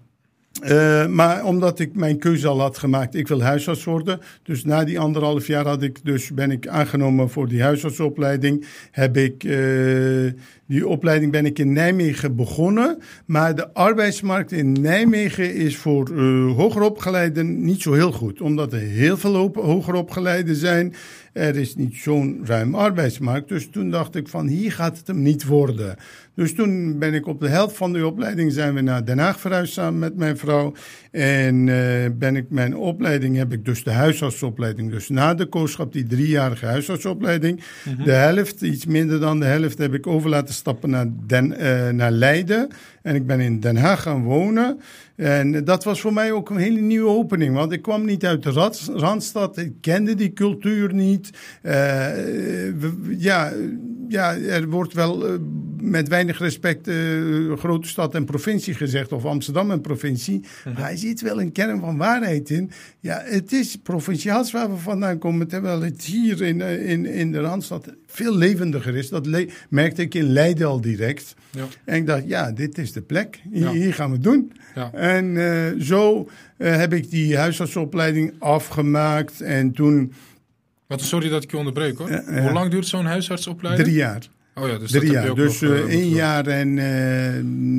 Uh, 0.64 1.06
maar 1.06 1.44
omdat 1.44 1.78
ik 1.78 1.94
mijn 1.94 2.18
keuze 2.18 2.48
al 2.48 2.60
had 2.60 2.78
gemaakt, 2.78 3.14
ik 3.14 3.28
wil 3.28 3.42
huisarts 3.42 3.84
worden. 3.84 4.20
Dus 4.42 4.64
na 4.64 4.84
die 4.84 4.98
anderhalf 4.98 5.46
jaar 5.46 5.66
had 5.66 5.82
ik 5.82 6.04
dus, 6.04 6.30
ben 6.30 6.50
ik 6.50 6.68
aangenomen 6.68 7.30
voor 7.30 7.48
die 7.48 7.62
huisartsopleiding. 7.62 8.66
Heb 8.90 9.16
ik 9.16 9.44
uh, 9.44 10.32
die 10.70 10.88
opleiding 10.88 11.32
ben 11.32 11.46
ik 11.46 11.58
in 11.58 11.72
Nijmegen 11.72 12.36
begonnen. 12.36 12.98
Maar 13.26 13.54
de 13.54 13.72
arbeidsmarkt 13.72 14.52
in 14.52 14.72
Nijmegen 14.72 15.54
is 15.54 15.76
voor 15.76 16.10
uh, 16.10 16.56
hoger 16.56 16.82
opgeleiden 16.82 17.64
niet 17.64 17.82
zo 17.82 17.92
heel 17.92 18.12
goed. 18.12 18.40
Omdat 18.40 18.72
er 18.72 18.78
heel 18.78 19.16
veel 19.16 19.52
hoger 19.54 19.94
opgeleiden 19.94 20.56
zijn. 20.56 20.94
Er 21.32 21.56
is 21.56 21.76
niet 21.76 21.94
zo'n 21.94 22.40
ruim 22.44 22.74
arbeidsmarkt. 22.74 23.48
Dus 23.48 23.68
toen 23.70 23.90
dacht 23.90 24.14
ik 24.14 24.28
van 24.28 24.46
hier 24.46 24.72
gaat 24.72 24.98
het 24.98 25.06
hem 25.06 25.22
niet 25.22 25.44
worden. 25.44 25.96
Dus 26.34 26.54
toen 26.54 26.98
ben 26.98 27.14
ik 27.14 27.26
op 27.26 27.40
de 27.40 27.48
helft 27.48 27.76
van 27.76 27.92
de 27.92 28.06
opleiding 28.06 28.52
zijn 28.52 28.74
we 28.74 28.80
naar 28.80 29.04
Den 29.04 29.18
Haag 29.18 29.40
verhuisd 29.40 29.72
samen 29.72 29.98
met 29.98 30.16
mijn 30.16 30.36
vrouw. 30.36 30.74
En 31.10 31.66
uh, 31.66 31.74
ben 32.12 32.36
ik 32.36 32.50
mijn 32.50 32.76
opleiding, 32.76 33.36
heb 33.36 33.52
ik 33.52 33.64
dus 33.64 33.84
de 33.84 33.90
huisartsopleiding. 33.90 34.90
Dus 34.90 35.08
na 35.08 35.34
de 35.34 35.46
kooschap, 35.46 35.92
die 35.92 36.06
driejarige 36.06 36.66
huisartsopleiding. 36.66 37.62
Mhm. 37.84 38.04
De 38.04 38.12
helft, 38.12 38.60
iets 38.60 38.86
minder 38.86 39.20
dan 39.20 39.40
de 39.40 39.46
helft, 39.46 39.78
heb 39.78 39.94
ik 39.94 40.06
over 40.06 40.30
laten 40.30 40.54
stappen 40.60 40.90
naar, 40.90 41.06
Den, 41.26 41.54
uh, 41.60 41.88
naar 41.88 42.10
Leiden. 42.10 42.68
En 43.02 43.14
ik 43.14 43.26
ben 43.26 43.40
in 43.40 43.60
Den 43.60 43.76
Haag 43.76 44.02
gaan 44.02 44.22
wonen. 44.22 44.80
En 45.16 45.64
dat 45.64 45.84
was 45.84 46.00
voor 46.00 46.12
mij 46.12 46.32
ook 46.32 46.50
een 46.50 46.56
hele 46.56 46.80
nieuwe 46.80 47.08
opening. 47.08 47.54
Want 47.54 47.72
ik 47.72 47.82
kwam 47.82 48.04
niet 48.04 48.24
uit 48.26 48.42
de 48.42 48.70
Randstad. 48.94 49.58
Ik 49.58 49.72
kende 49.80 50.14
die 50.14 50.32
cultuur 50.32 50.94
niet. 50.94 51.30
Uh, 51.62 51.72
ja, 53.18 53.52
ja, 54.08 54.36
er 54.36 54.68
wordt 54.68 54.92
wel 54.92 55.32
uh, 55.32 55.38
met 55.80 56.08
weinig 56.08 56.38
respect 56.38 56.88
uh, 56.88 57.56
grote 57.56 57.88
stad 57.88 58.14
en 58.14 58.24
provincie 58.24 58.74
gezegd. 58.74 59.12
Of 59.12 59.24
Amsterdam 59.24 59.70
en 59.70 59.80
provincie. 59.80 60.40
Mhm. 60.40 60.74
Maar 60.74 60.84
hij 60.84 60.96
ziet 60.96 61.20
wel 61.20 61.40
een 61.40 61.52
kern 61.52 61.80
van 61.80 61.96
waarheid 61.96 62.50
in. 62.50 62.70
Ja, 63.00 63.22
het 63.24 63.52
is 63.52 63.76
provinciaals 63.76 64.52
waar 64.52 64.70
we 64.70 64.76
vandaan 64.76 65.18
komen. 65.18 65.48
Terwijl 65.48 65.82
het 65.82 66.02
hier 66.02 66.42
in, 66.42 66.60
in, 66.60 67.06
in 67.06 67.32
de 67.32 67.40
Randstad 67.40 67.94
veel 68.10 68.36
levendiger 68.36 68.96
is. 68.96 69.08
Dat 69.08 69.28
merkte 69.68 70.02
ik 70.02 70.14
in 70.14 70.32
Leiden 70.32 70.66
al 70.66 70.80
direct. 70.80 71.34
Ja. 71.50 71.66
En 71.84 71.96
ik 71.96 72.06
dacht, 72.06 72.22
ja, 72.26 72.52
dit 72.52 72.78
is 72.78 72.92
de 72.92 73.02
plek. 73.02 73.40
Hier, 73.52 73.68
hier 73.68 73.94
gaan 73.94 74.08
we 74.08 74.14
het 74.14 74.24
doen. 74.24 74.52
Ja. 74.74 74.92
En 74.92 75.24
uh, 75.24 75.66
zo 75.80 76.28
uh, 76.58 76.76
heb 76.76 76.92
ik 76.92 77.10
die 77.10 77.36
huisartsopleiding 77.36 78.32
afgemaakt. 78.38 79.40
En 79.40 79.72
toen... 79.72 80.12
Wat, 80.86 81.02
sorry 81.02 81.28
dat 81.28 81.42
ik 81.42 81.50
je 81.50 81.56
onderbreek 81.56 81.98
hoor. 81.98 82.10
Uh, 82.10 82.40
Hoe 82.40 82.52
lang 82.52 82.70
duurt 82.70 82.86
zo'n 82.86 83.04
huisartsopleiding? 83.04 83.88
Drie 83.88 83.98
jaar. 83.98 84.28
Oh 84.54 84.68
ja, 84.68 84.78
dus 84.78 84.90
Drie 84.90 85.10
jaar. 85.10 85.34
Dus 85.34 85.60
nog, 85.60 85.88
één 85.88 86.08
jaar 86.08 86.46
en 86.46 86.74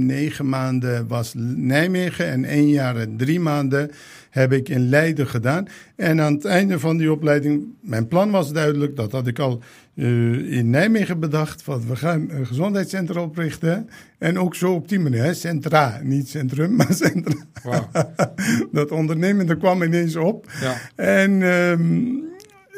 negen 0.06 0.50
maanden 0.50 1.08
was 1.08 1.34
Nijmegen. 1.56 2.28
En 2.28 2.46
één 2.46 2.70
jaar 2.70 2.96
en 2.96 3.17
drie 3.17 3.39
maanden 3.39 3.91
heb 4.30 4.52
ik 4.52 4.70
in 4.70 4.89
Leiden 4.89 5.28
gedaan. 5.28 5.67
En 5.96 6.22
aan 6.22 6.34
het 6.34 6.46
einde 6.46 6.80
van 6.80 6.98
die 6.98 7.12
opleiding, 7.12 7.65
mijn 7.82 8.08
plan 8.08 8.32
was 8.32 8.54
duidelijk, 8.54 8.96
dat 8.96 9.12
had 9.12 9.28
ik 9.28 9.39
al 9.39 9.62
uh, 9.96 10.58
in 10.58 10.70
Nijmegen 10.70 11.20
bedacht. 11.20 11.62
Van 11.62 11.88
we 11.88 11.96
gaan 11.96 12.30
een 12.30 12.46
gezondheidscentrum 12.46 13.24
oprichten. 13.24 13.90
En 14.18 14.40
ook 14.40 14.56
zo 14.56 14.74
op 14.74 14.90
die 14.90 15.00
manier, 15.00 15.24
hè, 15.24 15.34
centra, 15.34 16.00
niet 16.04 16.30
centrum, 16.30 16.76
maar 16.78 16.94
centra. 16.94 17.36
Wow. 17.64 17.96
dat 18.72 18.92
ondernemende 18.92 19.58
kwam 19.58 19.84
ineens 19.84 20.16
op. 20.16 20.52
Ja. 20.62 20.78
En 20.96 21.42
um, 21.42 22.24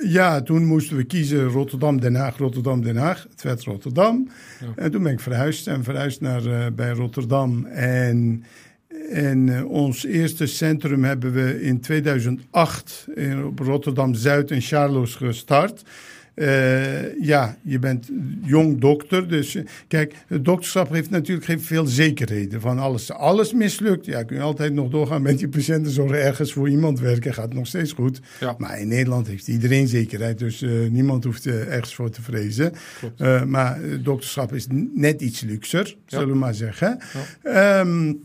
ja, 0.04 0.42
toen 0.42 0.66
moesten 0.66 0.98
we 0.98 1.04
kiezen 1.04 1.48
Rotterdam, 1.48 2.00
Den 2.00 2.16
Haag, 2.16 2.38
Rotterdam, 2.38 2.84
Den 2.84 2.98
Haag. 2.98 3.28
Het 3.30 3.42
werd 3.42 3.64
Rotterdam. 3.64 4.30
Ja. 4.60 4.68
En 4.76 4.92
toen 4.92 5.04
ben 5.04 5.12
ik 5.12 5.20
verhuisd 5.20 5.68
en 5.68 5.84
verhuisd 5.84 6.22
naar, 6.22 6.46
uh, 6.46 6.66
bij 6.76 6.92
Rotterdam. 6.92 7.66
En 7.66 8.44
en 9.10 9.48
uh, 9.48 9.70
ons 9.70 10.06
eerste 10.06 10.46
centrum 10.46 11.04
hebben 11.04 11.34
we 11.34 11.62
in 11.62 11.80
2008 11.80 13.08
in, 13.16 13.46
op 13.46 13.60
Rotterdam-Zuid 13.60 14.52
in 14.52 14.62
Charloes 14.62 15.16
gestart. 15.16 15.84
Uh, 16.36 17.22
ja, 17.22 17.58
je 17.62 17.80
bent 17.80 18.10
jong 18.42 18.80
dokter. 18.80 19.28
Dus 19.28 19.56
uh, 19.56 19.66
kijk, 19.88 20.16
het 20.28 20.46
dokterschap 20.46 20.90
heeft 20.90 21.10
natuurlijk 21.10 21.46
geen 21.46 21.62
veel 21.62 21.86
zekerheden. 21.86 22.62
Van 22.62 22.80
alles, 22.80 23.12
alles 23.12 23.54
mislukt. 23.54 24.06
Ja, 24.06 24.24
kun 24.24 24.36
je 24.36 24.42
altijd 24.42 24.74
nog 24.74 24.90
doorgaan 24.90 25.22
met 25.22 25.40
je 25.40 25.50
patiëntenzorg 25.50 26.12
ergens 26.12 26.54
voor 26.54 26.70
iemand 26.70 27.00
werken. 27.00 27.34
Gaat 27.34 27.54
nog 27.54 27.68
steeds 27.68 27.92
goed. 27.92 28.22
Ja. 28.40 28.56
Maar 28.58 28.80
in 28.80 28.88
Nederland 28.88 29.28
heeft 29.28 29.48
iedereen 29.48 29.88
zekerheid. 29.88 30.40
Dus 30.40 30.62
uh, 30.62 30.90
niemand 30.90 31.24
hoeft 31.24 31.46
ergens 31.46 31.96
voor 31.96 32.10
te 32.10 32.22
vrezen. 32.22 32.74
maar 33.48 33.80
dokterschap 34.02 34.54
is 34.54 34.68
net 34.94 35.22
iets 35.22 35.42
luxer, 35.42 35.98
zullen 36.06 36.28
we 36.28 36.36
maar 36.36 36.54
zeggen. 36.54 37.00
Ja. 37.44 37.80
Um, 37.80 38.22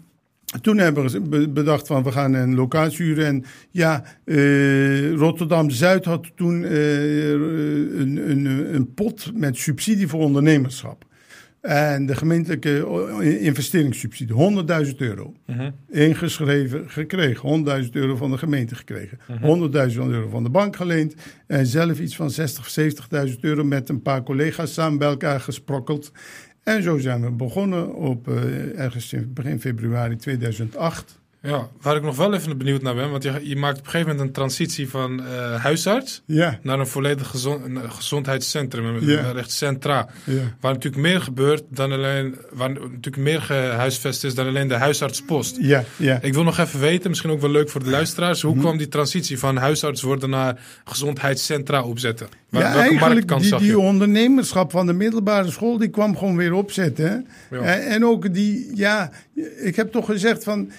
toen 0.61 0.79
hebben 0.79 1.31
we 1.31 1.49
bedacht 1.49 1.87
van 1.87 2.03
we 2.03 2.13
gaan 2.13 2.35
een 2.35 2.55
locatie 2.55 3.05
huren. 3.05 3.27
En 3.27 3.45
ja, 3.71 4.05
uh, 4.25 5.13
Rotterdam-Zuid 5.13 6.05
had 6.05 6.31
toen 6.35 6.63
uh, 6.63 7.31
een, 7.31 8.31
een, 8.31 8.75
een 8.75 8.95
pot 8.95 9.31
met 9.35 9.57
subsidie 9.57 10.09
voor 10.09 10.21
ondernemerschap. 10.21 11.07
En 11.61 12.07
de 12.07 12.17
gemeentelijke 12.17 12.87
investeringssubsidie, 13.41 14.65
100.000 14.87 14.97
euro. 14.97 15.35
Uh 15.47 15.67
Ingeschreven, 15.91 16.91
gekregen. 16.91 17.85
100.000 17.85 17.91
euro 17.91 18.17
van 18.17 18.31
de 18.31 18.39
gemeente 18.39 18.75
gekregen. 18.75 19.19
Uh 19.43 19.91
100.000 19.91 19.97
euro 19.97 20.29
van 20.29 20.43
de 20.43 20.51
bank 20.51 20.77
geleend. 20.77 21.15
En 21.47 21.67
zelf 21.67 22.01
iets 22.01 22.17
van 22.17 22.31
60, 22.31 22.79
70.000 23.29 23.41
euro 23.41 23.65
met 23.65 23.89
een 23.89 24.03
paar 24.03 24.23
collega's 24.23 24.73
samen 24.73 24.99
bij 24.99 25.09
elkaar 25.09 25.41
gesprokkeld. 25.41 26.13
En 26.69 26.83
zo 26.83 26.99
zijn 26.99 27.23
we 27.23 27.31
begonnen 27.31 27.95
op 27.95 28.29
uh, 28.29 28.79
ergens 28.79 29.13
in 29.13 29.33
begin 29.33 29.61
februari 29.61 30.17
2008. 30.17 31.18
Ja, 31.43 31.69
waar 31.81 31.97
ik 31.97 32.03
nog 32.03 32.17
wel 32.17 32.35
even 32.35 32.59
benieuwd 32.59 32.83
naar 32.83 32.95
ben, 32.95 33.11
want 33.11 33.23
je, 33.23 33.41
je 33.43 33.57
maakt 33.57 33.79
op 33.79 33.85
een 33.85 33.91
gegeven 33.91 34.11
moment 34.11 34.27
een 34.27 34.35
transitie 34.35 34.89
van 34.89 35.21
uh, 35.21 35.55
huisarts 35.55 36.23
ja. 36.25 36.59
naar 36.63 36.79
een 36.79 36.87
volledig 36.87 37.27
gezond, 37.27 37.65
een 37.65 37.93
gezondheidscentrum, 37.93 38.85
een 38.85 39.07
ja. 39.07 39.35
echt 39.35 39.51
centra. 39.51 40.09
Ja. 40.25 40.41
Waar 40.61 40.73
natuurlijk 40.73 41.03
meer 41.03 41.21
gebeurt 41.21 41.63
dan 41.69 41.93
alleen, 41.93 42.37
waar 42.53 42.71
natuurlijk 42.71 43.17
meer 43.17 43.43
gehuisvest 43.43 44.25
is 44.25 44.35
dan 44.35 44.47
alleen 44.47 44.69
de 44.69 44.75
huisartspost. 44.75 45.57
Ja, 45.61 45.85
ja. 45.97 46.19
Ik 46.23 46.35
wil 46.35 46.43
nog 46.43 46.59
even 46.59 46.81
weten, 46.81 47.11
misschien 47.11 47.31
ook 47.31 47.41
wel 47.41 47.51
leuk 47.51 47.71
voor 47.71 47.85
de 47.85 47.91
luisteraars, 47.91 48.43
hoe 48.43 48.55
hm. 48.55 48.61
kwam 48.61 48.77
die 48.77 48.89
transitie 48.89 49.39
van 49.39 49.57
huisarts 49.57 50.03
worden 50.03 50.31
naar 50.31 50.61
gezondheidscentra 50.85 51.83
opzetten? 51.83 52.29
Waar, 52.49 52.63
ja, 52.63 52.75
eigenlijk 52.75 53.39
die, 53.39 53.57
die 53.57 53.79
ondernemerschap 53.79 54.71
van 54.71 54.87
de 54.87 54.93
middelbare 54.93 55.51
school, 55.51 55.79
die 55.79 55.89
kwam 55.89 56.17
gewoon 56.17 56.37
weer 56.37 56.53
opzetten. 56.53 57.27
En, 57.51 57.87
en 57.87 58.05
ook 58.05 58.35
die, 58.35 58.71
ja, 58.75 59.11
ik 59.63 59.77
heb 59.77 59.93
toch 59.93 60.07
gezegd 60.07 60.45
van 60.45 60.71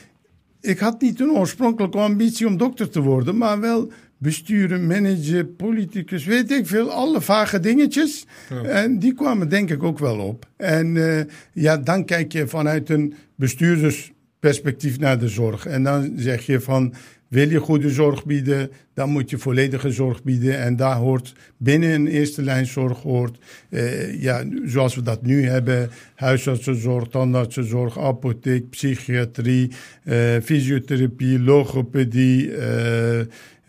ik 0.62 0.80
had 0.80 1.02
niet 1.02 1.20
een 1.20 1.32
oorspronkelijke 1.32 1.98
ambitie 1.98 2.48
om 2.48 2.58
dokter 2.58 2.90
te 2.90 3.02
worden, 3.02 3.38
maar 3.38 3.60
wel 3.60 3.92
besturen, 4.18 4.88
manager, 4.88 5.46
politicus, 5.46 6.26
weet 6.26 6.52
ik 6.52 6.68
veel, 6.68 6.92
alle 6.92 7.22
vage 7.22 7.60
dingetjes. 7.60 8.26
En 8.64 9.00
die 9.00 9.14
kwamen 9.14 9.50
denk 9.50 9.70
ik 9.70 9.84
ook 9.84 10.00
wel 10.00 10.20
op. 10.20 10.46
En 10.58 10.96
uh, 10.96 11.22
ja, 11.54 11.78
dan 11.78 12.06
kijk 12.06 12.32
je 12.32 12.48
vanuit 12.48 12.90
een 12.90 13.14
bestuurdersperspectief 13.36 15.00
naar 15.00 15.20
de 15.20 15.28
zorg. 15.28 15.66
En 15.66 15.84
dan 15.84 16.14
zeg 16.16 16.46
je 16.46 16.60
van, 16.60 16.94
wil 17.30 17.50
je 17.50 17.60
goede 17.60 17.90
zorg 17.90 18.26
bieden, 18.26 18.72
dan 18.94 19.10
moet 19.10 19.30
je 19.30 19.38
volledige 19.38 19.92
zorg 19.92 20.24
bieden. 20.24 20.60
En 20.60 20.76
daar 20.76 20.96
hoort 20.96 21.34
binnen 21.58 21.90
een 21.90 22.08
eerste 22.08 22.42
lijn 22.42 22.66
zorg, 22.66 23.02
hoort, 23.02 23.38
eh, 23.70 24.22
ja, 24.22 24.44
zoals 24.66 24.96
we 24.96 25.02
dat 25.02 25.22
nu 25.22 25.46
hebben, 25.46 25.90
huisartsenzorg, 26.16 27.08
tandartsenzorg, 27.08 28.00
apotheek, 28.00 28.70
psychiatrie, 28.70 29.72
eh, 30.04 30.36
fysiotherapie, 30.44 31.40
logopedie. 31.40 32.52
Eh, 32.56 33.20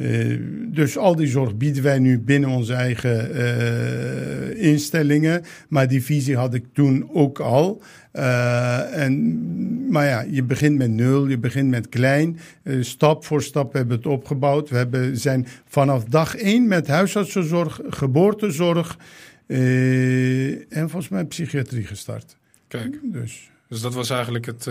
uh, 0.01 0.41
dus 0.67 0.97
al 0.97 1.17
die 1.17 1.27
zorg 1.27 1.57
bieden 1.57 1.83
wij 1.83 1.99
nu 1.99 2.19
binnen 2.19 2.51
onze 2.51 2.73
eigen 2.73 3.37
uh, 3.37 4.63
instellingen. 4.63 5.43
Maar 5.69 5.89
die 5.89 6.03
visie 6.03 6.37
had 6.37 6.55
ik 6.55 6.65
toen 6.73 7.11
ook 7.13 7.41
al. 7.41 7.83
Uh, 8.13 9.03
en, 9.03 9.91
maar 9.91 10.07
ja, 10.07 10.21
je 10.21 10.43
begint 10.43 10.79
met 10.79 10.91
nul, 10.91 11.27
je 11.27 11.39
begint 11.39 11.69
met 11.71 11.89
klein. 11.89 12.39
stap 12.81 13.25
voor 13.25 13.43
stap 13.43 13.73
hebben 13.73 13.97
we 13.97 14.09
het 14.09 14.13
opgebouwd. 14.13 14.69
We 14.69 14.77
hebben, 14.77 15.17
zijn 15.17 15.47
vanaf 15.65 16.05
dag 16.05 16.37
één 16.37 16.69
met 16.69 16.87
huisartsenzorg, 16.87 17.81
geboortezorg 17.89 18.99
en 19.47 20.91
volgens 20.91 21.09
mij 21.09 21.25
psychiatrie 21.25 21.87
gestart. 21.87 22.37
Kijk, 22.69 22.99
dus, 23.03 23.51
dus 23.69 23.81
dat 23.81 23.95
was 23.95 24.11
eigenlijk 24.11 24.47
het 24.47 24.69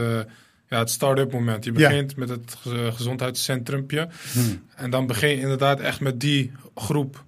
ja, 0.70 0.80
het 0.80 0.90
start-up 0.90 1.32
moment. 1.32 1.66
Je 1.66 1.72
begint 1.72 2.16
met 2.16 2.30
het 2.30 2.56
gezondheidscentrumpje. 2.94 4.08
Hmm. 4.34 4.64
En 4.76 4.90
dan 4.90 5.08
begin 5.08 5.30
je 5.30 5.40
inderdaad 5.40 5.80
echt 5.80 6.00
met 6.00 6.20
die 6.20 6.52
groep 6.76 7.24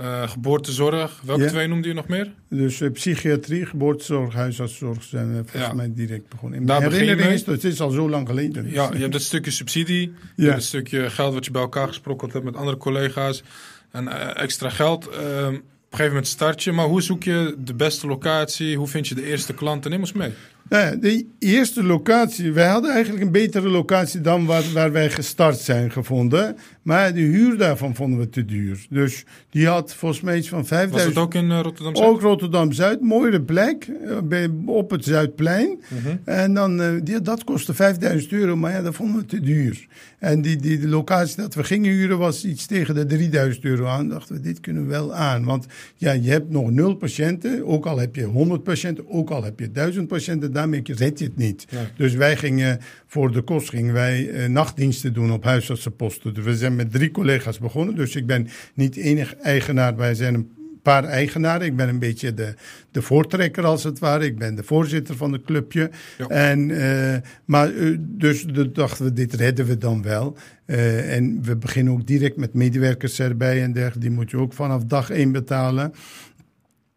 uh, 0.00 0.28
geboortezorg. 0.28 1.20
Welke 1.24 1.46
twee 1.46 1.66
noemde 1.66 1.88
je 1.88 1.94
nog 1.94 2.08
meer? 2.08 2.32
Dus 2.48 2.80
uh, 2.80 2.90
psychiatrie, 2.90 3.66
geboortezorg, 3.66 4.34
huisartszorg 4.34 5.02
zijn 5.02 5.28
we 5.28 5.34
volgens 5.34 5.62
ja. 5.62 5.72
mij 5.72 5.92
direct 5.94 6.28
begonnen. 6.28 6.60
In 6.60 6.66
Daar. 6.66 6.92
Is, 6.92 7.46
het 7.46 7.64
is 7.64 7.80
al 7.80 7.90
zo 7.90 8.08
lang 8.08 8.28
geleden. 8.28 8.70
Ja, 8.70 8.90
je 8.92 8.98
hebt 8.98 9.14
het 9.14 9.22
stukje 9.22 9.50
subsidie. 9.50 10.12
Hebt 10.36 10.54
het 10.54 10.64
stukje 10.64 11.10
geld 11.10 11.34
wat 11.34 11.44
je 11.44 11.50
bij 11.50 11.62
elkaar 11.62 11.88
gesprokkeld 11.88 12.32
hebt 12.32 12.44
met 12.44 12.56
andere 12.56 12.76
collega's. 12.76 13.42
En 13.90 14.34
extra 14.34 14.68
geld. 14.68 15.06
Op 15.06 15.14
een 15.14 15.62
gegeven 15.90 16.06
moment 16.06 16.26
start 16.26 16.62
je. 16.62 16.72
Maar 16.72 16.86
hoe 16.86 17.02
zoek 17.02 17.22
je 17.22 17.56
de 17.58 17.74
beste 17.74 18.06
locatie? 18.06 18.76
Hoe 18.76 18.88
vind 18.88 19.08
je 19.08 19.14
de 19.14 19.26
eerste 19.26 19.54
klanten? 19.54 19.90
Neem 19.90 20.00
ons 20.00 20.12
mee. 20.12 20.32
Nou 20.68 20.98
de 20.98 21.26
eerste 21.38 21.82
locatie, 21.82 22.52
wij 22.52 22.66
hadden 22.66 22.92
eigenlijk 22.92 23.24
een 23.24 23.32
betere 23.32 23.68
locatie 23.68 24.20
dan 24.20 24.46
waar, 24.46 24.64
waar 24.72 24.92
wij 24.92 25.10
gestart 25.10 25.58
zijn 25.58 25.90
gevonden. 25.90 26.56
Maar 26.82 27.14
de 27.14 27.20
huur 27.20 27.56
daarvan 27.56 27.94
vonden 27.94 28.18
we 28.18 28.28
te 28.28 28.44
duur. 28.44 28.86
Dus 28.90 29.24
die 29.50 29.66
had 29.66 29.94
volgens 29.94 30.20
mij 30.20 30.36
iets 30.36 30.48
van 30.48 30.66
5000. 30.66 31.14
Was 31.14 31.24
het 31.24 31.24
ook 31.24 31.34
in 31.42 31.50
uh, 31.50 31.60
Rotterdam-Zuid? 31.60 32.08
Ook 32.08 32.20
Rotterdam-Zuid. 32.20 33.00
Mooie 33.00 33.42
plek. 33.42 33.88
Uh, 34.30 34.48
op 34.66 34.90
het 34.90 35.04
Zuidplein. 35.04 35.80
Mhm. 35.88 36.16
En 36.24 36.54
dan, 36.54 36.80
uh, 36.80 36.88
die, 37.02 37.20
dat 37.20 37.44
kostte 37.44 37.74
5000 37.74 38.32
euro. 38.32 38.56
Maar 38.56 38.72
ja, 38.72 38.82
dat 38.82 38.94
vonden 38.94 39.20
we 39.20 39.26
te 39.26 39.40
duur. 39.40 39.86
En 40.18 40.42
die, 40.42 40.56
die 40.56 40.78
de 40.78 40.88
locatie 40.88 41.36
dat 41.36 41.54
we 41.54 41.64
gingen 41.64 41.90
huren 41.90 42.18
was 42.18 42.44
iets 42.44 42.66
tegen 42.66 42.94
de 42.94 43.06
3000 43.06 43.64
euro 43.64 43.86
aan. 43.86 44.08
Dachten 44.08 44.34
we, 44.34 44.40
dit 44.40 44.60
kunnen 44.60 44.82
we 44.82 44.88
wel 44.88 45.14
aan. 45.14 45.44
Want 45.44 45.66
ja, 45.96 46.12
je 46.12 46.30
hebt 46.30 46.50
nog 46.50 46.70
nul 46.70 46.94
patiënten. 46.94 47.66
Ook 47.66 47.86
al 47.86 47.98
heb 47.98 48.16
je 48.16 48.24
100 48.24 48.62
patiënten. 48.62 49.10
Ook 49.10 49.30
al 49.30 49.44
heb 49.44 49.60
je 49.60 49.72
1000 49.72 50.08
patiënten. 50.08 50.51
Daarmee 50.52 50.82
red 50.84 51.18
je 51.18 51.24
het 51.24 51.36
niet. 51.36 51.66
Dus 51.96 52.14
wij 52.14 52.36
gingen 52.36 52.78
voor 53.06 53.32
de 53.32 53.42
kost 53.42 53.68
gingen 53.68 53.94
wij, 53.94 54.48
nachtdiensten 54.48 55.12
doen 55.12 55.32
op 55.32 55.44
huisartsenposten. 55.44 56.34
Dus 56.34 56.44
we 56.44 56.56
zijn 56.56 56.76
met 56.76 56.92
drie 56.92 57.10
collega's 57.10 57.58
begonnen. 57.58 57.94
Dus 57.94 58.16
ik 58.16 58.26
ben 58.26 58.48
niet 58.74 58.96
enig 58.96 59.34
eigenaar. 59.36 59.96
Wij 59.96 60.14
zijn 60.14 60.34
een 60.34 60.50
paar 60.82 61.04
eigenaren. 61.04 61.66
Ik 61.66 61.76
ben 61.76 61.88
een 61.88 61.98
beetje 61.98 62.34
de, 62.34 62.54
de 62.90 63.02
voortrekker 63.02 63.64
als 63.64 63.84
het 63.84 63.98
ware. 63.98 64.24
Ik 64.24 64.38
ben 64.38 64.54
de 64.54 64.62
voorzitter 64.62 65.16
van 65.16 65.32
het 65.32 65.44
clubje. 65.44 65.90
En, 66.28 66.68
uh, 66.68 67.14
maar 67.44 67.72
uh, 67.72 67.96
dus 68.00 68.44
dachten 68.72 69.04
we, 69.04 69.12
dit 69.12 69.34
redden 69.34 69.66
we 69.66 69.78
dan 69.78 70.02
wel. 70.02 70.36
Uh, 70.66 71.16
en 71.16 71.42
we 71.42 71.56
beginnen 71.56 71.92
ook 71.92 72.06
direct 72.06 72.36
met 72.36 72.54
medewerkers 72.54 73.20
erbij 73.20 73.62
en 73.62 73.72
dergelijke. 73.72 74.08
Die 74.08 74.10
moet 74.10 74.30
je 74.30 74.36
ook 74.36 74.52
vanaf 74.52 74.84
dag 74.84 75.10
één 75.10 75.32
betalen. 75.32 75.92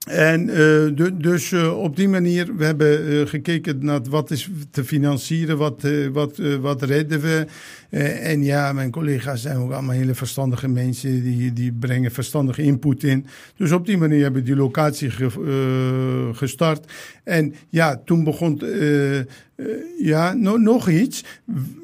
En 0.06 0.50
uh, 0.50 1.08
dus 1.14 1.52
uh, 1.52 1.78
op 1.78 1.96
die 1.96 2.10
manier, 2.10 2.56
we 2.56 2.66
hebben 2.66 3.08
uh, 3.08 3.28
gekeken 3.28 3.86
naar 3.86 4.02
wat 4.10 4.32
is 4.32 4.50
te 4.72 4.84
financieren, 4.84 5.58
wat, 5.58 5.88
wat, 6.12 6.38
wat 6.62 6.82
redden 6.82 7.22
we. 7.22 7.46
en 8.22 8.44
ja, 8.44 8.74
mijn 8.74 8.92
collega's 8.92 9.42
zijn 9.42 9.58
ook 9.58 9.72
allemaal 9.72 9.96
hele 9.96 10.16
verstandige 10.16 10.68
mensen, 10.68 11.24
die, 11.24 11.54
die 11.54 11.74
brengen 11.80 12.12
verstandige 12.12 12.62
input 12.62 13.04
in. 13.04 13.26
Dus 13.56 13.72
op 13.72 13.86
die 13.86 13.98
manier 13.98 14.22
hebben 14.22 14.42
we 14.42 14.48
die 14.48 14.56
locatie 14.56 15.10
ge, 15.10 16.30
gestart. 16.34 16.92
En 17.24 17.56
ja, 17.70 18.02
toen 18.06 18.24
begon, 18.24 18.62
ja, 19.98 20.34
no, 20.34 20.58
nog 20.58 20.90
iets. 20.90 21.24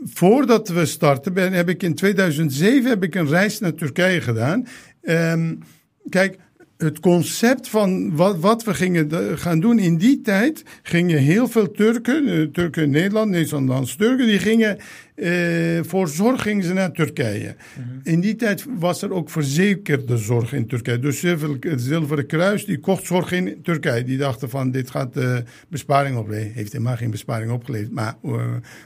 Voordat 0.06 0.70
we 0.70 0.86
starten, 0.86 1.34
ben, 1.34 1.54
heb 1.54 1.70
ik 1.70 1.84
in 1.84 1.96
2007 1.96 2.90
heb 2.90 3.04
ik 3.04 3.16
een 3.16 3.28
reis 3.28 3.60
naar 3.60 3.74
Turkije 3.74 4.22
gedaan. 4.22 4.68
Um, 5.04 5.60
kijk, 6.10 6.38
het 6.82 7.00
concept 7.00 7.68
van 7.68 8.16
wat, 8.16 8.40
wat 8.40 8.64
we 8.64 8.74
gingen 8.74 9.38
gaan 9.38 9.60
doen 9.60 9.80
in 9.80 9.98
die 9.98 10.22
tijd, 10.22 10.64
gingen 10.84 11.18
heel 11.18 11.48
veel 11.48 11.72
Turken, 11.72 12.28
eh, 12.28 12.42
Turken 12.42 12.84
in 12.84 12.90
Nederland, 12.90 13.30
Nederlandse 13.30 13.98
Turken, 13.98 14.28
die 14.28 14.40
gingen 14.40 14.78
uh, 15.22 15.84
voor 15.84 16.08
zorg 16.08 16.42
gingen 16.42 16.64
ze 16.64 16.74
naar 16.74 16.92
Turkije. 16.92 17.56
Mhm. 17.76 17.88
In 18.04 18.20
die 18.20 18.36
tijd 18.36 18.66
was 18.78 19.02
er 19.02 19.14
ook 19.14 19.30
verzekerde 19.30 20.18
zorg 20.18 20.54
in 20.54 20.68
Turkije. 20.68 21.00
Dus 21.00 21.22
het 21.22 21.82
Zilveren 21.82 22.26
Kruis 22.26 22.66
die 22.66 22.80
kocht 22.80 23.06
zorg 23.06 23.32
in 23.32 23.60
Turkije. 23.64 24.04
Die 24.04 24.18
dachten 24.18 24.50
van 24.50 24.72
dit 24.72 24.90
gaat 24.90 25.18
uh, 25.18 25.38
besparing 25.70 26.18
opleveren. 26.18 26.54
Heeft 26.54 26.72
helemaal 26.72 26.96
geen 26.96 27.12
besparing 27.12 27.52
opgeleverd. 27.52 27.92
Maar 27.92 28.16
uh, 28.26 28.44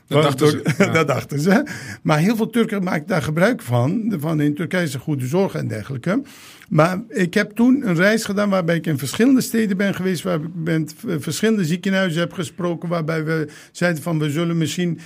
dat, 0.07 0.23
dachten 0.23 0.49
ze, 0.49 0.61
ja. 0.77 0.91
dat 0.91 1.07
dachten 1.07 1.39
ze. 1.39 1.65
Maar 2.01 2.19
heel 2.19 2.35
veel 2.35 2.49
Turken 2.49 2.83
maakten 2.83 3.07
daar 3.07 3.21
gebruik 3.21 3.61
van. 3.61 4.13
Van 4.19 4.41
in 4.41 4.55
Turkije 4.55 4.83
is 4.83 4.95
goede 4.95 5.27
zorg 5.27 5.53
en 5.53 5.67
dergelijke. 5.67 6.21
Maar 6.69 7.03
ik 7.09 7.33
heb 7.33 7.51
toen 7.51 7.87
een 7.87 7.95
reis 7.95 8.23
gedaan 8.23 8.49
waarbij 8.49 8.75
ik 8.75 8.85
in 8.85 8.97
verschillende 8.97 9.41
steden 9.41 9.77
ben 9.77 9.95
geweest. 9.95 10.23
Waar 10.23 10.39
ik 10.39 10.63
ben 10.63 10.87
verschillende 11.19 11.65
ziekenhuizen 11.65 12.19
heb 12.19 12.33
gesproken. 12.33 12.89
Waarbij 12.89 13.23
we 13.23 13.47
zeiden 13.71 14.03
van 14.03 14.19
we 14.19 14.29
zullen 14.29 14.57
misschien 14.57 14.99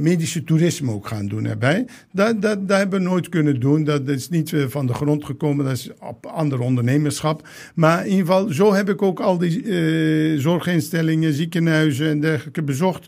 medische 0.00 0.44
toerisme 0.48 0.92
ook 0.92 1.06
gaan 1.06 1.26
doen 1.26 1.44
erbij. 1.44 1.86
Dat, 2.12 2.42
dat, 2.42 2.68
dat 2.68 2.78
hebben 2.78 2.98
we 2.98 3.08
nooit 3.08 3.28
kunnen 3.28 3.60
doen. 3.60 3.84
Dat 3.84 4.08
is 4.08 4.28
niet 4.28 4.52
eh, 4.52 4.64
van 4.68 4.86
de 4.86 4.94
grond 4.94 5.24
gekomen. 5.24 5.64
Dat 5.64 5.74
is 5.74 5.90
op 6.00 6.26
ander 6.26 6.60
ondernemerschap. 6.60 7.48
Maar 7.74 8.06
in 8.06 8.10
ieder 8.10 8.26
geval, 8.26 8.52
zo 8.52 8.72
heb 8.72 8.88
ik 8.88 9.02
ook 9.02 9.20
al 9.20 9.38
die 9.38 9.62
uh, 9.62 10.40
zorginstellingen, 10.40 11.32
ziekenhuizen 11.32 12.08
en 12.08 12.20
dergelijke 12.20 12.62
bezocht. 12.62 13.06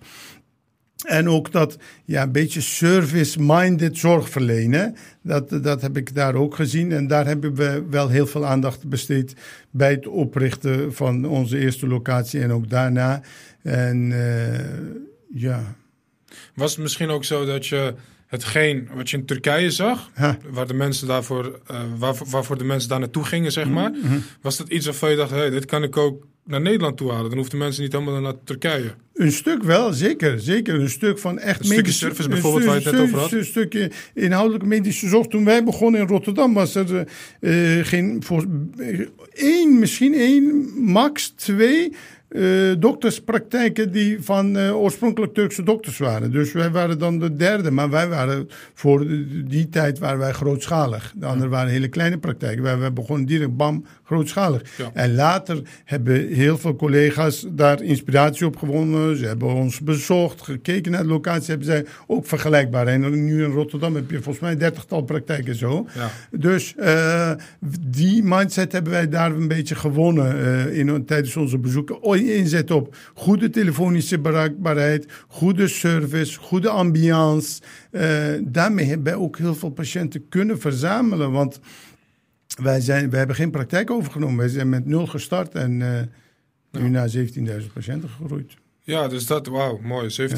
En 1.06 1.28
ook 1.28 1.52
dat 1.52 1.78
ja, 2.04 2.22
een 2.22 2.32
beetje 2.32 2.60
service-minded 2.60 3.96
zorg 3.96 4.28
verlenen. 4.28 4.96
Dat, 5.22 5.48
dat 5.62 5.82
heb 5.82 5.96
ik 5.96 6.14
daar 6.14 6.34
ook 6.34 6.54
gezien. 6.54 6.92
En 6.92 7.06
daar 7.06 7.26
hebben 7.26 7.54
we 7.54 7.84
wel 7.90 8.08
heel 8.08 8.26
veel 8.26 8.46
aandacht 8.46 8.88
besteed 8.88 9.34
bij 9.70 9.90
het 9.90 10.06
oprichten 10.06 10.94
van 10.94 11.24
onze 11.24 11.58
eerste 11.58 11.86
locatie 11.86 12.40
en 12.40 12.52
ook 12.52 12.70
daarna. 12.70 13.22
En 13.62 14.10
uh, 14.10 14.58
ja, 15.34 15.76
Was 16.54 16.70
het 16.70 16.80
misschien 16.80 17.08
ook 17.10 17.24
zo 17.24 17.44
dat 17.44 17.66
je 17.66 17.94
hetgeen 18.26 18.88
wat 18.94 19.10
je 19.10 19.16
in 19.16 19.24
Turkije 19.24 19.70
zag, 19.70 20.10
waar 20.50 20.66
de 20.66 20.74
mensen 20.74 21.06
daarvoor, 21.06 21.60
eh, 21.66 21.80
waarvoor, 21.98 22.26
waarvoor 22.28 22.58
de 22.58 22.64
mensen 22.64 22.88
daar 22.88 22.98
naartoe 22.98 23.24
gingen, 23.24 23.52
zeg 23.52 23.68
maar, 23.68 23.92
was 24.42 24.56
dat 24.56 24.68
iets 24.68 24.84
waarvan 24.86 25.10
je 25.10 25.16
dacht, 25.16 25.30
hey, 25.30 25.50
dit 25.50 25.64
kan 25.64 25.82
ik 25.82 25.96
ook 25.96 26.26
naar 26.44 26.60
Nederland 26.60 26.96
toe 26.96 27.10
halen. 27.10 27.24
Dan 27.28 27.38
hoeven 27.38 27.58
de 27.58 27.64
mensen 27.64 27.82
niet 27.82 27.92
helemaal 27.92 28.20
naar 28.20 28.34
Turkije. 28.44 28.94
Een 29.14 29.32
stuk 29.32 29.62
wel, 29.62 29.92
zeker. 29.92 30.40
Zeker 30.40 30.74
een 30.80 30.90
stuk 30.90 31.18
van 31.18 31.38
echt 31.38 31.60
Een 31.60 31.68
medische- 31.68 31.98
service 31.98 32.22
een 32.22 32.28
bijvoorbeeld, 32.30 32.64
waar 32.64 32.78
je 32.78 32.82
het 32.84 32.92
net 32.92 33.02
over 33.02 33.18
had. 33.18 33.32
Een 33.32 33.44
stukje 33.44 33.90
inhoudelijke 34.14 34.66
medische 34.66 35.08
zorg. 35.08 35.26
Toen 35.26 35.44
wij 35.44 35.64
begonnen 35.64 36.00
in 36.00 36.06
Rotterdam 36.06 36.54
was 36.54 36.74
er 36.74 37.06
eh, 37.40 37.78
geen, 37.82 38.22
voor, 38.22 38.46
één, 39.32 39.78
misschien 39.78 40.14
één, 40.14 40.72
max 40.76 41.28
twee 41.36 41.92
eh, 42.30 42.42
dokterspraktijken 42.78 43.92
die 43.92 44.22
van 44.22 44.56
eh, 44.56 44.76
oorspronkelijk 44.76 45.34
Turkse 45.34 45.62
dokters 45.62 45.98
waren. 45.98 46.30
Dus 46.30 46.52
wij 46.52 46.70
waren 46.70 46.98
dan 46.98 47.18
de 47.18 47.36
derde, 47.36 47.70
maar 47.70 47.90
wij 47.90 48.08
waren 48.08 48.48
voor 48.74 49.06
die 49.44 49.68
tijd 49.68 49.98
waren 49.98 50.18
wij 50.18 50.32
grootschalig. 50.32 51.12
De 51.16 51.26
anderen 51.26 51.50
waren 51.50 51.72
hele 51.72 51.88
kleine 51.88 52.18
praktijken. 52.18 52.62
Wij, 52.62 52.78
wij 52.78 52.92
begonnen 52.92 53.26
direct 53.26 53.56
bam 53.56 53.84
grootschalig. 54.04 54.62
Ja. 54.76 54.90
En 54.94 55.14
later 55.14 55.62
hebben 55.84 56.28
heel 56.28 56.58
veel 56.58 56.76
collega's 56.76 57.46
daar 57.50 57.82
inspiratie 57.82 58.46
op 58.46 58.56
gewonnen. 58.56 59.16
Ze 59.16 59.26
hebben 59.26 59.54
ons 59.54 59.80
bezocht, 59.80 60.42
gekeken 60.42 60.92
naar 60.92 61.02
de 61.02 61.08
locatie. 61.08 61.48
Hebben 61.48 61.66
zij 61.66 61.84
ook 62.06 62.26
vergelijkbaar. 62.26 62.86
En 62.86 63.24
nu 63.24 63.44
in 63.44 63.50
Rotterdam 63.50 63.94
heb 63.94 64.10
je 64.10 64.16
volgens 64.16 64.38
mij 64.38 64.52
een 64.52 64.58
dertigtal 64.58 65.02
praktijken 65.02 65.54
zo. 65.54 65.86
Ja. 65.94 66.10
Dus 66.30 66.74
eh, 66.76 67.30
die 67.80 68.22
mindset 68.22 68.72
hebben 68.72 68.92
wij 68.92 69.08
daar 69.08 69.32
een 69.32 69.48
beetje 69.48 69.74
gewonnen 69.74 70.72
in, 70.72 71.04
tijdens 71.04 71.36
onze 71.36 71.58
bezoeken. 71.58 72.02
Inzet 72.28 72.70
op 72.70 72.96
goede 73.14 73.50
telefonische 73.50 74.18
bereikbaarheid, 74.18 75.06
goede 75.28 75.68
service, 75.68 76.38
goede 76.38 76.68
ambiance. 76.68 77.60
Eh, 77.90 78.28
daarmee 78.42 78.86
hebben 78.86 79.04
wij 79.04 79.14
ook 79.14 79.38
heel 79.38 79.54
veel 79.54 79.70
patiënten 79.70 80.28
kunnen 80.28 80.60
verzamelen. 80.60 81.30
Want 81.32 81.60
wij, 82.62 82.80
zijn, 82.80 83.10
wij 83.10 83.18
hebben 83.18 83.36
geen 83.36 83.50
praktijk 83.50 83.90
overgenomen. 83.90 84.36
Wij 84.36 84.48
zijn 84.48 84.68
met 84.68 84.86
nul 84.86 85.06
gestart 85.06 85.54
en 85.54 85.82
eh, 85.82 86.82
nu 86.82 86.88
naar 86.88 87.10
17.000 87.16 87.72
patiënten 87.72 88.08
gegroeid. 88.08 88.54
Ja, 88.82 89.08
dus 89.08 89.26
dat, 89.26 89.46
wauw, 89.46 89.78
mooi. 89.82 90.08
17.000, 90.10 90.36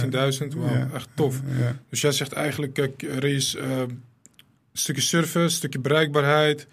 wauw, 0.56 0.74
Ja. 0.74 0.88
echt 0.94 1.08
tof. 1.14 1.40
Ja. 1.58 1.76
Dus 1.88 2.00
jij 2.00 2.12
zegt 2.12 2.32
eigenlijk, 2.32 2.72
kijk, 2.72 3.02
er 3.02 3.24
is 3.24 3.54
eh, 3.54 3.82
stukje 4.72 5.02
service, 5.02 5.56
stukje 5.56 5.78
bereikbaarheid. 5.78 6.66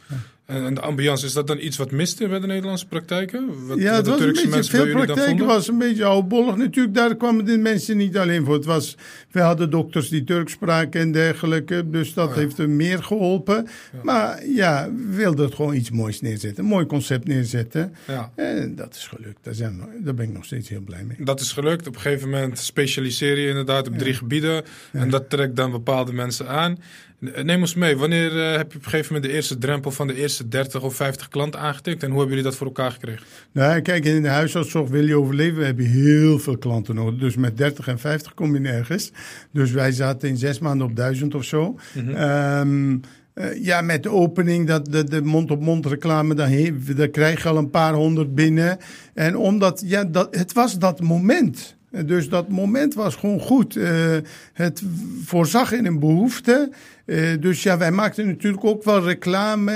En, 0.49 0.73
de 0.73 0.81
ambiance, 0.81 1.25
is 1.25 1.33
dat 1.33 1.47
dan 1.47 1.59
iets 1.59 1.77
wat 1.77 1.91
miste 1.91 2.27
bij 2.27 2.39
de 2.39 2.47
Nederlandse 2.47 2.87
praktijken? 2.87 3.67
Wat, 3.67 3.79
Ja, 3.79 3.95
het 3.95 4.05
de 4.05 4.11
was 4.11 4.19
een 4.19 4.33
beetje, 4.33 4.63
veel 4.63 4.91
praktijken 4.91 5.45
was 5.45 5.67
een 5.67 5.77
beetje 5.77 6.03
oudbollig. 6.05 6.55
Natuurlijk, 6.55 6.95
daar 6.95 7.15
kwamen 7.15 7.45
de 7.45 7.57
mensen 7.57 7.97
niet 7.97 8.17
alleen 8.17 8.45
voor. 8.45 8.53
Het 8.53 8.65
was, 8.65 8.97
we 9.31 9.39
hadden 9.39 9.69
dokters 9.69 10.09
die 10.09 10.23
Turks 10.23 10.51
spraken 10.51 11.01
en 11.01 11.11
dergelijke. 11.11 11.89
Dus 11.89 12.13
dat 12.13 12.27
Oh 12.29 12.35
ja. 12.35 12.39
heeft 12.39 12.57
er 12.57 12.69
meer 12.69 13.03
geholpen. 13.03 13.67
Maar 14.03 14.45
ja, 14.47 14.89
we 14.95 15.15
wilden 15.15 15.45
het 15.45 15.55
gewoon 15.55 15.75
iets 15.75 15.91
moois 15.91 16.21
neerzetten. 16.21 16.63
Een 16.63 16.69
mooi 16.69 16.85
concept 16.85 17.27
neerzetten. 17.27 17.93
Ja, 18.07 18.31
En 18.35 18.75
dat 18.75 18.95
is 18.95 19.07
gelukt. 19.07 19.39
Daar, 19.41 19.53
zijn 19.53 19.77
we, 19.79 20.03
daar 20.03 20.13
ben 20.13 20.25
ik 20.27 20.33
nog 20.33 20.45
steeds 20.45 20.69
heel 20.69 20.81
blij 20.81 21.03
mee. 21.03 21.17
dat 21.19 21.39
is 21.39 21.51
gelukt. 21.51 21.87
Op 21.87 21.95
een 21.95 22.01
gegeven 22.01 22.29
moment 22.29 22.59
specialiseer 22.59 23.37
je 23.39 23.47
inderdaad 23.47 23.87
op 23.87 23.97
drie 23.97 24.13
gebieden. 24.13 24.63
En 24.91 25.09
dat 25.09 25.29
trekt 25.29 25.55
dan 25.55 25.71
bepaalde 25.71 26.13
mensen 26.13 26.47
aan. 26.47 26.77
Neem 27.19 27.61
ons 27.61 27.75
mee, 27.75 27.97
wanneer 27.97 28.39
eh, 28.39 28.57
heb 28.57 28.71
je 28.71 28.77
op 28.77 28.83
een 28.83 28.89
gegeven 28.89 29.13
moment 29.13 29.31
de 29.31 29.37
eerste 29.37 29.57
drempel 29.57 29.91
van 29.91 30.07
de 30.07 30.15
eerste 30.15 30.47
30 30.47 30.81
of 30.81 30.95
50 30.95 31.27
klanten 31.27 31.59
aangetikt? 31.59 32.03
En 32.03 32.09
hoe 32.09 32.19
hebben 32.19 32.35
jullie 32.35 32.49
dat 32.49 32.59
voor 32.59 32.67
elkaar 32.67 32.91
gekregen? 32.91 33.25
Nou, 33.51 33.81
kijk, 33.81 34.05
in 34.05 34.21
de 34.21 34.27
huisartszorg 34.27 34.89
wil 34.89 35.05
je 35.05 35.17
overleven, 35.17 35.65
heb 35.65 35.79
je 35.79 35.85
heel 35.85 36.39
veel 36.39 36.57
klanten 36.57 36.95
nodig. 36.95 37.19
Dus 37.19 37.35
met 37.35 37.57
30 37.57 37.87
en 37.87 37.99
50 37.99 38.33
kom 38.33 38.53
je 38.53 38.59
nergens. 38.59 39.11
Dus 39.51 39.71
wij 39.71 39.91
zaten 39.91 40.29
in 40.29 40.37
zes 40.37 40.59
maanden 40.59 40.87
op 40.87 40.95
duizend 40.95 41.35
of 41.35 41.43
zo. 41.43 41.79
Ehm, 41.95 42.97
eh, 43.33 43.63
ja, 43.63 43.81
met 43.81 44.03
de 44.03 44.09
opening, 44.09 44.67
dat, 44.67 44.85
de, 44.85 45.03
de 45.03 45.21
mond-op-mond 45.21 45.85
reclame, 45.85 46.33
daar, 46.33 46.51
daar 46.95 47.07
krijg 47.07 47.43
je 47.43 47.49
al 47.49 47.57
een 47.57 47.69
paar 47.69 47.93
honderd 47.93 48.35
binnen. 48.35 48.77
En 49.13 49.37
omdat, 49.37 49.83
ja, 49.85 50.03
dat, 50.03 50.35
het 50.35 50.53
was 50.53 50.79
dat 50.79 51.01
moment. 51.01 51.77
Dus 51.91 52.29
dat 52.29 52.49
moment 52.49 52.93
was 52.93 53.15
gewoon 53.15 53.39
goed. 53.39 53.75
Eh, 53.75 54.17
het 54.53 54.83
voorzag 55.23 55.71
in 55.71 55.85
een 55.85 55.99
behoefte. 55.99 56.71
Eh, 57.05 57.29
dus 57.39 57.63
ja, 57.63 57.77
wij 57.77 57.91
maakten 57.91 58.27
natuurlijk 58.27 58.65
ook 58.65 58.83
wel 58.83 59.03
reclame, 59.03 59.71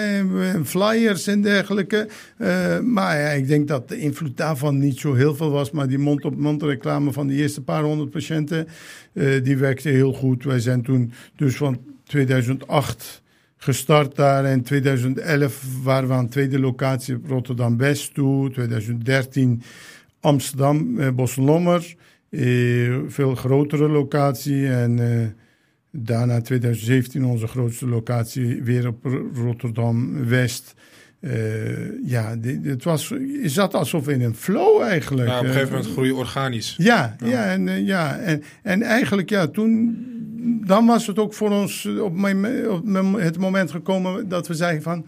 en 0.54 0.65
flyers 0.65 1.28
en 1.28 1.41
dergelijke. 1.41 2.08
Eh, 2.38 2.80
maar 2.80 3.19
ja, 3.19 3.30
ik 3.30 3.47
denk 3.47 3.67
dat 3.67 3.89
de 3.89 3.97
invloed 3.97 4.38
daarvan 4.38 4.78
niet 4.78 4.99
zo 4.99 5.13
heel 5.13 5.36
veel 5.36 5.52
was. 5.52 5.71
Maar 5.71 5.88
die 5.88 5.97
mond-op-mond 5.97 6.63
reclame 6.63 7.12
van 7.12 7.28
die 7.28 7.41
eerste 7.41 7.62
paar 7.62 7.84
honderd 7.84 8.10
patiënten, 8.10 8.67
die 9.43 9.58
werkte 9.58 9.89
heel 9.89 10.13
goed. 10.13 10.43
Wij 10.43 10.60
zijn 10.60 10.84
toen 10.84 11.12
dus 11.36 11.56
van 11.56 11.80
2008 12.04 13.21
gestart 13.58 14.15
daar. 14.15 14.45
En 14.45 14.62
2011 14.62 15.63
waren 15.84 16.08
we 16.08 16.13
aan 16.13 16.26
de 16.26 16.32
tweede 16.32 16.60
locatie 16.60 17.17
Rotterdam-West 17.28 18.13
toe. 18.13 18.52
2013 18.52 19.62
Amsterdam, 20.24 21.00
eh, 21.00 21.10
Bosselommer. 21.10 21.96
Eh, 22.30 22.98
veel 23.08 23.36
grotere 23.36 23.90
locatie. 23.90 24.68
En 24.68 25.00
eh, 25.22 25.28
daarna 25.92 26.42
2017 26.42 27.26
onze 27.26 27.48
grootste 27.48 27.88
locatie 27.88 28.64
weer 28.64 28.88
op 28.88 29.06
R- 29.06 29.40
Rotterdam-West. 29.40 30.74
Eh, 31.20 32.06
ja, 32.10 32.36
dit, 32.36 32.66
het 32.66 32.84
was, 32.84 33.08
je 33.42 33.50
zat 33.50 33.74
alsof 33.74 34.08
in 34.08 34.22
een 34.22 34.36
flow 34.36 34.82
eigenlijk. 34.82 35.28
Nou, 35.28 35.40
op 35.40 35.46
een 35.46 35.52
gegeven 35.54 35.74
moment 35.76 35.92
groei 35.92 36.08
je 36.08 36.16
organisch. 36.16 36.76
ja, 36.78 37.16
Ja. 37.20 37.28
ja. 37.28 37.46
en, 37.52 37.86
ja 37.86 38.18
en, 38.18 38.44
en 38.64 38.82
eigenlijk, 38.82 39.30
ja, 39.30 39.48
toen, 39.48 39.98
dan 40.66 40.86
was 40.86 41.08
het 41.08 41.20
ook 41.20 41.34
voor 41.34 41.50
ons 41.52 41.86
op, 41.86 42.16
mijn, 42.18 42.70
op 42.70 42.86
mijn- 42.86 43.14
het 43.14 43.38
moment 43.38 43.72
gekomen 43.72 44.28
dat 44.28 44.48
we 44.48 44.54
zeiden 44.54 44.84
van, 44.84 45.06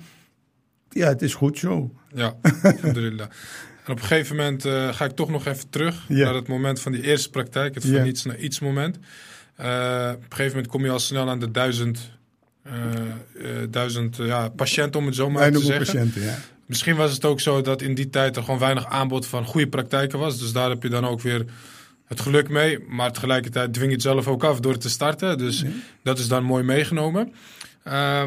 ja, 0.90 1.08
het 1.08 1.22
is 1.22 1.34
goed 1.34 1.58
zo. 1.58 1.92
Ja, 2.14 2.34
alhamdulillah. 2.64 3.28
En 3.86 3.92
op 3.92 4.00
een 4.00 4.06
gegeven 4.06 4.36
moment 4.36 4.66
eh, 4.66 4.94
ga 4.94 5.06
ik 5.06 5.12
toch 5.12 5.30
nog 5.30 5.46
even 5.46 5.70
terug 5.70 6.10
naar 6.10 6.34
het 6.34 6.48
moment 6.48 6.82
van 6.82 6.92
die 6.92 7.02
eerste 7.02 7.30
praktijk. 7.30 7.76
Het 7.76 7.86
van 7.86 8.06
iets 8.06 8.24
naar 8.24 8.38
iets 8.38 8.60
moment. 8.60 8.98
Eh, 9.56 9.66
op 10.14 10.24
een 10.24 10.30
gegeven 10.30 10.52
moment 10.52 10.68
kom 10.68 10.84
je 10.84 10.90
al 10.90 11.00
snel 11.00 11.30
aan 11.30 11.40
de 11.40 11.52
duizend, 11.52 12.12
eh, 12.64 12.74
duizend 13.70 14.16
ja, 14.16 14.50
patiënten, 14.50 15.00
om 15.00 15.06
het 15.06 15.16
zo 15.16 15.30
maar 15.30 15.52
te 15.52 15.60
zeggen. 15.60 15.86
patiënten, 15.86 16.22
ja. 16.22 16.38
Misschien 16.66 16.96
was 16.96 17.14
het 17.14 17.26
ook 17.26 17.40
zo 17.40 17.62
dat 17.62 17.82
in 17.82 17.96
die 17.96 18.10
tijd 18.10 18.36
er 18.36 18.44
gewoon 18.44 18.60
weinig 18.60 18.86
aanbod 18.86 19.28
van 19.28 19.46
goede 19.46 19.68
praktijken 19.68 20.20
was. 20.20 20.40
Dus 20.40 20.52
daar 20.52 20.70
heb 20.70 20.84
je 20.84 20.90
dan 20.90 21.06
ook 21.06 21.22
weer 21.22 21.46
het 22.06 22.20
geluk 22.20 22.50
mee. 22.50 22.80
Maar 22.88 23.12
tegelijkertijd 23.12 23.74
dwing 23.74 23.90
je 23.90 23.94
het 23.94 24.04
zelf 24.06 24.28
ook 24.28 24.44
af 24.44 24.60
door 24.60 24.78
te 24.78 24.90
starten. 24.90 25.38
Dus 25.38 25.64
dat 26.04 26.20
is 26.20 26.28
dan 26.28 26.44
mooi 26.44 26.64
meegenomen. 26.64 27.34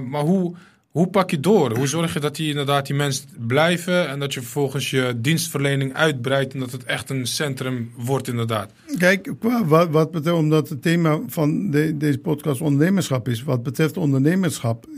Maar 0.09 0.23
hoe, 0.23 0.55
hoe 0.99 1.09
pak 1.09 1.31
je 1.31 1.41
door? 1.41 1.77
Hoe 1.77 1.87
zorg 1.87 2.13
je 2.13 2.21
dat 2.21 2.37
die, 2.37 2.49
inderdaad 2.49 2.87
die 2.87 2.97
mensen 2.97 3.25
blijven 3.47 4.09
en 4.09 4.19
dat 4.19 4.35
je 4.35 4.41
vervolgens 4.41 4.91
je 4.91 5.15
dienstverlening 5.17 5.95
uitbreidt 5.95 6.53
en 6.53 6.59
dat 6.61 6.73
het 6.73 6.85
echt 6.85 7.11
een 7.11 7.27
centrum 7.27 7.91
wordt 7.97 8.29
inderdaad? 8.29 8.71
Kijk, 8.99 9.33
qua- 9.39 9.65
wat, 9.67 9.89
wat 9.91 10.11
betreft, 10.11 10.37
omdat 10.37 10.69
het 10.69 10.83
thema 10.83 11.21
van 11.27 11.71
de- 11.71 11.97
deze 11.97 12.19
podcast 12.19 12.61
ondernemerschap 12.61 13.29
is. 13.29 13.43
Wat 13.43 13.63
betreft 13.63 13.97
ondernemerschap, 13.97 14.87
eh, 14.87 14.97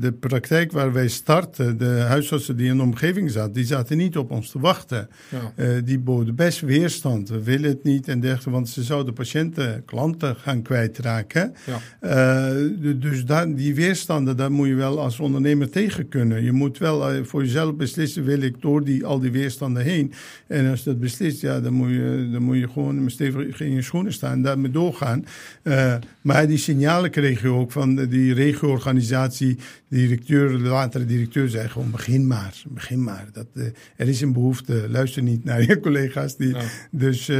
de 0.00 0.14
praktijk 0.20 0.72
waar 0.72 0.92
wij 0.92 1.08
starten, 1.08 1.78
de 1.78 2.04
huisartsen 2.08 2.56
die 2.56 2.68
in 2.68 2.76
de 2.76 2.82
omgeving 2.82 3.30
zaten, 3.30 3.52
die 3.52 3.64
zaten 3.64 3.96
niet 3.96 4.16
op 4.16 4.30
ons 4.30 4.50
te 4.50 4.58
wachten. 4.58 5.08
Ja. 5.28 5.52
Eh, 5.56 5.68
die 5.84 5.98
boden 5.98 6.34
best 6.34 6.60
weerstand. 6.60 7.28
We 7.28 7.42
willen 7.42 7.70
het 7.70 7.82
niet 7.84 8.08
en 8.08 8.20
dergelijke, 8.20 8.50
want 8.50 8.68
ze 8.68 8.82
zouden 8.82 9.14
patiënten, 9.14 9.82
klanten 9.84 10.36
gaan 10.36 10.62
kwijtraken. 10.62 11.54
Ja. 11.66 11.78
Eh, 12.00 12.54
du- 12.80 12.98
dus 12.98 13.24
daar, 13.24 13.54
die 13.54 13.74
weerstanden, 13.74 14.36
daar 14.36 14.52
moet 14.52 14.68
je 14.68 14.74
wel 14.74 14.88
als 15.00 15.12
ondernemer 15.12 15.28
tegen 15.70 16.08
kunnen. 16.08 16.44
Je 16.44 16.52
moet 16.52 16.78
wel 16.78 17.10
eh, 17.10 17.24
voor 17.24 17.42
jezelf 17.42 17.74
beslissen, 17.74 18.24
wil 18.24 18.40
ik 18.40 18.60
door 18.60 18.84
die, 18.84 19.06
al 19.06 19.20
die 19.20 19.30
weerstanden 19.30 19.82
heen. 19.82 20.12
En 20.46 20.70
als 20.70 20.78
je 20.78 20.90
dat 20.90 21.00
beslist, 21.00 21.40
ja, 21.40 21.60
dan 21.60 21.72
moet 21.72 21.88
je, 21.88 22.28
dan 22.32 22.42
moet 22.42 22.56
je 22.56 22.68
gewoon 22.68 23.10
stevig 23.10 23.60
in 23.60 23.72
je 23.72 23.82
schoenen 23.82 24.12
staan 24.12 24.32
en 24.32 24.42
daarmee 24.42 24.70
doorgaan. 24.70 25.24
Eh, 25.62 25.94
maar 26.20 26.46
die 26.46 26.58
signalen 26.58 27.10
kreeg 27.10 27.42
je 27.42 27.48
ook 27.48 27.72
van 27.72 28.06
die 28.06 28.34
regio-organisatie, 28.34 29.58
directeur, 29.88 30.48
de 30.48 30.58
latere 30.58 31.06
directeur 31.06 31.48
zei 31.48 31.68
gewoon 31.68 31.90
begin 31.90 32.26
maar, 32.26 32.62
begin 32.68 33.02
maar. 33.02 33.28
Dat, 33.32 33.46
eh, 33.54 33.64
er 33.96 34.08
is 34.08 34.20
een 34.20 34.32
behoefte, 34.32 34.86
luister 34.88 35.22
niet 35.22 35.44
naar 35.44 35.62
je 35.62 35.80
collega's. 35.80 36.36
Die, 36.36 36.48
Ja. 36.48 36.60
Dus, 36.90 37.30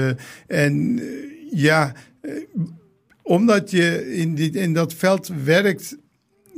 en 0.46 1.00
ja, 1.50 1.94
omdat 3.22 3.70
je 3.70 4.14
in, 4.16 4.34
dit, 4.34 4.54
in 4.54 4.72
dat 4.72 4.94
veld 4.94 5.30
werkt. 5.44 5.96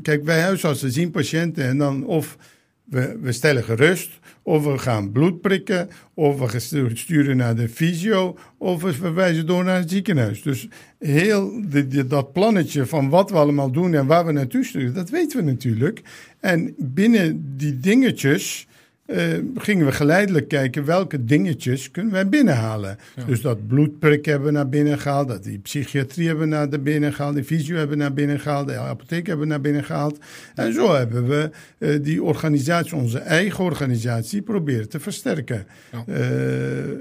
Kijk, 0.02 0.24
wij 0.24 0.40
huisartsen 0.40 0.92
zien 0.92 1.10
patiënten 1.10 1.64
en 1.64 1.78
dan 1.78 2.06
of 2.06 2.36
we, 2.84 3.18
we 3.20 3.32
stellen 3.32 3.64
gerust, 3.64 4.10
of 4.42 4.64
we 4.64 4.78
gaan 4.78 5.12
bloed 5.12 5.40
prikken, 5.40 5.88
of 6.14 6.38
we 6.38 6.58
sturen 6.94 7.36
naar 7.36 7.56
de 7.56 7.68
fysio, 7.68 8.38
of 8.58 8.82
we 8.82 8.92
verwijzen 8.92 9.46
door 9.46 9.64
naar 9.64 9.78
het 9.78 9.90
ziekenhuis. 9.90 10.42
Dus 10.42 10.68
heel 10.98 11.62
dat 12.06 12.32
plannetje 12.32 12.86
van 12.86 13.08
wat 13.08 13.30
we 13.30 13.36
allemaal 13.36 13.70
doen 13.70 13.94
en 13.94 14.06
waar 14.06 14.26
we 14.26 14.32
naartoe 14.32 14.64
sturen, 14.64 14.94
dat 14.94 15.10
weten 15.10 15.38
we 15.38 15.44
natuurlijk. 15.44 16.02
En 16.40 16.74
binnen 16.78 17.56
die 17.56 17.78
dingetjes. 17.78 18.66
Eh, 19.12 19.38
gingen 19.54 19.86
we 19.86 19.92
geleidelijk 19.92 20.48
kijken 20.48 20.84
welke 20.84 21.24
dingetjes 21.24 21.90
kunnen 21.90 22.12
wij 22.12 22.28
binnenhalen. 22.28 22.98
Dus 23.26 23.40
dat 23.40 23.66
bloedprik 23.66 24.24
hebben 24.24 24.46
we 24.46 24.52
naar 24.52 24.68
binnen 24.68 24.98
gehaald, 24.98 25.28
dat 25.28 25.44
die 25.44 25.58
psychiatrie 25.58 26.26
hebben 26.26 26.48
we 26.48 26.54
naar 26.54 26.80
binnen 26.80 27.12
gehaald, 27.12 27.34
de 27.34 27.44
fysio 27.44 27.76
hebben 27.76 27.96
we 27.96 28.02
naar 28.02 28.12
binnen 28.12 28.40
gehaald, 28.40 28.68
de 28.68 28.76
apotheek 28.76 29.26
hebben 29.26 29.46
we 29.46 29.52
naar 29.52 29.60
binnen 29.60 29.84
gehaald. 29.84 30.18
En 30.54 30.72
zo 30.72 30.94
hebben 30.94 31.28
we 31.28 31.50
eh, 31.78 32.02
die 32.02 32.22
organisatie, 32.22 32.94
onze 32.96 33.18
eigen 33.18 33.64
organisatie, 33.64 34.42
proberen 34.42 34.88
te 34.88 35.00
versterken. 35.00 35.66
Ja, 35.90 36.04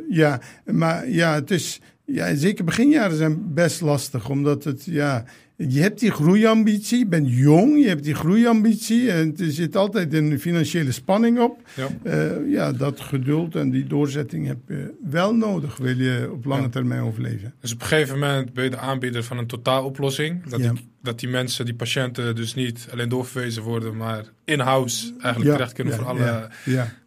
ja 0.09 0.41
maar 0.65 1.09
ja, 1.09 1.33
het 1.33 1.51
is 1.51 1.81
ja, 2.05 2.35
zeker 2.35 2.63
beginjaren 2.63 3.17
zijn 3.17 3.53
best 3.53 3.81
lastig, 3.81 4.29
omdat 4.29 4.63
het, 4.63 4.85
ja, 4.85 5.23
je 5.69 5.81
hebt 5.81 5.99
die 5.99 6.11
groeiambitie, 6.11 6.99
je 6.99 7.05
bent 7.05 7.27
jong, 7.29 7.81
je 7.81 7.87
hebt 7.87 8.03
die 8.03 8.15
groeiambitie 8.15 9.11
en 9.11 9.33
er 9.37 9.51
zit 9.51 9.75
altijd 9.75 10.13
een 10.13 10.39
financiële 10.39 10.91
spanning 10.91 11.39
op. 11.39 11.59
Ja, 11.75 11.87
uh, 12.03 12.51
ja 12.51 12.71
dat 12.71 12.99
geduld 12.99 13.55
en 13.55 13.69
die 13.69 13.87
doorzetting 13.87 14.47
heb 14.47 14.57
je 14.67 14.93
wel 15.03 15.35
nodig, 15.35 15.77
wil 15.77 15.97
je 15.97 16.29
op 16.31 16.45
lange 16.45 16.69
termijn 16.69 17.01
overleven. 17.01 17.53
Dus 17.59 17.73
op 17.73 17.81
een 17.81 17.87
gegeven 17.87 18.19
moment 18.19 18.53
ben 18.53 18.63
je 18.63 18.69
de 18.69 18.77
aanbieder 18.77 19.23
van 19.23 19.37
een 19.37 19.47
totaaloplossing. 19.47 20.47
Dat, 20.47 20.59
die, 20.59 20.89
dat 21.01 21.19
die 21.19 21.29
mensen, 21.29 21.65
die 21.65 21.75
patiënten 21.75 22.35
dus 22.35 22.53
niet 22.53 22.87
alleen 22.91 23.09
doorverwezen 23.09 23.63
worden, 23.63 23.97
maar 23.97 24.23
in-house 24.45 25.13
eigenlijk 25.21 25.55
terecht 25.55 25.73
kunnen 25.73 25.93
voor 25.93 26.05
alle, 26.05 26.49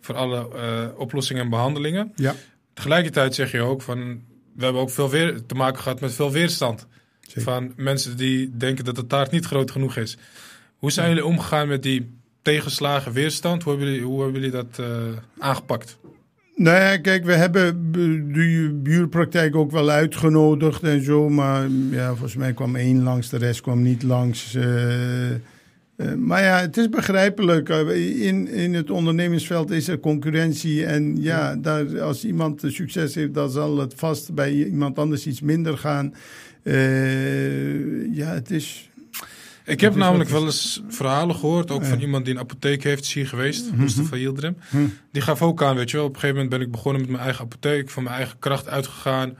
voor 0.00 0.14
alle 0.14 0.48
uh, 0.54 1.00
oplossingen 1.00 1.42
en 1.42 1.50
behandelingen. 1.50 2.12
Ja. 2.16 2.34
Tegelijkertijd 2.74 3.34
zeg 3.34 3.52
je 3.52 3.60
ook 3.60 3.82
van 3.82 4.22
we 4.56 4.64
hebben 4.64 4.82
ook 4.82 4.90
veel 4.90 5.10
weer, 5.10 5.46
te 5.46 5.54
maken 5.54 5.82
gehad 5.82 6.00
met 6.00 6.12
veel 6.12 6.32
weerstand. 6.32 6.86
Van 7.26 7.72
mensen 7.76 8.16
die 8.16 8.56
denken 8.56 8.84
dat 8.84 8.96
de 8.96 9.06
taart 9.06 9.30
niet 9.30 9.44
groot 9.44 9.70
genoeg 9.70 9.96
is. 9.96 10.16
Hoe 10.76 10.92
zijn 10.92 11.08
jullie 11.08 11.24
omgegaan 11.24 11.68
met 11.68 11.82
die 11.82 12.10
tegenslagen, 12.42 13.12
weerstand? 13.12 13.62
Hoe 13.62 13.72
hebben 13.72 13.90
jullie, 13.92 14.06
hoe 14.06 14.22
hebben 14.22 14.40
jullie 14.40 14.56
dat 14.56 14.78
uh, 14.80 14.86
aangepakt? 15.38 15.98
Nou 16.56 16.78
ja, 16.78 16.96
kijk, 16.96 17.24
we 17.24 17.32
hebben 17.32 17.92
de 18.32 18.80
buurpraktijk 18.82 19.56
ook 19.56 19.70
wel 19.70 19.90
uitgenodigd 19.90 20.82
en 20.82 21.04
zo. 21.04 21.28
Maar 21.28 21.68
ja, 21.90 22.08
volgens 22.08 22.36
mij 22.36 22.52
kwam 22.52 22.76
één 22.76 23.02
langs, 23.02 23.28
de 23.28 23.36
rest 23.36 23.60
kwam 23.60 23.82
niet 23.82 24.02
langs. 24.02 24.54
Uh, 24.54 25.30
uh, 25.30 25.36
maar 26.16 26.42
ja, 26.42 26.60
het 26.60 26.76
is 26.76 26.88
begrijpelijk. 26.88 27.68
In, 27.68 28.48
in 28.48 28.74
het 28.74 28.90
ondernemingsveld 28.90 29.70
is 29.70 29.88
er 29.88 30.00
concurrentie. 30.00 30.86
En 30.86 31.22
ja, 31.22 31.56
daar, 31.56 32.00
als 32.00 32.24
iemand 32.24 32.62
succes 32.66 33.14
heeft, 33.14 33.34
dan 33.34 33.50
zal 33.50 33.78
het 33.78 33.94
vast 33.96 34.34
bij 34.34 34.52
iemand 34.52 34.98
anders 34.98 35.26
iets 35.26 35.40
minder 35.40 35.78
gaan. 35.78 36.14
Uh, 36.64 38.16
ja, 38.16 38.32
het 38.32 38.50
is. 38.50 38.88
Ik 39.64 39.80
heb 39.80 39.94
namelijk 39.94 40.30
wel 40.30 40.44
eens 40.44 40.82
verhalen 40.88 41.36
gehoord, 41.36 41.70
ook 41.70 41.84
van 41.84 42.00
iemand 42.00 42.24
die 42.24 42.34
een 42.34 42.40
apotheek 42.40 42.82
heeft, 42.82 43.06
hier 43.06 43.28
geweest, 43.28 43.72
mm 43.72 43.78
Mustafa 43.78 44.16
Yildirim. 44.16 44.56
Mm 44.70 44.98
Die 45.12 45.22
gaf 45.22 45.42
ook 45.42 45.62
aan, 45.62 45.76
weet 45.76 45.90
je 45.90 45.96
wel, 45.96 46.06
op 46.06 46.14
een 46.14 46.20
gegeven 46.20 46.42
moment 46.42 46.58
ben 46.58 46.66
ik 46.66 46.72
begonnen 46.72 47.00
met 47.00 47.10
mijn 47.10 47.22
eigen 47.22 47.44
apotheek, 47.44 47.90
van 47.90 48.02
mijn 48.02 48.16
eigen 48.16 48.38
kracht 48.38 48.68
uitgegaan. 48.68 49.36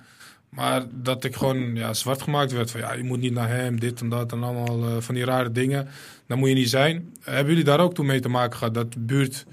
Maar 0.48 0.84
dat 0.92 1.24
ik 1.24 1.36
gewoon 1.36 1.74
ja, 1.74 1.94
zwart 1.94 2.22
gemaakt 2.22 2.52
werd 2.52 2.70
van 2.70 2.80
ja, 2.80 2.92
je 2.92 3.04
moet 3.04 3.20
niet 3.20 3.32
naar 3.32 3.48
hem, 3.48 3.80
dit 3.80 4.00
en 4.00 4.08
dat 4.08 4.32
en 4.32 4.42
allemaal 4.42 4.88
uh, 4.88 4.96
van 4.98 5.14
die 5.14 5.24
rare 5.24 5.52
dingen. 5.52 5.88
Dan 6.26 6.38
moet 6.38 6.48
je 6.48 6.54
niet 6.54 6.70
zijn. 6.70 7.12
Hebben 7.20 7.48
jullie 7.48 7.64
daar 7.64 7.80
ook 7.80 7.94
toe 7.94 8.04
mee 8.04 8.20
te 8.20 8.28
maken 8.28 8.58
gehad? 8.58 8.74
Dat 8.74 8.92
de 8.92 9.00
buurt 9.00 9.46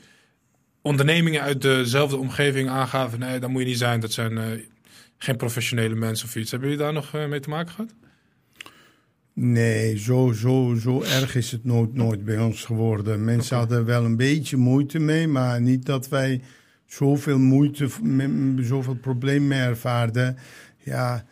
ondernemingen 0.81 1.41
uit 1.41 1.61
dezelfde 1.61 2.17
omgeving 2.17 2.69
aangaven, 2.69 3.19
nee, 3.19 3.39
dat 3.39 3.49
moet 3.49 3.61
je 3.61 3.67
niet 3.67 3.77
zijn. 3.77 3.99
Dat 3.99 4.11
zijn 4.11 4.31
uh, 4.31 4.43
geen 5.23 5.37
professionele 5.37 5.95
mensen 5.95 6.27
of 6.27 6.35
iets. 6.35 6.51
Hebben 6.51 6.69
jullie 6.69 6.83
daar 6.83 6.93
nog 6.93 7.15
uh, 7.15 7.27
mee 7.27 7.39
te 7.39 7.49
maken 7.49 7.73
gehad? 7.73 7.93
Nee, 9.33 9.97
zo, 9.97 10.31
zo, 10.31 10.75
zo 10.79 11.01
erg 11.01 11.35
is 11.35 11.51
het 11.51 11.65
nooit, 11.65 11.93
nooit 11.93 12.25
bij 12.25 12.39
ons 12.39 12.65
geworden. 12.65 13.23
Mensen 13.23 13.57
hadden 13.57 13.85
wel 13.85 14.05
een 14.05 14.17
beetje 14.17 14.57
moeite 14.57 14.99
mee, 14.99 15.27
maar 15.27 15.61
niet 15.61 15.85
dat 15.85 16.07
wij 16.09 16.41
zoveel 16.85 17.39
moeite, 17.39 17.89
zoveel 18.59 18.95
problemen 18.95 19.57
ervaarden. 19.57 20.37
Ja, 20.77 21.25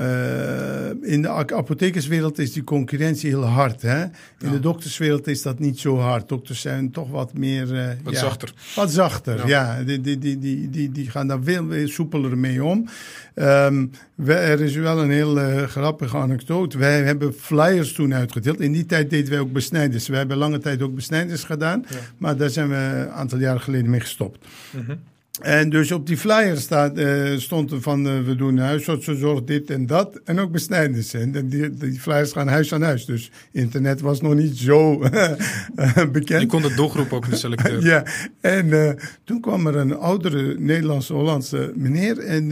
uh, 0.00 1.10
in 1.12 1.22
de 1.22 1.28
apothekerswereld 1.28 2.38
is 2.38 2.52
die 2.52 2.64
concurrentie 2.64 3.28
heel 3.28 3.44
hard. 3.44 3.82
Hè? 3.82 4.02
In 4.02 4.10
ja. 4.38 4.50
de 4.50 4.60
dokterswereld 4.60 5.26
is 5.26 5.42
dat 5.42 5.58
niet 5.58 5.78
zo 5.78 5.98
hard. 5.98 6.28
Dokters 6.28 6.60
zijn 6.60 6.90
toch 6.90 7.10
wat 7.10 7.38
meer... 7.38 7.72
Uh, 7.72 7.88
wat 8.02 8.12
ja, 8.12 8.18
zachter. 8.18 8.52
Wat 8.74 8.90
zachter, 8.90 9.48
ja. 9.48 9.78
ja. 9.78 9.84
Die, 9.84 10.00
die, 10.00 10.18
die, 10.18 10.38
die, 10.38 10.70
die, 10.70 10.92
die 10.92 11.10
gaan 11.10 11.26
daar 11.26 11.42
veel, 11.42 11.88
soepeler 11.88 12.38
mee 12.38 12.64
om. 12.64 12.88
Um, 13.34 13.90
we, 14.14 14.34
er 14.34 14.60
is 14.60 14.74
wel 14.74 15.02
een 15.02 15.10
heel 15.10 15.38
uh, 15.38 15.62
grappige 15.62 16.16
anekdote. 16.16 16.78
Wij 16.78 17.02
hebben 17.02 17.34
flyers 17.34 17.92
toen 17.92 18.14
uitgedeeld. 18.14 18.60
In 18.60 18.72
die 18.72 18.86
tijd 18.86 19.10
deden 19.10 19.30
wij 19.30 19.40
ook 19.40 19.52
besnijders. 19.52 20.08
We 20.08 20.16
hebben 20.16 20.36
lange 20.36 20.58
tijd 20.58 20.82
ook 20.82 20.94
besnijders 20.94 21.44
gedaan. 21.44 21.84
Maar 22.18 22.36
daar 22.36 22.50
zijn 22.50 22.68
we 22.68 22.74
een 22.74 23.10
aantal 23.10 23.38
jaren 23.38 23.60
geleden 23.60 23.90
mee 23.90 24.00
gestopt. 24.00 24.46
Mm 24.70 24.84
-hmm. 24.84 25.00
En 25.40 25.70
dus 25.70 25.92
op 25.92 26.06
die 26.06 26.16
flyer 26.16 26.56
staat, 26.56 26.98
uh, 26.98 27.38
stond 27.38 27.70
er 27.70 27.80
van 27.80 28.06
uh, 28.06 28.20
we 28.20 28.34
doen 28.36 28.58
huisartsenzorg, 28.58 29.44
dit 29.44 29.70
en 29.70 29.86
dat. 29.86 30.20
En 30.24 30.38
ook 30.38 30.50
besnijders. 30.50 31.14
En 31.14 31.48
die, 31.48 31.74
die 31.74 32.00
flyers 32.00 32.32
gaan 32.32 32.48
huis 32.48 32.74
aan 32.74 32.82
huis. 32.82 33.04
Dus 33.04 33.30
internet 33.52 34.00
was 34.00 34.20
nog 34.20 34.34
niet 34.34 34.58
zo 34.58 34.98
bekend. 36.12 36.40
Je 36.40 36.46
kon 36.46 36.62
de 36.62 36.74
doelgroep 36.74 37.12
ook 37.12 37.28
niet 37.28 37.38
selecteren. 37.38 37.82
ja, 37.92 38.04
en 38.40 38.98
toen 39.24 39.40
kwam 39.40 39.66
er 39.66 39.76
een 39.76 39.96
oudere 39.96 40.54
Nederlandse 40.58 41.12
Hollandse 41.12 41.72
meneer. 41.74 42.18
En 42.18 42.48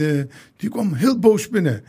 die 0.57 0.69
kwam 0.69 0.93
heel 0.93 1.19
boos 1.19 1.49
binnen. 1.49 1.83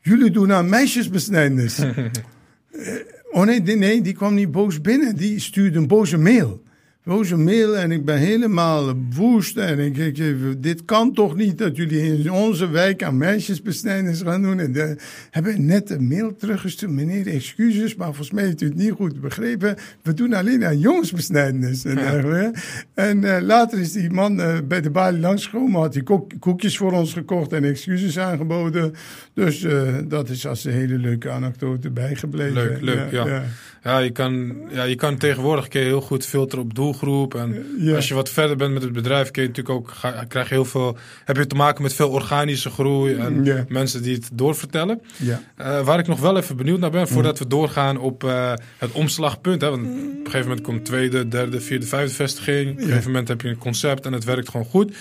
Jullie 0.00 0.30
doen 0.30 0.52
aan 0.52 0.68
meisjesbesnijders. 0.68 1.78
oh 3.30 3.44
nee, 3.44 3.60
nee, 3.60 4.02
die 4.02 4.14
kwam 4.14 4.34
niet 4.34 4.50
boos 4.50 4.80
binnen. 4.80 5.16
Die 5.16 5.40
stuurde 5.40 5.78
een 5.78 5.86
boze 5.86 6.18
mail 6.18 6.62
boze 7.08 7.36
mail 7.36 7.76
en 7.76 7.90
ik 7.90 8.04
ben 8.04 8.18
helemaal 8.18 8.94
woest. 9.14 9.56
En 9.56 9.78
ik, 9.78 9.96
ik, 9.96 10.62
dit 10.62 10.84
kan 10.84 11.14
toch 11.14 11.36
niet 11.36 11.58
dat 11.58 11.76
jullie 11.76 12.18
in 12.18 12.32
onze 12.32 12.70
wijk 12.70 13.02
aan 13.02 13.16
meisjesbesnijders 13.16 14.22
gaan 14.22 14.42
doen. 14.42 14.58
En 14.60 14.72
de, 14.72 14.96
hebben 15.30 15.66
net 15.66 15.90
een 15.90 16.08
mail 16.08 16.36
teruggestuurd. 16.36 16.92
Meneer, 16.92 17.26
excuses, 17.26 17.94
maar 17.94 18.06
volgens 18.06 18.30
mij 18.30 18.44
heeft 18.44 18.60
u 18.60 18.66
het 18.66 18.74
niet 18.74 18.92
goed 18.92 19.20
begrepen. 19.20 19.76
We 20.02 20.14
doen 20.14 20.32
alleen 20.32 20.64
aan 20.64 20.78
jongensbesnijders. 20.78 21.84
En, 21.84 21.96
ja. 21.96 22.52
en 22.94 23.22
uh, 23.22 23.36
later 23.40 23.78
is 23.78 23.92
die 23.92 24.10
man 24.10 24.40
uh, 24.40 24.56
bij 24.68 24.80
de 24.80 24.90
balie 24.90 25.20
langsgekomen. 25.20 25.80
Had 25.80 25.94
hij 25.94 26.02
koek, 26.02 26.32
koekjes 26.38 26.76
voor 26.76 26.92
ons 26.92 27.12
gekocht 27.12 27.52
en 27.52 27.64
excuses 27.64 28.18
aangeboden. 28.18 28.92
Dus 29.34 29.62
uh, 29.62 29.96
dat 30.08 30.28
is 30.28 30.46
als 30.46 30.64
een 30.64 30.72
hele 30.72 30.98
leuke 30.98 31.30
anekdote 31.30 31.90
bijgebleven. 31.90 32.54
Leuk, 32.54 32.80
leuk, 32.80 33.10
ja. 33.10 33.26
ja. 33.26 33.44
Ja, 33.77 33.77
je 33.96 34.10
kan, 34.10 34.56
ja, 34.70 34.82
je 34.82 34.94
kan 34.94 35.16
tegenwoordig 35.16 35.68
kun 35.68 35.80
je 35.80 35.86
heel 35.86 36.00
goed 36.00 36.26
filteren 36.26 36.64
op 36.64 36.74
doelgroep. 36.74 37.34
En 37.34 37.66
als 37.94 38.08
je 38.08 38.14
wat 38.14 38.30
verder 38.30 38.56
bent 38.56 38.72
met 38.72 38.82
het 38.82 38.92
bedrijf, 38.92 39.30
kun 39.30 39.42
je 39.42 39.48
natuurlijk 39.48 39.76
ook 39.76 39.90
ga, 39.90 40.24
krijg 40.28 40.48
je 40.48 40.54
heel 40.54 40.64
veel, 40.64 40.96
heb 41.24 41.36
je 41.36 41.46
te 41.46 41.54
maken 41.54 41.82
met 41.82 41.94
veel 41.94 42.10
organische 42.10 42.70
groei 42.70 43.14
en 43.14 43.66
mensen 43.68 44.02
die 44.02 44.14
het 44.14 44.30
doorvertellen. 44.32 45.00
Ja. 45.16 45.42
Uh, 45.60 45.84
waar 45.84 45.98
ik 45.98 46.06
nog 46.06 46.20
wel 46.20 46.36
even 46.36 46.56
benieuwd 46.56 46.80
naar 46.80 46.90
ben, 46.90 47.08
voordat 47.08 47.38
we 47.38 47.46
doorgaan 47.46 47.98
op 47.98 48.24
uh, 48.24 48.52
het 48.78 48.92
omslagpunt. 48.92 49.60
Hè, 49.60 49.70
want 49.70 49.82
op 49.82 49.88
een 49.88 50.20
gegeven 50.24 50.48
moment 50.48 50.60
komt 50.60 50.84
tweede, 50.84 51.28
derde, 51.28 51.60
vierde, 51.60 51.86
vijfde 51.86 52.14
vestiging. 52.14 52.70
Op 52.70 52.78
een 52.78 52.84
gegeven 52.84 53.10
moment 53.10 53.28
heb 53.28 53.40
je 53.40 53.48
een 53.48 53.58
concept 53.58 54.06
en 54.06 54.12
het 54.12 54.24
werkt 54.24 54.48
gewoon 54.48 54.66
goed. 54.66 54.96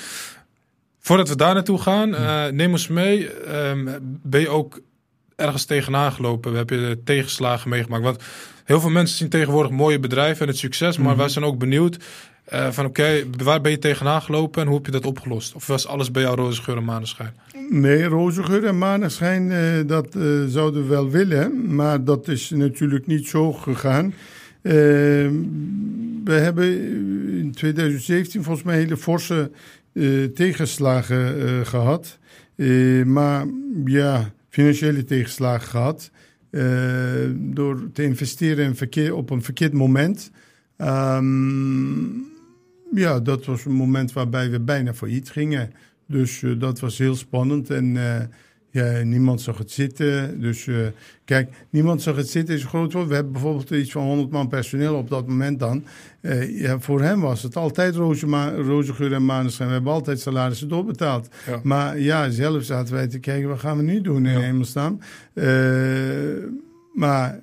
Voordat 0.99 1.29
we 1.29 1.35
daar 1.35 1.53
naartoe 1.53 1.81
gaan, 1.81 2.09
uh, 2.09 2.45
neem 2.45 2.71
ons 2.71 2.87
mee. 2.87 3.29
Um, 3.69 3.89
ben 4.23 4.41
je 4.41 4.49
ook 4.49 4.79
ergens 5.37 5.65
tegenaan 5.65 6.11
gelopen? 6.11 6.53
Heb 6.53 6.69
je 6.69 7.01
tegenslagen 7.03 7.69
meegemaakt? 7.69 8.03
Want 8.03 8.23
heel 8.63 8.79
veel 8.79 8.89
mensen 8.89 9.17
zien 9.17 9.29
tegenwoordig 9.29 9.71
mooie 9.71 9.99
bedrijven 9.99 10.41
en 10.41 10.47
het 10.47 10.57
succes, 10.57 10.97
maar 10.97 11.09
mhm. 11.09 11.17
wij 11.17 11.29
zijn 11.29 11.45
ook 11.45 11.57
benieuwd 11.57 11.97
uh, 12.53 12.71
van 12.71 12.85
oké, 12.85 13.23
waar 13.43 13.61
ben 13.61 13.71
je 13.71 13.79
tegenaan 13.79 14.21
gelopen 14.21 14.61
en 14.61 14.67
hoe 14.67 14.77
heb 14.77 14.85
je 14.85 14.91
dat 14.91 15.05
opgelost? 15.05 15.55
Of 15.55 15.67
was 15.67 15.87
alles 15.87 16.11
bij 16.11 16.21
jou 16.21 16.35
roze 16.35 16.61
geur 16.61 16.77
en 16.77 16.83
maneschijn? 16.83 17.33
Nee, 17.69 18.03
roze 18.03 18.43
geur 18.43 18.65
en 18.65 18.77
maneschijn, 18.77 19.49
uh, 19.49 19.87
dat 19.87 20.15
uh, 20.15 20.45
zouden 20.47 20.81
we 20.81 20.87
wel 20.89 21.09
willen, 21.09 21.75
maar 21.75 22.03
dat 22.03 22.27
is 22.27 22.49
natuurlijk 22.49 23.07
niet 23.07 23.27
zo 23.27 23.53
gegaan. 23.53 24.13
we 26.23 26.33
hebben 26.33 26.65
in 27.37 27.51
2017 27.55 28.43
volgens 28.43 28.65
mij 28.65 28.75
hele 28.75 28.97
forse 28.97 29.51
tegenslagen 30.33 31.65
gehad. 31.65 32.17
maar 33.05 33.45
ja, 33.85 34.31
financiële 34.57 35.03
tegenslagen 35.03 35.67
gehad. 35.67 36.11
Uh, 36.51 36.63
door 37.33 37.91
te 37.93 38.03
investeren 38.03 38.65
in 38.65 38.75
verkeer, 38.75 39.15
op 39.15 39.29
een 39.29 39.41
verkeerd 39.41 39.73
moment. 39.73 40.31
Um, 40.77 42.25
ja, 42.93 43.19
dat 43.19 43.45
was 43.45 43.65
een 43.65 43.71
moment 43.71 44.13
waarbij 44.13 44.51
we 44.51 44.59
bijna 44.59 44.93
failliet 44.93 45.29
gingen. 45.29 45.73
Dus 46.07 46.41
uh, 46.41 46.59
dat 46.59 46.79
was 46.79 46.97
heel 46.97 47.15
spannend. 47.15 47.69
En 47.69 47.95
uh, 47.95 48.15
ja, 48.69 49.01
niemand 49.03 49.41
zag 49.41 49.57
het 49.57 49.71
zitten. 49.71 50.41
Dus 50.41 50.65
uh, 50.65 50.87
kijk, 51.25 51.49
niemand 51.69 52.01
zag 52.01 52.15
het 52.15 52.29
zitten 52.29 52.55
is 52.55 52.61
een 52.61 52.69
groot 52.69 52.93
woord. 52.93 53.07
We 53.07 53.13
hebben 53.13 53.31
bijvoorbeeld 53.31 53.69
iets 53.69 53.91
van 53.91 54.03
100 54.03 54.29
man 54.29 54.47
personeel 54.47 54.95
op 54.95 55.09
dat 55.09 55.27
moment 55.27 55.59
dan. 55.59 55.85
Uh, 56.21 56.61
ja, 56.61 56.79
voor 56.79 57.01
hem 57.01 57.21
was 57.21 57.43
het 57.43 57.55
altijd 57.55 57.95
roze, 57.95 58.25
roze 58.55 58.93
geur 58.93 59.13
en 59.13 59.25
maneschijn. 59.25 59.67
We 59.67 59.73
hebben 59.73 59.93
altijd 59.93 60.19
salarissen 60.19 60.69
doorbetaald. 60.69 61.29
Ja. 61.47 61.59
Maar 61.63 61.99
ja, 61.99 62.29
zelf 62.29 62.63
zaten 62.63 62.93
wij 62.93 63.07
te 63.07 63.19
kijken, 63.19 63.49
wat 63.49 63.59
gaan 63.59 63.77
we 63.77 63.83
nu 63.83 64.01
doen 64.01 64.25
in 64.25 64.39
hemelsnaam? 64.39 64.99
Uh, 65.33 65.45
maar 66.93 67.39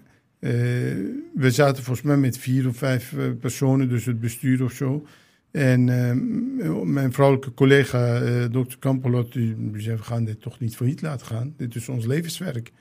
we 1.35 1.51
zaten 1.51 1.85
volgens 1.85 2.07
mij 2.07 2.17
met 2.17 2.39
vier 2.39 2.69
of 2.69 2.77
vijf 2.77 3.15
personen, 3.41 3.89
dus 3.89 4.05
het 4.05 4.21
bestuur 4.21 4.65
of 4.65 4.73
zo. 4.73 5.07
En 5.55 5.85
mijn 6.93 7.13
vrouwelijke 7.13 7.55
collega, 7.55 8.21
dokter 8.49 8.79
Kampelot, 8.79 9.33
die, 9.33 9.57
zei, 9.77 9.97
we 9.97 10.03
gaan 10.03 10.25
dit 10.25 10.41
toch 10.41 10.61
niet 10.61 10.77
failliet 10.77 11.03
laten 11.03 11.27
gaan. 11.27 11.55
Dit 11.57 11.75
is 11.75 11.89
ons 11.89 12.07
levenswerk. 12.07 12.73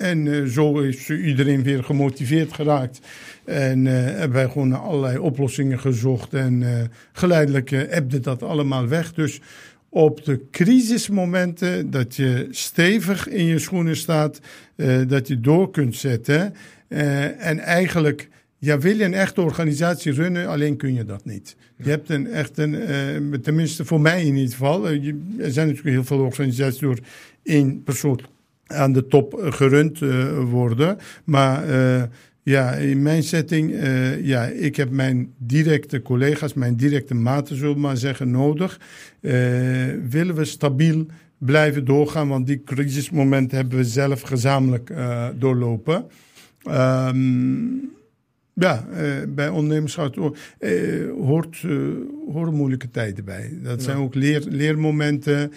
En 0.00 0.50
zo 0.50 0.78
is 0.78 1.10
iedereen 1.10 1.62
weer 1.62 1.84
gemotiveerd 1.84 2.52
geraakt. 2.52 3.00
En 3.44 3.86
uh, 3.86 3.92
hebben 3.92 4.32
wij 4.32 4.48
gewoon 4.48 4.72
allerlei 4.72 5.18
oplossingen 5.18 5.80
gezocht. 5.80 6.34
En 6.34 6.60
uh, 6.60 6.68
geleidelijk 7.12 7.70
uh, 7.70 7.96
ebde 7.96 8.20
dat 8.20 8.42
allemaal 8.42 8.88
weg. 8.88 9.12
Dus 9.12 9.40
op 9.88 10.24
de 10.24 10.40
crisismomenten 10.50 11.90
dat 11.90 12.16
je 12.16 12.46
stevig 12.50 13.28
in 13.28 13.44
je 13.44 13.58
schoenen 13.58 13.96
staat, 13.96 14.40
dat 15.06 15.28
je 15.28 15.40
door 15.40 15.70
kunt 15.70 15.96
zetten. 15.96 16.54
en 17.38 17.58
eigenlijk, 17.58 18.28
ja, 18.60 18.78
wil 18.78 18.96
je 18.96 19.04
een 19.04 19.14
echte 19.14 19.40
organisatie 19.40 20.12
runnen, 20.12 20.46
alleen 20.46 20.76
kun 20.76 20.94
je 20.94 21.04
dat 21.04 21.24
niet. 21.24 21.56
Je 21.76 21.90
hebt 21.90 22.10
een 22.10 22.26
echt 22.26 22.58
een, 22.58 23.38
tenminste 23.42 23.84
voor 23.84 24.00
mij 24.00 24.24
in 24.24 24.34
ieder 24.36 24.50
geval. 24.50 24.88
er 24.88 25.00
zijn 25.38 25.66
natuurlijk 25.66 25.94
heel 25.94 26.04
veel 26.04 26.18
organisaties 26.18 26.80
door 26.80 26.98
één 27.42 27.82
persoon 27.82 28.20
aan 28.66 28.92
de 28.92 29.06
top 29.06 29.40
gerund 29.40 29.98
worden. 30.50 30.98
Maar 31.24 31.64
ja, 32.42 32.72
in 32.72 33.02
mijn 33.02 33.22
setting, 33.22 33.70
uh, 33.70 34.26
ja, 34.26 34.44
ik 34.44 34.76
heb 34.76 34.90
mijn 34.90 35.32
directe 35.38 36.02
collega's, 36.02 36.54
mijn 36.54 36.76
directe 36.76 37.14
maten, 37.14 37.56
zullen 37.56 37.74
we 37.74 37.80
maar 37.80 37.96
zeggen, 37.96 38.30
nodig. 38.30 38.80
Uh, 39.20 39.32
willen 40.08 40.34
we 40.34 40.44
stabiel 40.44 41.06
blijven 41.38 41.84
doorgaan, 41.84 42.28
want 42.28 42.46
die 42.46 42.62
crisismomenten 42.64 43.56
hebben 43.56 43.78
we 43.78 43.84
zelf 43.84 44.20
gezamenlijk 44.20 44.90
uh, 44.90 45.28
doorlopen. 45.38 46.04
Um, 46.68 47.90
ja, 48.60 48.86
bij 49.28 49.48
ondernemerschap 49.48 50.34
hoort, 51.18 51.64
horen 52.32 52.54
moeilijke 52.54 52.90
tijden 52.90 53.24
bij. 53.24 53.58
Dat 53.62 53.82
zijn 53.82 53.96
ook 53.96 54.14
leer, 54.14 54.44
leermomenten. 54.48 55.52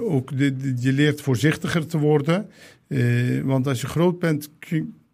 ook 0.00 0.38
de, 0.38 0.56
de, 0.56 0.74
je 0.76 0.92
leert 0.92 1.20
voorzichtiger 1.20 1.86
te 1.86 1.98
worden. 1.98 2.46
want 3.44 3.66
als 3.66 3.80
je 3.80 3.86
groot 3.86 4.18
bent, 4.18 4.50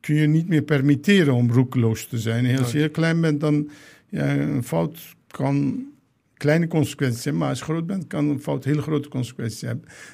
kun 0.01 0.15
je 0.15 0.27
niet 0.27 0.49
meer 0.49 0.63
permitteren 0.63 1.35
om 1.35 1.53
roekeloos 1.53 2.07
te 2.07 2.19
zijn. 2.19 2.47
En 2.47 2.59
als 2.59 2.73
je 2.73 2.79
heel 2.79 2.91
klein 2.91 3.21
bent, 3.21 3.41
dan 3.41 3.71
ja, 4.09 4.37
een 4.37 4.65
fout 4.65 5.17
kan 5.27 5.87
kleine 6.39 6.67
consequenties 6.67 7.25
hebben, 7.25 7.41
maar 7.41 7.51
als 7.51 7.59
je 7.59 7.65
groot 7.65 7.87
bent, 7.87 8.07
kan 8.07 8.29
een 8.29 8.41
fout 8.41 8.65
hele 8.65 8.83
grote 8.83 9.09
consequenties 9.09 9.61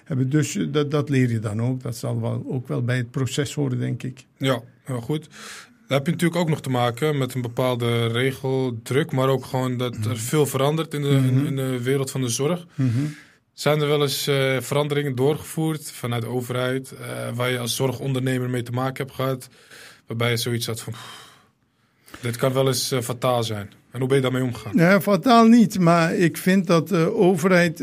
hebben. 0.05 0.30
Dus 0.30 0.57
eh, 0.57 0.72
dat, 0.72 0.91
dat 0.91 1.09
leer 1.09 1.30
je 1.30 1.39
dan 1.39 1.62
ook. 1.62 1.82
Dat 1.82 1.97
zal 1.97 2.20
wel, 2.20 2.45
ook 2.47 2.68
wel 2.68 2.82
bij 2.82 2.97
het 2.97 3.11
proces 3.11 3.55
horen, 3.55 3.78
denk 3.78 4.03
ik. 4.03 4.24
Ja, 4.37 4.62
heel 4.82 5.01
goed. 5.01 5.28
Daar 5.95 6.03
heb 6.03 6.13
je 6.15 6.19
natuurlijk 6.21 6.43
ook 6.43 6.55
nog 6.55 6.65
te 6.65 6.71
maken 6.71 7.19
met 7.19 7.35
een 7.35 7.43
bepaalde 7.43 8.07
regeldruk, 8.07 9.13
maar 9.13 9.29
ook 9.29 9.45
gewoon 9.45 9.77
dat 9.77 9.95
er 9.95 10.01
mhm. 10.01 10.17
veel 10.17 10.47
verandert 10.47 10.95
in 10.95 11.03
de, 11.03 11.09
in, 11.09 11.43
mhm. 11.43 11.55
de 11.55 11.83
wereld 11.83 12.11
van 12.11 12.21
de 12.21 12.29
zorg. 12.29 12.67
Mhm. 12.75 12.89
Zijn 13.53 13.81
er 13.81 13.89
wel 13.89 14.03
eens 14.03 14.29
uh, 14.29 14.61
veranderingen 14.61 15.15
doorgevoerd 15.15 15.91
vanuit 15.91 16.23
de 16.23 16.29
overheid, 16.29 16.95
uh, 17.01 17.37
waar 17.37 17.51
je 17.51 17.59
als 17.59 17.77
zorgondernemer 17.77 18.51
mee 18.51 18.63
te 18.63 18.71
maken 18.71 19.05
hebt 19.05 19.17
gehad? 19.17 19.49
Waarbij 20.07 20.31
je 20.31 20.37
zoiets 20.37 20.67
had 20.67 20.81
van. 20.81 20.93
Dit 22.21 22.37
kan 22.37 22.53
wel 22.53 22.67
eens 22.67 22.93
uh, 22.93 23.01
fataal 23.01 23.43
zijn. 23.43 23.71
En 23.91 23.99
hoe 23.99 24.09
ben 24.09 24.17
je 24.17 24.23
daarmee 24.23 24.43
omgegaan? 24.43 24.77
Nee, 24.77 25.01
fataal 25.01 25.47
niet. 25.47 25.79
Maar 25.79 26.15
ik 26.15 26.37
vind 26.37 26.67
dat 26.67 26.89
de 26.89 27.15
overheid 27.15 27.81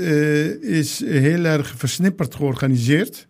is 0.62 1.00
heel 1.06 1.44
erg 1.46 1.74
versnipperd 1.78 2.36
georganiseerd. 2.36 3.28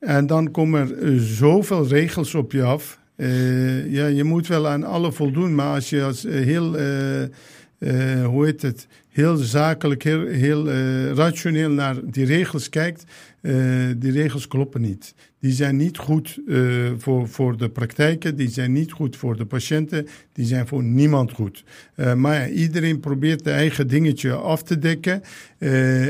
En 0.00 0.26
dan 0.26 0.50
komen 0.50 1.02
er 1.02 1.20
zoveel 1.20 1.86
regels 1.86 2.34
op 2.34 2.52
je 2.52 2.62
af. 2.62 3.02
Uh, 3.16 3.92
ja, 3.92 4.06
je 4.06 4.24
moet 4.24 4.46
wel 4.46 4.68
aan 4.68 4.84
alle 4.84 5.12
voldoen. 5.12 5.54
Maar 5.54 5.74
als 5.74 5.90
je 5.90 6.02
als 6.02 6.22
heel, 6.22 6.70
hoe 8.24 8.44
heet 8.44 8.62
het, 8.62 8.86
heel 9.08 9.36
zakelijk, 9.36 10.02
heel, 10.02 10.26
heel 10.26 10.68
rationeel 11.14 11.70
naar 11.70 11.96
die 12.04 12.24
regels 12.24 12.68
kijkt, 12.68 13.04
die 13.96 14.12
regels 14.12 14.48
kloppen 14.48 14.80
niet 14.80 15.14
die 15.44 15.52
zijn 15.52 15.76
niet 15.76 15.98
goed 15.98 16.38
voor, 16.98 17.28
voor 17.28 17.56
de 17.56 17.68
praktijken, 17.68 18.36
die 18.36 18.48
zijn 18.48 18.72
niet 18.72 18.92
goed 18.92 19.16
voor 19.16 19.36
de 19.36 19.44
patiënten, 19.44 20.06
die 20.32 20.46
zijn 20.46 20.66
voor 20.66 20.82
niemand 20.82 21.32
goed. 21.32 21.64
Maar 22.16 22.50
iedereen 22.50 23.00
probeert 23.00 23.44
de 23.44 23.50
eigen 23.50 23.88
dingetje 23.88 24.32
af 24.32 24.62
te 24.62 24.78
dekken. 24.78 25.22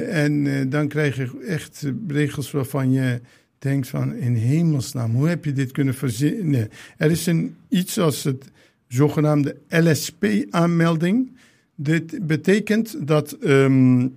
En 0.08 0.66
dan 0.68 0.88
krijg 0.88 1.16
je 1.16 1.44
echt 1.46 1.92
regels 2.08 2.50
waarvan 2.50 2.92
je 2.92 3.20
denkt 3.64 3.88
van 3.88 4.14
in 4.14 4.34
hemelsnaam, 4.34 5.14
hoe 5.14 5.28
heb 5.28 5.44
je 5.44 5.52
dit 5.52 5.72
kunnen 5.72 5.94
verzinnen? 5.94 6.68
Er 6.96 7.10
is 7.10 7.26
een, 7.26 7.56
iets 7.68 7.98
als 7.98 8.24
het 8.24 8.44
zogenaamde 8.88 9.56
LSP-aanmelding. 9.68 11.36
Dit 11.74 12.26
betekent 12.26 13.06
dat 13.06 13.36
um, 13.40 14.16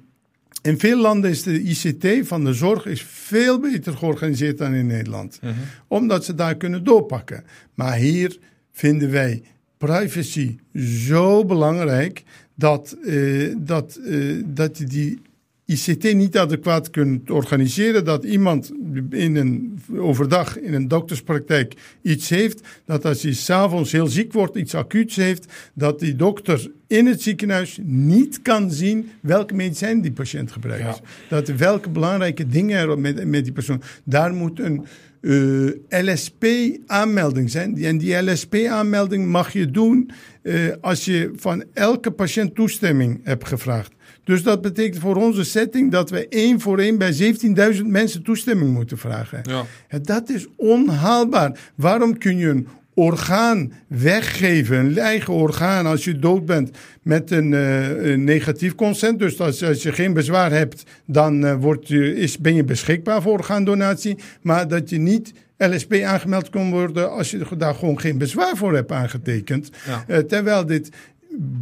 in 0.61 0.79
veel 0.79 1.01
landen 1.01 1.29
is 1.29 1.43
de 1.43 1.61
ICT 1.61 2.27
van 2.27 2.43
de 2.45 2.53
zorg 2.53 2.85
is 2.85 3.01
veel 3.03 3.59
beter 3.59 3.93
georganiseerd 3.93 4.57
dan 4.57 4.73
in 4.73 4.87
Nederland. 4.87 5.39
Mhm. 5.41 5.53
Omdat 5.87 6.25
ze 6.25 6.35
daar 6.35 6.55
kunnen 6.55 6.83
doorpakken. 6.83 7.43
Maar 7.73 7.95
hier 7.95 8.37
vinden 8.71 9.11
wij 9.11 9.41
privacy 9.77 10.57
zo 11.05 11.45
belangrijk 11.45 12.23
dat, 12.55 12.97
uh, 13.03 13.55
dat, 13.57 13.99
uh, 14.05 14.43
dat 14.45 14.77
je 14.77 14.85
die 14.85 15.19
ICT 15.67 16.13
niet 16.13 16.37
adequaat 16.37 16.89
kunt 16.89 17.29
organiseren. 17.29 18.05
Dat 18.05 18.23
iemand 18.23 18.71
in 19.09 19.35
een, 19.35 19.79
overdag 19.97 20.59
in 20.59 20.73
een 20.73 20.87
dokterspraktijk 20.87 21.73
iets 22.01 22.29
heeft. 22.29 22.61
Dat 22.85 23.05
als 23.05 23.21
hij 23.21 23.33
s'avonds 23.33 23.91
heel 23.91 24.07
ziek 24.07 24.33
wordt, 24.33 24.55
iets 24.55 24.75
acuuts 24.75 25.15
heeft. 25.15 25.53
Dat 25.73 25.99
die 25.99 26.15
dokter 26.15 26.71
in 26.87 27.05
het 27.05 27.21
ziekenhuis 27.21 27.79
niet 27.83 28.41
kan 28.41 28.71
zien 28.71 29.09
welke 29.21 29.53
medicijn 29.53 30.01
die 30.01 30.11
patiënt 30.11 30.51
gebruikt. 30.51 31.01
Dat 31.29 31.47
welke 31.47 31.89
belangrijke 31.89 32.47
dingen 32.47 32.77
er 32.77 32.99
met, 32.99 33.25
met 33.25 33.43
die 33.43 33.53
persoon. 33.53 33.81
Daar 34.03 34.33
moet 34.33 34.59
een 34.59 34.85
uh, 35.21 35.71
LSP-aanmelding 35.89 37.49
zijn. 37.49 37.83
En 37.83 37.97
die 37.97 38.31
LSP-aanmelding 38.31 39.27
mag 39.27 39.53
je 39.53 39.71
doen 39.71 40.11
uh, 40.43 40.71
als 40.81 41.05
je 41.05 41.31
van 41.35 41.63
elke 41.73 42.11
patiënt 42.11 42.55
toestemming 42.55 43.19
hebt 43.23 43.47
gevraagd. 43.47 43.95
Dus 44.27 44.43
dat 44.43 44.61
betekent 44.61 45.01
voor 45.01 45.15
onze 45.15 45.43
setting 45.43 45.91
dat 45.91 46.09
we 46.09 46.27
één 46.27 46.59
voor 46.59 46.79
één 46.79 46.97
bij 46.97 47.33
17.000 47.75 47.81
mensen 47.85 48.23
toestemming 48.23 48.73
moeten 48.73 48.97
vragen. 48.97 49.41
Ja. 49.43 49.65
dat 50.01 50.29
is 50.29 50.47
onhaalbaar. 50.55 51.59
Waarom 51.75 52.17
kun 52.17 52.37
je 52.37 52.49
een 52.49 52.67
orgaan 52.93 53.73
weggeven, 53.87 54.77
een 54.77 54.97
eigen 54.97 55.33
orgaan, 55.33 55.85
als 55.85 56.03
je 56.03 56.19
dood 56.19 56.45
bent 56.45 56.77
met 57.01 57.31
een, 57.31 57.51
uh, 57.51 58.11
een 58.11 58.23
negatief 58.23 58.75
consent. 58.75 59.19
Dus 59.19 59.39
als, 59.39 59.63
als, 59.63 59.83
je 59.83 59.91
geen 59.91 60.13
bezwaar 60.13 60.51
hebt, 60.51 60.83
dan 61.05 61.45
uh, 61.45 61.55
wordt 61.59 61.87
je, 61.87 62.15
is, 62.15 62.37
ben 62.37 62.55
je 62.55 62.63
beschikbaar 62.63 63.21
voor 63.21 63.33
orgaandonatie. 63.33 64.17
Maar 64.41 64.67
dat 64.67 64.89
je 64.89 64.97
niet 64.97 65.33
LSP 65.57 65.93
aangemeld 65.93 66.49
kon 66.49 66.71
worden 66.71 67.11
als 67.11 67.31
je 67.31 67.45
daar 67.57 67.75
gewoon 67.75 67.99
geen 67.99 68.17
bezwaar 68.17 68.57
voor 68.57 68.75
hebt 68.75 68.91
aangetekend. 68.91 69.69
Ja. 69.85 70.03
Uh, 70.07 70.17
terwijl 70.17 70.65
dit 70.65 70.89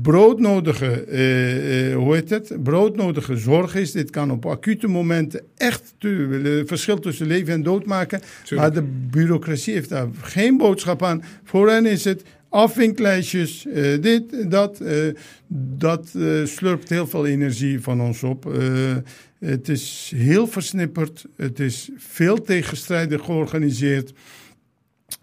broodnodige, 0.02 1.06
uh, 1.08 1.96
hoe 1.96 2.14
heet 2.14 2.30
het? 2.30 2.64
broodnodige 2.64 3.38
zorg 3.38 3.76
is. 3.76 3.92
Dit 3.92 4.10
kan 4.10 4.32
op 4.32 4.46
acute 4.46 4.88
momenten 4.88 5.42
echt 5.58 5.94
het 6.00 6.68
verschil 6.68 7.00
tussen 7.00 7.28
leven 7.28 7.54
en 7.54 7.64
dood 7.64 7.86
maken. 7.86 8.22
Maar 8.56 8.74
de 8.74 8.84
bureaucratie 9.12 9.74
heeft 9.74 9.90
daar 9.90 10.08
geen 10.22 10.58
boodschap 10.58 11.04
aan. 11.04 11.24
Voor 11.44 11.70
hen 11.70 11.86
is 11.86 12.04
het 12.04 12.24
afvinklijstjes, 12.50 13.66
uh, 13.66 14.02
dit, 14.02 14.52
dat. 14.52 14.82
dat 15.78 16.12
slurpt 16.44 16.90
heel 16.90 17.08
veel 17.08 17.26
energie 17.26 17.82
van 17.82 18.02
ons 18.02 18.24
op. 18.24 18.58
het 19.40 19.70
is 19.70 20.12
heel 20.16 20.48
versnipperd. 20.48 21.26
Het 21.36 21.60
is 21.60 21.90
veel 21.98 22.42
tegenstrijdig 22.42 23.26
georganiseerd. 23.26 24.14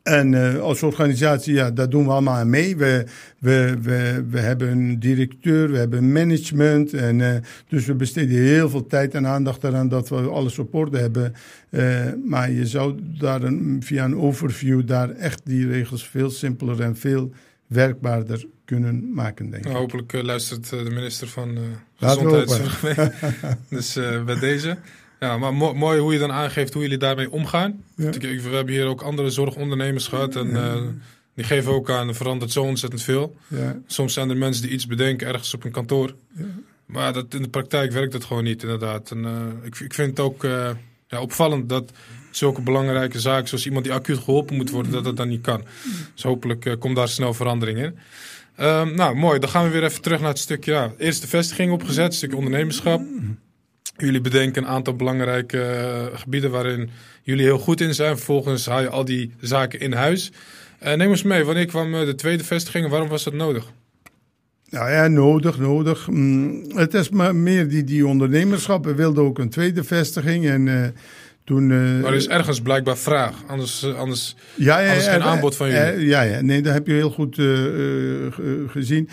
En 0.02 0.32
uh, 0.32 0.58
als 0.58 0.82
organisatie, 0.82 1.54
ja, 1.54 1.70
daar 1.70 1.88
doen 1.88 2.04
we 2.04 2.10
allemaal 2.10 2.34
aan 2.34 2.50
mee. 2.50 2.76
We, 2.76 3.06
we, 3.38 3.76
we, 3.82 4.24
we 4.30 4.38
hebben 4.38 4.68
een 4.68 4.98
directeur, 4.98 5.70
we 5.70 5.78
hebben 5.78 6.12
management. 6.12 6.92
En, 6.92 7.18
uh, 7.18 7.34
dus 7.68 7.86
we 7.86 7.94
besteden 7.94 8.42
heel 8.42 8.68
veel 8.68 8.86
tijd 8.86 9.14
en 9.14 9.26
aandacht 9.26 9.64
eraan 9.64 9.88
dat 9.88 10.08
we 10.08 10.16
alles 10.16 10.58
op 10.58 10.74
orde 10.74 10.98
hebben. 10.98 11.34
Uh, 11.70 12.12
maar 12.24 12.50
je 12.50 12.66
zou 12.66 12.98
daar 13.18 13.42
een, 13.42 13.80
via 13.84 14.04
een 14.04 14.16
overview 14.16 14.86
daar 14.86 15.10
echt 15.10 15.40
die 15.44 15.68
regels 15.68 16.08
veel 16.08 16.30
simpeler 16.30 16.80
en 16.80 16.96
veel 16.96 17.32
werkbaarder 17.66 18.46
kunnen 18.64 19.12
maken, 19.12 19.50
denk 19.50 19.66
ik. 19.66 19.72
Hopelijk 19.72 20.22
luistert 20.22 20.68
de 20.68 20.90
minister 20.90 21.28
van 21.28 21.58
Gezondheidszorg 21.96 22.82
mee. 22.82 23.08
dus 23.78 23.94
bij 24.24 24.38
deze. 24.38 24.78
Ja, 25.22 25.38
maar 25.38 25.54
mooi 25.54 26.00
hoe 26.00 26.12
je 26.12 26.18
dan 26.18 26.32
aangeeft 26.32 26.72
hoe 26.72 26.82
jullie 26.82 26.98
daarmee 26.98 27.30
omgaan. 27.30 27.84
We 27.94 28.48
hebben 28.50 28.74
hier 28.74 28.86
ook 28.86 29.02
andere 29.02 29.30
zorgondernemers 29.30 30.06
gehad 30.06 30.36
en 30.36 30.46
uh, 30.46 30.74
die 31.34 31.44
geven 31.44 31.72
ook 31.72 31.90
aan, 31.90 32.08
er 32.08 32.14
verandert 32.14 32.52
zo 32.52 32.62
ontzettend 32.62 33.02
veel. 33.02 33.36
Ja. 33.48 33.78
Soms 33.86 34.12
zijn 34.12 34.30
er 34.30 34.36
mensen 34.36 34.62
die 34.62 34.72
iets 34.72 34.86
bedenken 34.86 35.26
ergens 35.26 35.54
op 35.54 35.64
een 35.64 35.70
kantoor. 35.70 36.14
Maar 36.86 37.12
dat, 37.12 37.34
in 37.34 37.42
de 37.42 37.48
praktijk 37.48 37.92
werkt 37.92 38.12
dat 38.12 38.24
gewoon 38.24 38.44
niet, 38.44 38.62
inderdaad. 38.62 39.10
En, 39.10 39.18
uh, 39.18 39.46
ik, 39.62 39.80
ik 39.80 39.94
vind 39.94 40.10
het 40.10 40.20
ook 40.20 40.44
uh, 40.44 40.70
ja, 41.06 41.20
opvallend 41.20 41.68
dat 41.68 41.92
zulke 42.30 42.60
belangrijke 42.60 43.20
zaken, 43.20 43.48
zoals 43.48 43.66
iemand 43.66 43.84
die 43.84 43.94
acuut 43.94 44.18
geholpen 44.18 44.56
moet 44.56 44.70
worden, 44.70 44.92
dat 44.92 45.04
dat 45.04 45.16
dan 45.16 45.28
niet 45.28 45.42
kan. 45.42 45.64
Dus 46.14 46.22
hopelijk 46.22 46.76
komt 46.78 46.96
daar 46.96 47.08
snel 47.08 47.34
verandering 47.34 47.78
in. 47.78 47.98
Ehm, 48.56 48.94
nou, 48.94 49.16
mooi. 49.16 49.38
Dan 49.38 49.50
gaan 49.50 49.64
we 49.64 49.70
weer 49.70 49.84
even 49.84 50.02
terug 50.02 50.20
naar 50.20 50.28
het 50.28 50.38
stukje. 50.38 50.72
Ja, 50.72 50.92
eerst 50.98 51.20
de 51.20 51.28
vestiging 51.28 51.72
opgezet, 51.72 52.06
een 52.06 52.12
stukje 52.12 52.36
ondernemerschap. 52.36 53.00
Jullie 54.04 54.20
bedenken 54.20 54.62
een 54.62 54.68
aantal 54.68 54.96
belangrijke 54.96 55.62
eh, 55.62 56.18
gebieden 56.18 56.50
waarin 56.50 56.90
jullie 57.22 57.44
heel 57.44 57.58
goed 57.58 57.80
in 57.80 57.94
zijn. 57.94 58.16
Vervolgens 58.16 58.66
haal 58.66 58.80
je 58.80 58.88
al 58.88 59.04
die 59.04 59.34
zaken 59.40 59.80
in 59.80 59.92
huis. 59.92 60.32
Uh, 60.82 60.92
neem 60.92 61.08
ons 61.08 61.22
mee, 61.22 61.44
wanneer 61.44 61.66
kwam 61.66 61.94
eh, 61.94 62.04
de 62.04 62.14
tweede 62.14 62.44
vestiging 62.44 62.88
waarom 62.88 63.08
was 63.08 63.24
dat 63.24 63.32
nodig? 63.32 63.72
Nou 64.70 64.90
ja, 64.90 65.08
nodig, 65.08 65.58
nodig. 65.58 66.08
Mm, 66.08 66.64
het 66.74 66.94
is 66.94 67.10
maar 67.10 67.36
meer 67.36 67.68
die, 67.68 67.84
die 67.84 68.06
ondernemerschap. 68.06 68.84
We 68.84 68.94
wilden 68.94 69.24
ook 69.24 69.38
een 69.38 69.50
tweede 69.50 69.84
vestiging 69.84 70.46
en... 70.46 70.94
Toen, 71.44 71.70
uh, 71.70 72.02
maar 72.02 72.10
er 72.10 72.16
is 72.16 72.28
ergens 72.28 72.60
blijkbaar 72.60 72.96
vraag, 72.96 73.34
anders, 73.46 73.94
anders, 73.94 74.36
ja, 74.54 74.78
ja, 74.78 74.88
anders 74.88 75.08
geen 75.08 75.22
aanbod 75.22 75.56
van 75.56 75.70
jullie. 75.70 76.06
ja, 76.06 76.22
ja, 76.22 76.40
nee, 76.40 76.62
dat 76.62 76.72
heb 76.72 76.86
je 76.86 76.92
heel 76.92 77.10
goed 77.10 77.38
uh, 77.38 78.32
gezien. 78.66 79.08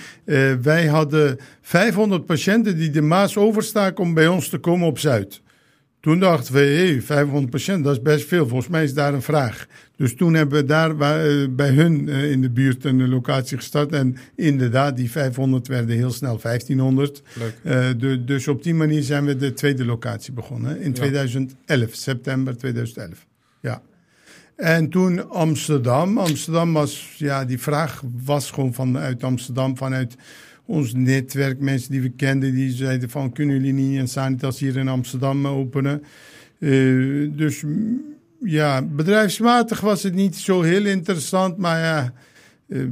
wij 0.61 0.85
hadden 0.85 1.39
500 1.61 2.25
patiënten 2.25 2.77
die 2.77 2.89
de 2.89 3.01
Maas 3.01 3.37
overstaken 3.37 4.03
om 4.03 4.13
bij 4.13 4.27
ons 4.27 4.49
te 4.49 4.57
komen 4.57 4.87
op 4.87 4.99
Zuid. 4.99 5.41
Toen 6.01 6.19
dachten 6.19 6.53
we, 6.53 6.59
hey, 6.59 7.01
500 7.01 7.51
patiënten, 7.51 7.83
dat 7.83 7.95
is 7.95 8.01
best 8.01 8.27
veel. 8.27 8.47
Volgens 8.47 8.69
mij 8.69 8.83
is 8.83 8.93
daar 8.93 9.13
een 9.13 9.21
vraag. 9.21 9.67
Dus 9.95 10.15
toen 10.15 10.33
hebben 10.33 10.59
we 10.59 10.65
daar 10.65 10.89
eh, 10.89 11.47
bij 11.49 11.69
hun 11.69 12.09
eh, 12.09 12.31
in 12.31 12.41
de 12.41 12.49
buurt 12.49 12.85
een 12.85 13.09
locatie 13.09 13.57
gestart. 13.57 13.91
En 13.91 14.15
inderdaad, 14.35 14.97
die 14.97 15.11
500 15.11 15.67
werden 15.67 15.95
heel 15.95 16.11
snel 16.11 16.39
1500. 16.41 17.21
Uh, 17.63 17.87
de, 17.97 18.23
dus 18.23 18.47
op 18.47 18.63
die 18.63 18.73
manier 18.73 19.03
zijn 19.03 19.25
we 19.25 19.35
de 19.35 19.53
tweede 19.53 19.85
locatie 19.85 20.33
begonnen. 20.33 20.81
In 20.81 20.93
2011, 20.93 21.93
september 21.93 22.57
2011. 22.57 23.25
Ja. 23.61 23.81
En 24.55 24.89
toen 24.89 25.29
Amsterdam. 25.29 26.17
Amsterdam 26.17 26.73
was, 26.73 27.15
ja, 27.17 27.45
die 27.45 27.59
vraag 27.59 28.03
was 28.23 28.51
gewoon 28.51 28.73
vanuit 28.73 29.23
Amsterdam, 29.23 29.77
vanuit 29.77 30.15
ons 30.69 30.93
netwerk, 30.93 31.59
mensen 31.59 31.91
die 31.91 32.01
we 32.01 32.09
kenden, 32.09 32.53
die 32.53 32.71
zeiden 32.71 33.09
van 33.09 33.31
kunnen 33.31 33.55
jullie 33.55 33.73
niet 33.73 33.99
een 33.99 34.07
Sanitas 34.07 34.59
hier 34.59 34.77
in 34.77 34.87
Amsterdam 34.87 35.47
openen? 35.47 36.03
Uh, 36.59 37.31
dus 37.35 37.63
ja, 38.43 38.81
bedrijfsmatig 38.81 39.79
was 39.79 40.03
het 40.03 40.13
niet 40.13 40.35
zo 40.35 40.61
heel 40.61 40.85
interessant, 40.85 41.57
maar 41.57 41.79
ja, 41.79 42.13
uh, 42.67 42.87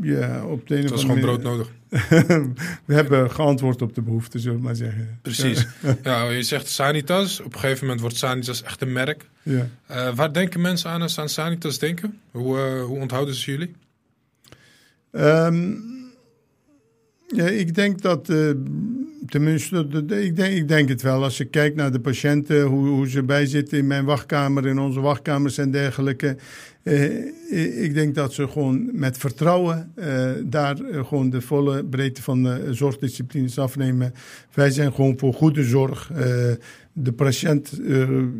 ja 0.00 0.44
op 0.46 0.68
de 0.68 0.76
een 0.76 0.82
Het 0.82 0.90
was 0.90 1.00
gewoon 1.00 1.20
brood 1.20 1.42
nodig. 1.42 1.72
we 2.86 2.94
hebben 2.94 3.30
geantwoord 3.30 3.82
op 3.82 3.94
de 3.94 4.02
behoefte, 4.02 4.38
zullen 4.38 4.58
we 4.58 4.64
maar 4.64 4.76
zeggen. 4.76 5.18
Precies. 5.22 5.66
ja, 6.02 6.30
je 6.30 6.42
zegt 6.42 6.68
Sanitas. 6.68 7.40
Op 7.40 7.54
een 7.54 7.60
gegeven 7.60 7.82
moment 7.82 8.00
wordt 8.00 8.16
Sanitas 8.16 8.62
echt 8.62 8.82
een 8.82 8.92
merk. 8.92 9.28
Ja. 9.42 9.68
Uh, 9.90 10.14
waar 10.14 10.32
denken 10.32 10.60
mensen 10.60 10.90
aan 10.90 11.02
als 11.02 11.14
ze 11.14 11.20
aan 11.20 11.28
Sanitas 11.28 11.78
denken? 11.78 12.20
Hoe, 12.30 12.58
hoe 12.86 12.98
onthouden 12.98 13.34
ze 13.34 13.50
jullie? 13.50 13.74
Um, 15.10 15.93
ja, 17.26 17.46
ik 17.46 17.74
denk 17.74 18.02
dat, 18.02 18.28
uh, 18.28 18.50
tenminste, 19.26 19.86
ik, 20.06 20.36
denk, 20.36 20.54
ik 20.54 20.68
denk 20.68 20.88
het 20.88 21.02
wel. 21.02 21.22
Als 21.22 21.36
je 21.36 21.44
kijkt 21.44 21.76
naar 21.76 21.92
de 21.92 22.00
patiënten, 22.00 22.62
hoe, 22.62 22.88
hoe 22.88 23.08
ze 23.08 23.22
bijzitten 23.22 23.78
in 23.78 23.86
mijn 23.86 24.04
wachtkamer, 24.04 24.66
in 24.66 24.78
onze 24.78 25.00
wachtkamers 25.00 25.58
en 25.58 25.70
dergelijke. 25.70 26.36
Uh, 26.82 27.82
ik 27.82 27.94
denk 27.94 28.14
dat 28.14 28.32
ze 28.32 28.48
gewoon 28.48 28.90
met 28.92 29.18
vertrouwen 29.18 29.92
daar 30.44 30.76
gewoon 30.92 31.30
de 31.30 31.40
volle 31.40 31.84
breedte 31.84 32.22
van 32.22 32.42
de 32.42 32.68
zorgdisciplines 32.70 33.58
afnemen. 33.58 34.14
Wij 34.54 34.70
zijn 34.70 34.92
gewoon 34.92 35.18
voor 35.18 35.34
goede 35.34 35.64
zorg. 35.64 36.10
de 36.92 37.12
patiënt 37.12 37.80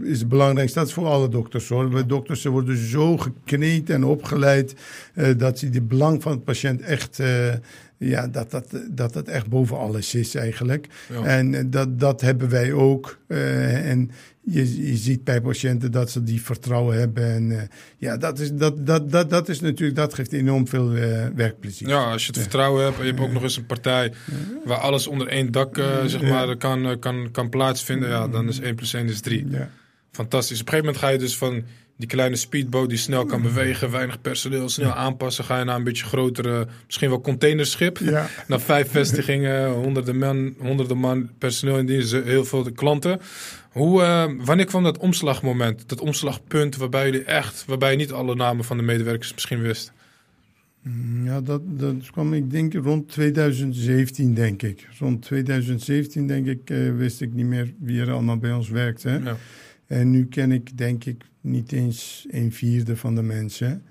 is 0.03 0.19
het 0.19 0.29
belangrijkste. 0.29 0.79
Dat 0.79 0.89
is 0.89 0.95
voor 0.95 1.07
alle 1.07 1.29
dokters 1.29 1.69
hoor. 1.69 1.91
De 1.91 2.07
dokters 2.07 2.41
ze 2.41 2.49
worden 2.49 2.77
zo 2.77 3.17
gekneed 3.17 3.91
en 3.91 4.05
opgeleid 4.05 4.75
dat 5.37 5.59
ze 5.59 5.71
de 5.71 5.83
belang 5.83 6.23
van 6.23 6.33
de 6.33 6.39
patiënt 6.39 6.81
echt 6.81 7.21
ja, 8.09 8.29
dat, 8.29 8.51
dat, 8.51 8.67
dat 8.91 9.13
dat 9.13 9.29
echt 9.29 9.49
boven 9.49 9.79
alles 9.79 10.15
is 10.15 10.35
eigenlijk. 10.35 10.87
En 11.25 11.55
eh, 11.55 11.65
dat, 11.67 12.01
dat 12.01 12.21
hebben 12.21 12.49
wij 12.49 12.73
ook. 12.73 13.19
Uh, 13.29 13.91
en 13.91 14.11
je, 14.41 14.87
je 14.91 14.97
ziet 14.97 15.25
bij 15.25 15.41
patiënten 15.41 15.93
dat 15.93 16.11
ze 16.11 16.23
die 16.23 16.43
vertrouwen 16.43 16.99
hebben. 16.99 17.25
En 17.25 17.51
uh, 17.51 17.63
ja, 17.99 18.17
dat, 18.17 18.39
is, 18.39 18.53
dat, 18.53 18.87
dat, 18.87 19.11
dat, 19.11 19.31
dat 19.31 19.49
is 19.49 19.61
natuurlijk, 19.61 19.97
dat 19.97 20.15
geeft 20.15 20.33
enorm 20.33 20.69
veel 20.69 20.97
uh, 20.97 21.27
werkplezier. 21.35 21.89
Ja, 21.89 22.11
als 22.11 22.27
je 22.27 22.33
het 22.33 22.41
vertrouwen 22.41 22.85
hebt 22.85 22.99
en 22.99 23.05
je 23.05 23.11
hebt 23.11 23.23
ook 23.23 23.33
nog 23.33 23.43
eens 23.43 23.57
een 23.57 23.67
partij 23.67 24.13
waar 24.65 24.79
alles 24.79 25.07
onder 25.07 25.29
één 25.29 25.53
dak 25.53 25.77
zeg 26.07 26.23
maar, 26.23 26.57
kan, 26.57 26.99
kan, 26.99 27.29
kan 27.31 27.49
plaatsvinden, 27.49 28.09
ja, 28.09 28.29
dan 28.29 28.49
is 28.49 28.61
1 28.61 28.75
plus 28.75 28.95
1 28.95 29.07
is 29.07 29.21
3. 29.21 29.47
Fantastisch. 30.11 30.61
Op 30.61 30.67
een 30.67 30.73
gegeven 30.73 30.87
moment 30.87 31.05
ga 31.05 31.09
je 31.09 31.19
dus 31.19 31.37
van 31.37 31.65
die 31.97 32.09
kleine 32.09 32.37
speedboot 32.37 32.89
die 32.89 32.99
snel 32.99 33.25
kan 33.25 33.43
bewegen, 33.43 33.91
weinig 33.91 34.21
personeel, 34.21 34.69
snel 34.69 34.93
aanpassen. 34.93 35.45
Ga 35.45 35.59
je 35.59 35.65
naar 35.65 35.77
een 35.77 35.85
beetje 35.85 36.05
grotere, 36.05 36.67
misschien 36.87 37.09
wel 37.09 37.21
containerschip. 37.21 37.99
Ja. 37.99 38.29
Naar 38.47 38.61
vijf 38.61 38.91
vestigingen, 38.91 39.71
honderden 39.71 40.19
man, 40.19 40.55
honderden 40.59 40.99
man 40.99 41.31
personeel 41.39 41.79
in 41.79 41.87
dienst, 41.87 42.13
heel 42.13 42.45
veel 42.45 42.73
klanten. 42.73 43.21
Hoe, 43.71 44.03
uh, 44.03 44.25
wanneer 44.45 44.67
kwam 44.67 44.83
dat 44.83 44.99
omslagmoment, 44.99 45.89
dat 45.89 46.01
omslagpunt 46.01 46.77
waarbij 46.77 47.05
jullie 47.05 47.25
echt, 47.25 47.65
waarbij 47.67 47.91
je 47.91 47.97
niet 47.97 48.13
alle 48.13 48.35
namen 48.35 48.65
van 48.65 48.77
de 48.77 48.83
medewerkers 48.83 49.33
misschien 49.33 49.61
wist? 49.61 49.93
Mm, 50.83 51.25
ja, 51.25 51.41
dat, 51.41 51.61
dat 51.65 52.11
kwam 52.11 52.35
ik 52.35 52.51
denk 52.51 52.75
rond 52.75 53.09
2017, 53.09 54.35
denk 54.35 54.63
ik. 54.63 54.89
Rond 54.99 55.23
2017, 55.23 56.27
denk 56.27 56.47
ik, 56.47 56.71
uh, 56.71 56.97
wist 56.97 57.21
ik 57.21 57.33
niet 57.33 57.47
meer 57.47 57.75
wie 57.79 58.01
er 58.01 58.13
allemaal 58.13 58.39
bij 58.39 58.53
ons 58.53 58.69
werkt. 58.69 59.03
Hè? 59.03 59.17
Ja. 59.17 59.37
En 59.87 60.11
nu 60.11 60.27
ken 60.27 60.53
ik, 60.53 60.79
denk 60.79 61.05
ik, 61.05 61.25
niet 61.45 61.73
eens 61.73 62.27
een 62.31 62.53
vierde 62.53 62.97
van 62.97 63.15
de 63.15 63.23
mensen. 63.23 63.83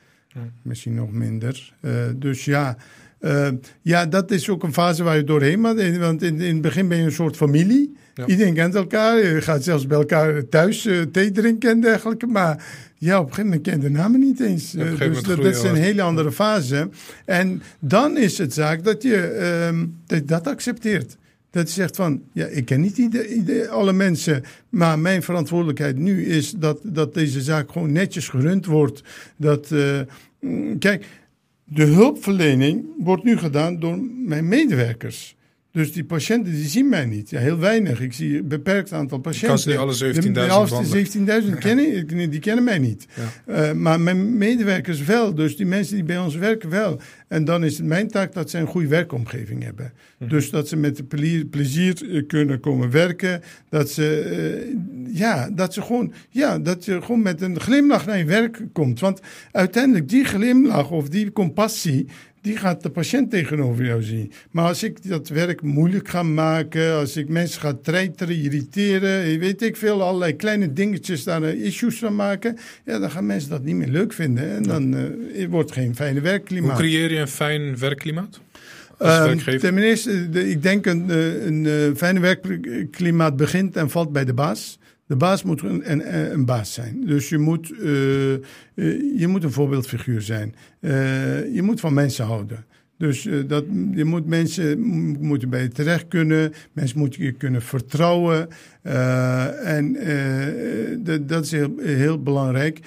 Misschien 0.62 0.94
nog 0.94 1.12
minder. 1.12 1.74
Uh, 1.82 1.92
dus 2.16 2.46
ja, 2.46 2.78
uh, 3.22 3.48
ja, 3.82 4.06
dat 4.06 4.32
is 4.32 4.50
ook 4.50 4.64
een 4.64 4.74
fase 4.74 5.04
waar 5.04 5.16
je 5.16 5.24
doorheen 5.24 5.60
moet. 5.60 5.98
Want 5.98 6.22
in, 6.22 6.42
in 6.42 6.54
het 6.54 6.62
begin 6.62 6.88
ben 6.88 6.98
je 6.98 7.04
een 7.04 7.12
soort 7.12 7.36
familie. 7.36 7.96
Ja. 8.14 8.26
Iedereen 8.26 8.54
kent 8.54 8.76
elkaar. 8.76 9.18
Je 9.18 9.42
gaat 9.42 9.64
zelfs 9.64 9.88
bij 9.88 9.98
elkaar 9.98 10.50
thuis 10.50 10.86
uh, 10.86 11.02
thee 11.02 11.32
drinken 11.32 11.70
en 11.70 11.82
dergelijke. 11.82 12.26
Maar 12.26 12.66
ja, 12.98 13.20
op 13.20 13.28
een 13.28 13.34
gegeven 13.34 13.50
moment 13.50 13.68
ken 13.68 13.82
je 13.82 13.88
de 13.88 13.90
namen 13.90 14.20
niet 14.20 14.40
eens. 14.40 14.72
dus 14.72 14.98
dat, 14.98 15.26
dat, 15.26 15.46
is 15.46 15.64
een 15.64 15.76
hele 15.76 16.02
andere 16.02 16.32
fase. 16.32 16.90
En 17.26 17.62
dan 17.80 18.18
is 18.18 18.38
het 18.38 18.54
zaak 18.54 18.84
dat 18.84 19.04
je 19.04 19.92
dat, 20.06 20.28
dat 20.28 20.48
accepteert. 20.48 21.18
Dat 21.54 21.68
je 21.68 21.74
zegt 21.74 21.96
van, 21.96 22.24
ja, 22.32 22.46
ik 22.46 22.66
ken 22.66 22.82
niet 22.82 22.98
ieder, 22.98 23.68
alle 23.68 23.94
mensen, 23.94 24.44
maar 24.70 25.00
mijn 25.00 25.24
verantwoordelijkheid 25.24 25.98
nu 25.98 26.26
is 26.26 26.52
dat, 26.52 26.80
dat 26.84 27.14
deze 27.14 27.42
zaak 27.42 27.72
gewoon 27.72 27.92
netjes 27.92 28.28
gerund 28.28 28.66
wordt. 28.66 29.04
Dat, 29.38 29.72
uh, 29.72 30.00
kijk, 30.80 31.06
de 31.64 31.84
hulpverlening 31.84 32.86
wordt 32.98 33.24
nu 33.24 33.38
gedaan 33.38 33.80
door 33.80 34.00
mijn 34.26 34.48
medewerkers. 34.48 35.36
Dus 35.74 35.94
die 35.94 36.04
patiënten 36.04 36.54
die 36.54 36.68
zien 36.68 36.90
mij 36.90 37.06
niet. 37.06 37.30
Ja, 37.30 37.40
heel 37.40 37.60
weinig. 37.60 38.02
Ik 38.02 38.14
zie 38.14 38.38
een 38.38 38.48
beperkt 38.48 38.94
aantal 38.94 39.18
patiënten. 39.18 39.76
Kan 39.76 39.82
alle 39.82 40.14
17.000 40.14 41.52
17.000 41.52 41.58
kennen, 42.06 42.30
die 42.30 42.40
kennen 42.40 42.64
mij 42.64 42.80
niet. 42.80 43.06
Ja. 43.46 43.70
Uh, 43.70 43.72
maar 43.72 44.02
mijn 44.02 44.38
medewerkers 44.38 45.04
wel. 45.04 45.36
Dus 45.36 45.58
die 45.58 45.66
mensen 45.66 45.96
die 45.96 46.04
bij 46.04 46.18
ons 46.18 46.36
werken 46.36 46.70
wel. 46.70 47.00
En 47.28 47.46
dan 47.46 47.64
is 47.64 47.78
het 47.78 47.86
mijn 47.86 48.08
taak 48.08 48.34
dat 48.34 48.50
ze 48.50 48.58
een 48.58 48.68
goede 48.68 48.88
werkomgeving 48.88 49.64
hebben. 49.64 49.94
Mhm. 50.18 50.30
Dus 50.30 50.50
dat 50.50 50.68
ze 50.68 50.76
met 50.76 51.08
plezier 51.50 52.12
eh, 52.12 52.28
kunnen 52.28 52.60
komen 52.60 52.90
werken. 52.90 53.42
Dat 53.70 53.90
ze, 53.90 54.66
uh, 55.06 55.18
ja, 55.18 55.50
dat 55.50 55.74
ze 55.74 55.82
gewoon, 55.82 56.14
ja, 56.30 56.60
dat 56.60 56.86
je 56.86 57.02
gewoon 57.02 57.22
met 57.22 57.42
een 57.42 57.60
glimlach 57.60 58.06
naar 58.06 58.18
je 58.18 58.26
werk 58.26 58.62
komt. 58.74 59.00
Want 59.00 59.20
uiteindelijk 59.52 60.10
die 60.10 60.26
glimlach 60.26 60.92
of 60.92 61.10
die 61.10 61.32
compassie 61.32 62.08
die 62.44 62.58
gaat 62.58 62.84
de 62.84 62.90
patiënt 62.90 63.30
tegenover 63.30 63.86
jou 63.86 64.04
zien. 64.04 64.32
Maar 64.52 64.66
als 64.66 64.84
ik 64.84 65.10
dat 65.10 65.28
werk 65.28 65.62
moeilijk 65.62 66.08
ga 66.08 66.24
maken, 66.24 66.94
als 66.94 67.18
ik 67.18 67.30
mensen 67.30 67.62
ga 67.62 67.74
treiteren, 67.82 68.36
irriteren, 68.36 69.40
weet 69.40 69.62
ik 69.62 69.76
veel, 69.76 70.02
allerlei 70.02 70.36
kleine 70.36 70.74
dingetjes 70.74 71.24
daar 71.24 71.44
issues 71.44 72.00
van 72.00 72.16
maken, 72.16 72.58
ja, 72.86 73.00
dan 73.00 73.12
gaan 73.12 73.26
mensen 73.26 73.50
dat 73.50 73.64
niet 73.64 73.76
meer 73.76 73.88
leuk 73.88 74.14
vinden. 74.14 74.50
En 74.50 74.64
dan 74.64 74.94
uh, 74.94 75.48
wordt 75.50 75.72
geen 75.72 75.96
fijne 75.96 76.22
werkklimaat. 76.22 76.72
Hoe 76.72 76.80
creëer 76.80 77.12
je 77.12 77.20
een 77.20 77.28
fijn 77.28 77.78
werkklimaat? 77.78 78.40
Um, 79.00 79.60
ten 79.60 79.78
eerste, 79.78 80.30
ik 80.32 80.62
denk 80.62 80.86
een, 80.86 81.10
eh, 81.10 81.46
een, 81.46 81.66
een 81.66 81.92
eh, 81.92 81.98
fijne 81.98 82.20
werkklimaat 82.20 83.36
begint 83.36 83.76
en 83.76 83.90
valt 83.90 84.12
bij 84.12 84.26
de 84.26 84.34
baas. 84.34 84.80
De 85.14 85.20
baas 85.20 85.44
moet 85.44 85.62
een, 85.62 85.92
een, 85.92 86.34
een 86.34 86.46
baas 86.46 86.74
zijn. 86.74 87.06
Dus 87.06 87.30
je 87.30 87.38
moet, 87.38 87.72
uh, 87.72 87.80
je 89.20 89.26
moet 89.28 89.44
een 89.44 89.52
voorbeeldfiguur 89.52 90.22
zijn. 90.22 90.56
Uh, 90.80 90.92
je 91.56 91.62
moet 91.62 91.80
van 91.80 91.94
mensen 91.94 92.26
houden. 92.26 92.66
Dus 93.04 93.26
uh, 93.26 93.48
dat, 93.48 93.64
je 93.92 94.04
moet 94.04 94.26
mensen 94.26 94.80
moeten 95.20 95.50
bij 95.50 95.62
je 95.62 95.68
terecht 95.68 96.08
kunnen. 96.08 96.54
Mensen 96.74 97.00
moeten 97.00 97.24
je 97.24 97.32
kunnen 97.32 97.62
vertrouwen. 97.62 98.48
Uh, 98.84 99.78
en 99.78 99.96
uh, 99.96 101.18
dat 101.22 101.44
is 101.44 101.52
heel, 101.52 101.74
heel 101.78 102.22
belangrijk. 102.22 102.80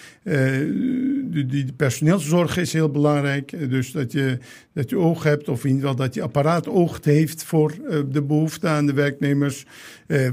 die, 1.24 1.46
die 1.46 1.72
personeelszorg 1.72 2.56
is 2.56 2.72
heel 2.72 2.90
belangrijk. 2.90 3.70
Dus 3.70 3.92
dat 3.92 4.12
je, 4.12 4.38
dat 4.72 4.90
je 4.90 4.98
oog 4.98 5.22
hebt, 5.22 5.48
of 5.48 5.64
in 5.64 5.70
ieder 5.70 5.88
geval 5.88 6.04
dat 6.04 6.14
je 6.14 6.22
apparaat 6.22 6.68
oog 6.68 6.98
heeft 7.02 7.44
voor 7.44 7.74
de 8.10 8.22
behoefte 8.22 8.68
aan 8.68 8.86
de 8.86 8.92
werknemers. 8.92 9.66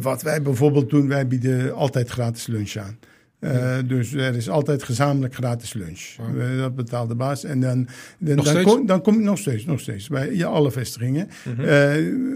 wat 0.01 0.21
wij 0.21 0.41
bijvoorbeeld 0.41 0.89
doen, 0.89 1.07
wij 1.07 1.27
bieden 1.27 1.73
altijd 1.73 2.09
gratis 2.09 2.47
lunch 2.47 2.75
aan. 2.75 2.97
Uh, 3.43 3.75
dus 3.85 4.13
er 4.13 4.35
is 4.35 4.49
altijd 4.49 4.83
gezamenlijk 4.83 5.33
gratis 5.35 5.73
lunch. 5.73 6.01
Uh, 6.35 6.57
dat 6.59 6.75
betaalt 6.75 7.09
de 7.09 7.15
baas. 7.15 7.43
En 7.43 7.59
dan, 7.59 7.87
dan, 8.17 8.35
dan, 8.35 8.63
kom, 8.63 8.85
dan 8.85 9.01
kom 9.01 9.23
nog 9.23 9.37
steeds, 9.37 9.65
nog 9.65 9.79
steeds. 9.79 10.07
Bij 10.07 10.35
ja, 10.35 10.47
alle 10.47 10.71
vestigingen. 10.71 11.29
Mhm. 11.43 11.61
Eh, 11.65 11.91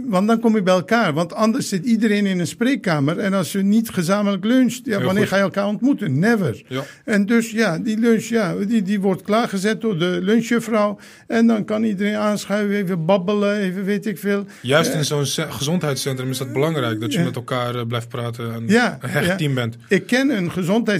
want 0.05 0.27
dan 0.27 0.39
kom 0.39 0.55
je 0.55 0.61
bij 0.63 0.73
elkaar. 0.73 1.13
Want 1.13 1.33
anders 1.33 1.69
zit 1.69 1.85
iedereen 1.85 2.25
in 2.25 2.39
een 2.39 2.47
spreekkamer. 2.47 3.17
En 3.19 3.33
als 3.33 3.51
je 3.51 3.59
niet 3.59 3.89
gezamenlijk 3.89 4.43
luncht, 4.45 4.81
ja, 4.85 4.97
Heel 4.97 5.05
wanneer 5.05 5.21
goed. 5.23 5.31
ga 5.31 5.37
je 5.37 5.41
elkaar 5.41 5.67
ontmoeten? 5.67 6.19
Never. 6.19 6.63
Ja. 6.67 6.83
En 7.05 7.25
dus 7.25 7.51
ja, 7.51 7.79
die 7.79 7.97
lunch, 7.99 8.23
ja, 8.23 8.55
die, 8.55 8.81
die 8.81 8.99
wordt 9.01 9.21
klaargezet 9.21 9.81
door 9.81 9.97
de 9.99 10.19
lunchjuffrouw. 10.21 10.97
En 11.27 11.47
dan 11.47 11.65
kan 11.65 11.83
iedereen 11.83 12.15
aanschuiven, 12.15 12.75
even 12.75 13.05
babbelen, 13.05 13.57
even 13.57 13.83
weet 13.83 14.05
ik 14.05 14.17
veel. 14.17 14.45
Juist 14.61 14.93
in 14.93 15.05
zo'n 15.05 15.25
ce- 15.25 15.51
gezondheidscentrum 15.51 16.29
is 16.29 16.37
dat 16.37 16.53
belangrijk. 16.53 17.01
Dat 17.01 17.13
je 17.13 17.19
met 17.19 17.35
elkaar 17.35 17.75
eh, 17.75 17.85
blijft 17.87 18.09
praten 18.09 18.53
en 18.53 18.63
een 18.67 19.09
hecht 19.09 19.37
team 19.37 19.53
bent. 19.53 19.77
Ik 19.87 20.05
ken 20.07 20.29
een 20.29 20.51
gezondheidscentrum. 20.51 20.95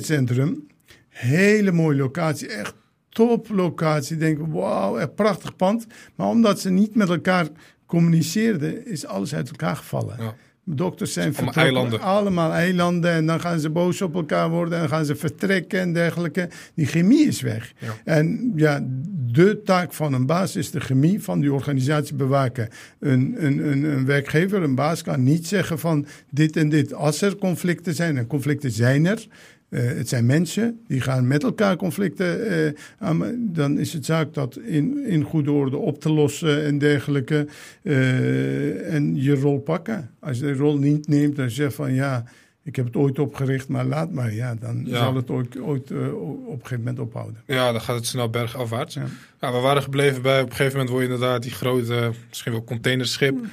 Hele 1.09 1.71
mooie 1.71 1.97
locatie. 1.97 2.47
Echt 2.47 2.73
top 3.09 3.49
locatie. 3.49 4.17
Denk, 4.17 4.39
wauw, 4.47 4.97
echt 4.97 5.15
prachtig 5.15 5.55
pand. 5.55 5.87
Maar 6.15 6.27
omdat 6.27 6.59
ze 6.59 6.69
niet 6.69 6.95
met 6.95 7.09
elkaar 7.09 7.47
communiceerden, 7.85 8.85
is 8.85 9.05
alles 9.05 9.35
uit 9.35 9.49
elkaar 9.49 9.75
gevallen. 9.75 10.15
Ja. 10.19 10.35
Dokters 10.69 11.13
zijn 11.13 11.35
Allemaal 11.35 11.53
eilanden. 11.53 12.01
Allemaal 12.01 12.51
eilanden. 12.51 13.11
En 13.11 13.25
dan 13.25 13.39
gaan 13.39 13.59
ze 13.59 13.69
boos 13.69 14.01
op 14.01 14.15
elkaar 14.15 14.49
worden. 14.49 14.73
En 14.73 14.79
dan 14.79 14.89
gaan 14.89 15.05
ze 15.05 15.15
vertrekken 15.15 15.79
en 15.79 15.93
dergelijke. 15.93 16.49
Die 16.73 16.85
chemie 16.85 17.27
is 17.27 17.41
weg. 17.41 17.73
Ja. 17.79 17.95
En 18.03 18.53
ja, 18.55 18.85
de 19.31 19.61
taak 19.63 19.93
van 19.93 20.13
een 20.13 20.25
baas 20.25 20.55
is 20.55 20.71
de 20.71 20.79
chemie 20.79 21.23
van 21.23 21.39
die 21.39 21.53
organisatie 21.53 22.15
bewaken. 22.15 22.69
Een, 22.99 23.35
een, 23.37 23.71
een, 23.71 23.83
een 23.83 24.05
werkgever, 24.05 24.63
een 24.63 24.75
baas 24.75 25.01
kan 25.01 25.23
niet 25.23 25.47
zeggen 25.47 25.79
van 25.79 26.05
dit 26.29 26.55
en 26.55 26.69
dit. 26.69 26.93
Als 26.93 27.21
er 27.21 27.35
conflicten 27.35 27.93
zijn, 27.93 28.17
en 28.17 28.27
conflicten 28.27 28.71
zijn 28.71 29.05
er. 29.05 29.27
Eh, 29.69 29.85
het 29.85 30.09
zijn 30.09 30.25
mensen 30.25 30.79
die 30.87 31.01
gaan 31.01 31.27
met 31.27 31.43
elkaar 31.43 31.75
conflicten 31.75 32.45
eh, 32.45 32.73
aan. 32.99 33.35
Dan 33.39 33.79
is 33.79 33.93
het 33.93 34.05
zaak 34.05 34.33
dat 34.33 34.57
in, 34.57 35.05
in 35.05 35.23
goede 35.23 35.51
orde 35.51 35.77
op 35.77 35.99
te 36.01 36.11
lossen 36.11 36.63
en 36.65 36.77
dergelijke. 36.77 37.47
Eh, 37.83 38.93
en 38.93 39.21
je 39.21 39.35
rol 39.35 39.59
pakken. 39.59 40.09
Als 40.19 40.37
je 40.37 40.43
de 40.43 40.53
rol 40.53 40.77
niet 40.77 41.07
neemt, 41.07 41.35
dan 41.35 41.49
zeg 41.49 41.69
je 41.69 41.75
van 41.75 41.93
ja, 41.93 42.23
ik 42.63 42.75
heb 42.75 42.85
het 42.85 42.95
ooit 42.95 43.19
opgericht, 43.19 43.67
maar 43.67 43.85
laat 43.85 44.11
maar. 44.11 44.33
Ja, 44.33 44.55
dan 44.55 44.81
Ja. 44.85 44.97
zal 44.97 45.15
het 45.15 45.29
ooit, 45.29 45.59
ooit 45.59 45.91
op 45.91 46.53
een 46.53 46.57
gegeven 46.61 46.77
moment 46.77 46.99
ophouden. 46.99 47.41
Ja, 47.45 47.71
dan 47.71 47.81
gaat 47.81 47.95
het 47.95 48.05
snel 48.05 48.29
bergafwaarts. 48.29 48.93
Ja. 48.93 49.05
Ja. 49.41 49.51
we 49.51 49.59
waren 49.59 49.83
gebleven 49.83 50.21
bij, 50.21 50.41
op 50.41 50.49
een 50.49 50.55
gegeven 50.55 50.71
moment 50.77 50.89
word 50.89 51.03
je 51.05 51.09
inderdaad 51.13 51.41
die 51.43 51.51
grote, 51.51 52.11
misschien 52.29 52.51
wel 52.51 52.63
containerschip. 52.63 53.35
Hmm. 53.37 53.49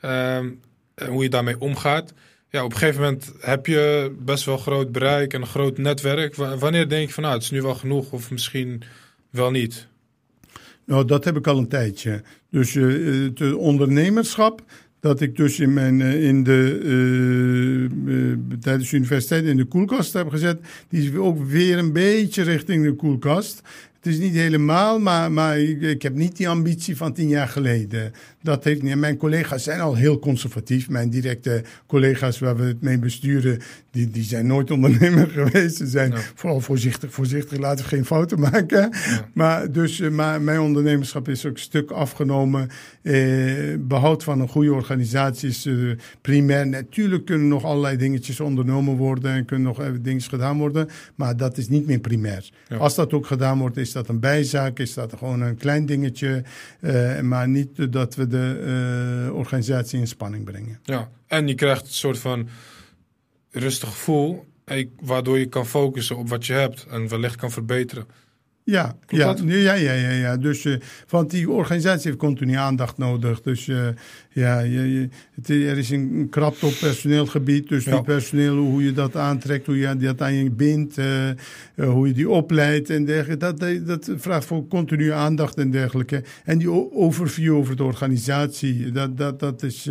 Ehm, 0.00 0.48
en 0.94 1.06
hoe 1.06 1.22
je 1.22 1.28
daarmee 1.28 1.60
omgaat. 1.60 2.12
Ja, 2.50 2.64
op 2.64 2.72
een 2.72 2.78
gegeven 2.78 3.02
moment 3.02 3.32
heb 3.40 3.66
je 3.66 4.12
best 4.18 4.44
wel 4.44 4.58
groot 4.58 4.92
bereik 4.92 5.34
en 5.34 5.40
een 5.40 5.46
groot 5.46 5.78
netwerk. 5.78 6.34
Wa- 6.34 6.56
wanneer 6.56 6.88
denk 6.88 7.06
je 7.08 7.14
van 7.14 7.22
nou, 7.22 7.34
het 7.34 7.42
is 7.44 7.50
nu 7.50 7.62
wel 7.62 7.74
genoeg 7.74 8.12
of 8.12 8.30
misschien 8.30 8.82
wel 9.30 9.50
niet? 9.50 9.86
Nou, 10.84 11.04
dat 11.04 11.24
heb 11.24 11.36
ik 11.36 11.46
al 11.46 11.58
een 11.58 11.68
tijdje. 11.68 12.22
Dus 12.50 12.74
eh, 12.76 12.84
het 13.24 13.40
eh, 13.40 13.56
ondernemerschap, 13.56 14.62
dat 15.00 15.20
ik 15.20 15.36
dus 15.36 15.60
in, 15.60 15.72
mijn, 15.72 16.00
eh, 16.00 16.24
in 16.24 16.42
de, 16.42 17.88
tijdens 18.60 18.90
de 18.90 18.96
universiteit 18.96 19.44
in 19.44 19.56
de 19.56 19.64
koelkast 19.64 20.12
heb 20.12 20.28
gezet, 20.28 20.60
die 20.88 21.02
is 21.02 21.16
ook 21.16 21.46
weer 21.46 21.78
een 21.78 21.92
beetje 21.92 22.42
richting 22.42 22.84
de 22.84 22.94
koelkast. 22.94 23.62
Het 23.96 24.06
is 24.06 24.18
niet 24.18 24.34
helemaal, 24.34 24.98
maar, 24.98 25.32
maar 25.32 25.58
ik 25.60 26.02
heb 26.02 26.14
niet 26.14 26.36
die 26.36 26.48
ambitie 26.48 26.96
van 26.96 27.12
tien 27.12 27.28
jaar 27.28 27.48
geleden. 27.48 28.12
Dat 28.48 28.64
heeft 28.64 28.82
niet. 28.82 28.96
Mijn 28.96 29.16
collega's 29.16 29.62
zijn 29.62 29.80
al 29.80 29.94
heel 29.94 30.18
conservatief. 30.18 30.88
Mijn 30.88 31.10
directe 31.10 31.62
collega's 31.86 32.38
waar 32.38 32.56
we 32.56 32.64
het 32.64 32.82
mee 32.82 32.98
besturen, 32.98 33.58
die, 33.90 34.10
die 34.10 34.22
zijn 34.22 34.46
nooit 34.46 34.70
ondernemer 34.70 35.28
geweest. 35.38 35.76
Ze 35.76 35.86
zijn 35.86 36.10
Ja. 36.10 36.18
vooral 36.34 36.60
voorzichtig, 36.60 37.12
voorzichtig, 37.12 37.58
laten 37.58 37.84
we 37.84 37.90
geen 37.90 38.04
fouten 38.04 38.40
maken. 38.40 38.90
Maar, 39.34 39.72
dus, 39.72 40.00
eh, 40.00 40.10
maar 40.10 40.42
mijn 40.42 40.60
ondernemerschap 40.60 41.28
is 41.28 41.46
ook 41.46 41.52
een 41.52 41.58
stuk 41.58 41.90
afgenomen. 41.90 42.68
Eh, 43.02 43.14
behoud 43.78 44.24
van 44.24 44.40
een 44.40 44.48
goede 44.48 44.72
organisatie 44.72 45.48
is 45.48 45.66
eh, 45.66 45.74
primair. 46.20 46.66
Natuurlijk 46.66 47.24
kunnen 47.24 47.48
nog 47.48 47.64
allerlei 47.64 47.96
dingetjes 47.96 48.40
ondernomen 48.40 48.96
worden 48.96 49.30
en 49.32 49.44
kunnen 49.44 49.66
nog 49.66 49.80
even 49.80 50.02
dingen 50.02 50.22
gedaan 50.22 50.58
worden. 50.58 50.88
Maar 51.14 51.36
dat 51.36 51.56
is 51.58 51.68
niet 51.68 51.86
meer 51.86 51.98
primair. 51.98 52.50
Ja. 52.68 52.76
Als 52.76 52.94
dat 52.94 53.12
ook 53.12 53.26
gedaan 53.26 53.58
wordt, 53.58 53.76
is 53.76 53.92
dat 53.92 54.08
een 54.08 54.20
bijzaak, 54.20 54.78
is 54.78 54.94
dat 54.94 55.14
gewoon 55.18 55.40
een 55.40 55.56
klein 55.56 55.86
dingetje. 55.86 56.42
eh, 56.80 57.20
maar 57.20 57.48
niet 57.48 57.92
dat 57.92 58.14
we 58.14 58.26
de 58.26 58.37
eh, 59.26 59.34
organisatie 59.34 59.98
in 59.98 60.06
spanning 60.06 60.44
brengen. 60.44 60.80
Ja, 60.82 61.10
en 61.26 61.48
je 61.48 61.54
krijgt 61.54 61.86
een 61.86 61.92
soort 61.92 62.18
van 62.18 62.48
rustig 63.50 63.88
gevoel, 63.88 64.44
waardoor 65.00 65.38
je 65.38 65.46
kan 65.46 65.66
focussen 65.66 66.16
op 66.16 66.28
wat 66.28 66.46
je 66.46 66.52
hebt 66.52 66.86
en 66.90 67.08
wellicht 67.08 67.36
kan 67.36 67.50
verbeteren. 67.50 68.06
Ja, 68.70 68.96
Klopt 69.06 69.22
ja, 69.22 69.34
dat? 69.34 69.42
ja, 69.46 69.72
ja, 69.72 69.92
ja, 69.92 70.10
ja. 70.10 70.36
Dus, 70.36 70.64
eh, 70.64 70.74
want 71.08 71.30
die 71.30 71.50
organisatie 71.50 72.06
heeft 72.06 72.16
continu 72.18 72.54
aandacht 72.54 72.98
nodig. 72.98 73.40
Dus 73.40 73.68
eh, 73.68 73.88
ja, 74.32 74.58
je, 74.60 74.92
je- 74.92 75.08
het, 75.34 75.48
er 75.48 75.78
is 75.78 75.90
een, 75.90 76.26
krapte 76.30 76.66
op 76.66 76.72
personeelgebied. 76.80 77.68
Dus 77.68 77.84
Ja. 77.84 77.92
die 77.92 78.02
personeel, 78.02 78.56
hoe 78.56 78.84
je 78.84 78.92
dat 78.92 79.16
aantrekt, 79.16 79.66
hoe 79.66 79.78
je 79.78 79.96
dat 79.96 80.22
aan 80.22 80.34
je 80.34 80.50
bindt, 80.50 80.98
eh, 80.98 81.30
hoe 81.74 82.06
je 82.06 82.12
die 82.14 82.28
opleidt 82.28 82.90
en 82.90 83.04
dergelijke. 83.04 83.36
Dat, 83.44 83.60
dat, 83.60 83.86
dat 83.86 84.10
vraagt 84.16 84.44
voor 84.46 84.66
continu 84.68 85.10
aandacht 85.12 85.56
en 85.56 85.70
dergelijke. 85.70 86.22
En 86.44 86.58
die 86.58 86.70
overview 86.92 87.54
over 87.54 87.76
de 87.76 87.84
organisatie, 87.84 88.90
dat, 88.92 89.16
dat, 89.18 89.40
dat, 89.40 89.62
is, 89.62 89.88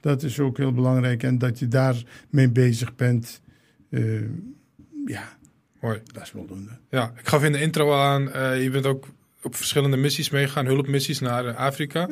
dat 0.00 0.22
is 0.22 0.40
ook 0.40 0.56
heel 0.56 0.72
belangrijk. 0.72 1.22
En 1.22 1.38
dat 1.38 1.58
je 1.58 1.68
daarmee 1.68 2.50
bezig 2.52 2.94
bent, 2.96 3.40
ja, 5.06 5.36
Mooi. 5.84 6.00
dat 6.12 6.22
is 6.22 6.30
voldoende. 6.30 6.70
Ja, 6.90 7.12
ik 7.18 7.28
gaf 7.28 7.44
in 7.44 7.52
de 7.52 7.60
intro 7.60 7.92
aan, 7.92 8.32
eh, 8.32 8.62
je 8.62 8.70
bent 8.70 8.86
ook 8.86 9.06
op 9.42 9.56
verschillende 9.56 9.96
missies 9.96 10.30
meegegaan, 10.30 10.66
hulpmissies 10.66 11.20
naar 11.20 11.46
eh, 11.46 11.56
Afrika. 11.56 12.08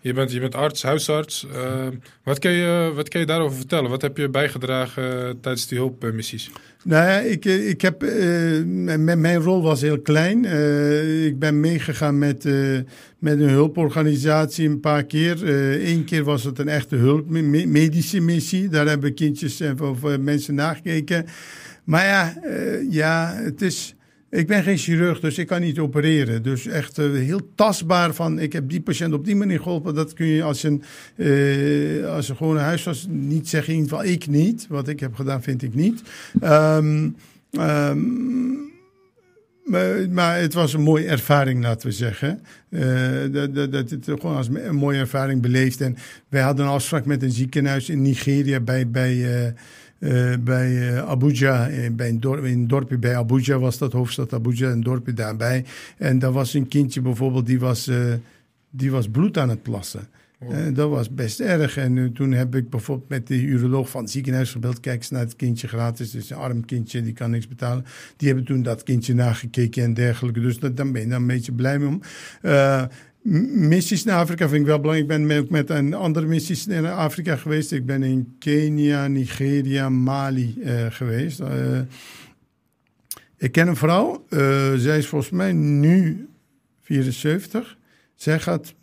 Je 0.00 0.12
bent, 0.12 0.32
je 0.32 0.40
bent 0.40 0.54
arts, 0.54 0.82
huisarts. 0.82 1.46
Eh, 1.54 1.86
wat, 2.22 2.38
kun 2.38 2.50
je, 2.50 2.92
wat 2.94 3.08
kun 3.08 3.20
je 3.20 3.26
daarover 3.26 3.56
vertellen? 3.56 3.90
Wat 3.90 4.02
heb 4.02 4.16
je 4.16 4.28
bijgedragen 4.28 5.40
tijdens 5.40 5.66
die 5.66 5.78
hulpmissies? 5.78 6.50
Nou 6.84 7.04
ja, 7.08 7.18
ik, 7.18 7.44
ik 7.44 7.80
heb, 7.80 8.00
mijn, 8.64 9.20
mijn 9.20 9.40
rol 9.40 9.62
was 9.62 9.80
heel 9.80 10.00
klein. 10.00 10.44
Ik 11.24 11.38
ben 11.38 11.60
meegegaan 11.60 12.18
met, 12.18 12.44
met 13.18 13.40
een 13.40 13.48
hulporganisatie 13.48 14.68
een 14.68 14.80
paar 14.80 15.04
keer. 15.04 15.48
Eén 15.88 16.04
keer 16.04 16.24
was 16.24 16.44
het 16.44 16.58
een 16.58 16.68
echte 16.68 16.96
hulp, 16.96 17.28
me- 17.28 17.66
medische 17.66 18.20
missie. 18.20 18.68
Daar 18.68 18.86
hebben 18.86 19.14
kindjes 19.14 19.60
en 19.60 19.76
mensen 20.24 20.54
nagekeken. 20.54 21.26
Maar 21.86 22.04
ja, 22.04 22.36
eh, 22.42 22.92
ja, 22.92 23.34
het 23.34 23.62
is... 23.62 23.94
Ik 24.30 24.46
ben 24.46 24.62
geen 24.62 24.76
chirurg, 24.76 25.20
dus 25.20 25.38
ik 25.38 25.46
kan 25.46 25.60
niet 25.60 25.78
opereren. 25.78 26.42
Dus 26.42 26.66
echt 26.66 26.98
eh, 26.98 27.10
heel 27.10 27.40
tastbaar 27.54 28.14
van, 28.14 28.38
ik 28.38 28.52
heb 28.52 28.68
die 28.68 28.80
patiënt 28.80 29.12
op 29.12 29.24
die 29.24 29.36
manier 29.36 29.60
geholpen. 29.60 29.94
Dat 29.94 30.12
kun 30.12 30.26
je 30.26 30.42
als 30.42 30.62
een, 30.62 30.82
eh, 31.16 32.14
als 32.14 32.28
een 32.28 32.36
gewone 32.36 32.60
huisarts 32.60 33.06
niet 33.10 33.48
zeggen. 33.48 33.72
In 33.72 33.78
ieder 33.80 33.96
geval 33.96 34.12
ik 34.12 34.26
niet. 34.26 34.66
Wat 34.68 34.88
ik 34.88 35.00
heb 35.00 35.14
gedaan, 35.14 35.42
vind 35.42 35.62
ik 35.62 35.74
niet. 35.74 36.02
Ehm, 36.40 37.08
ehm, 37.50 37.98
maar, 39.64 40.10
maar 40.10 40.38
het 40.38 40.54
was 40.54 40.72
een 40.72 40.82
mooie 40.82 41.06
ervaring, 41.06 41.62
laten 41.62 41.88
we 41.88 41.94
zeggen. 41.94 42.40
Dat, 43.32 43.54
dat, 43.54 43.72
dat 43.72 43.90
het 43.90 44.04
gewoon 44.04 44.36
als 44.36 44.48
een 44.52 44.74
mooie 44.74 44.98
ervaring 44.98 45.42
beleefd. 45.42 45.80
En 45.80 45.96
wij 46.28 46.42
hadden 46.42 46.66
een 46.66 46.72
afspraak 46.72 47.04
met 47.04 47.22
een 47.22 47.30
ziekenhuis 47.30 47.88
in 47.88 48.02
Nigeria 48.02 48.60
bij, 48.60 48.88
bij, 48.88 49.54
eh, 49.98 50.34
bij 50.40 50.88
eh, 50.88 51.08
Abuja. 51.08 51.68
Eh, 51.68 51.90
bij 51.92 52.08
een, 52.08 52.20
dorp, 52.20 52.44
in 52.44 52.58
een 52.58 52.68
dorpje 52.68 52.98
bij 52.98 53.16
Abuja 53.16 53.58
was 53.58 53.78
dat, 53.78 53.92
hoofdstad 53.92 54.32
Abuja, 54.32 54.70
een 54.70 54.82
dorpje 54.82 55.12
daarbij. 55.12 55.64
En 55.98 56.18
daar 56.18 56.32
was 56.32 56.54
een 56.54 56.68
kindje 56.68 57.00
bijvoorbeeld, 57.00 57.46
die 57.46 57.60
was, 57.60 57.90
die 58.70 58.90
was 58.90 59.08
bloed 59.08 59.38
aan 59.38 59.48
het 59.48 59.62
plassen. 59.62 60.08
Eh, 60.38 60.74
dat 60.74 60.90
was 60.90 61.14
best 61.14 61.40
erg. 61.40 61.76
En 61.76 62.12
toen 62.12 62.32
heb 62.32 62.54
ik 62.54 62.70
bijvoorbeeld 62.70 63.08
met 63.08 63.26
de 63.26 63.42
uroloog 63.42 63.90
van 63.90 64.02
het 64.02 64.10
ziekenhuis 64.10 64.50
gebeld. 64.50 64.80
Kijk 64.80 64.96
eens 64.96 65.10
naar 65.10 65.20
het 65.20 65.36
kindje 65.36 65.68
gratis. 65.68 66.12
Het 66.12 66.22
is 66.22 66.30
een 66.30 66.36
arm 66.36 66.64
kindje, 66.64 67.02
die 67.02 67.12
kan 67.12 67.30
niks 67.30 67.48
betalen. 67.48 67.84
Die 68.16 68.28
hebben 68.28 68.46
toen 68.46 68.62
dat 68.62 68.82
kindje 68.82 69.14
nagekeken 69.14 69.82
en 69.82 69.94
dergelijke. 69.94 70.40
Dus 70.40 70.58
dat, 70.58 70.76
dan 70.76 70.92
ben 70.92 71.02
je 71.02 71.08
daar 71.08 71.20
een 71.20 71.26
beetje 71.26 71.52
blij 71.52 71.78
mee 71.78 71.88
om. 71.88 72.00
Missies 73.28 74.04
naar 74.04 74.18
Afrika 74.18 74.48
vind 74.48 74.60
ik 74.60 74.66
wel 74.66 74.80
belangrijk. 74.80 75.10
Ik 75.10 75.26
ben 75.26 75.38
ook 75.38 75.50
met 75.50 75.70
een 75.70 75.94
andere 75.94 76.26
missies 76.26 76.66
naar 76.66 76.92
Afrika 76.92 77.36
geweest. 77.36 77.72
Ik 77.72 77.86
ben 77.86 78.02
in 78.02 78.36
Kenia, 78.38 79.06
Nigeria, 79.06 79.88
Mali 79.88 80.56
eh, 80.62 80.86
geweest. 80.88 81.40
Eh, 81.40 81.80
ik 83.36 83.52
ken 83.52 83.68
een 83.68 83.76
vrouw. 83.76 84.24
eh, 84.28 84.74
zij 84.74 84.98
is 84.98 85.06
volgens 85.06 85.30
mij 85.30 85.52
nu 85.52 86.28
74. 86.80 87.76
Zij 88.14 88.40
gaat 88.40 88.74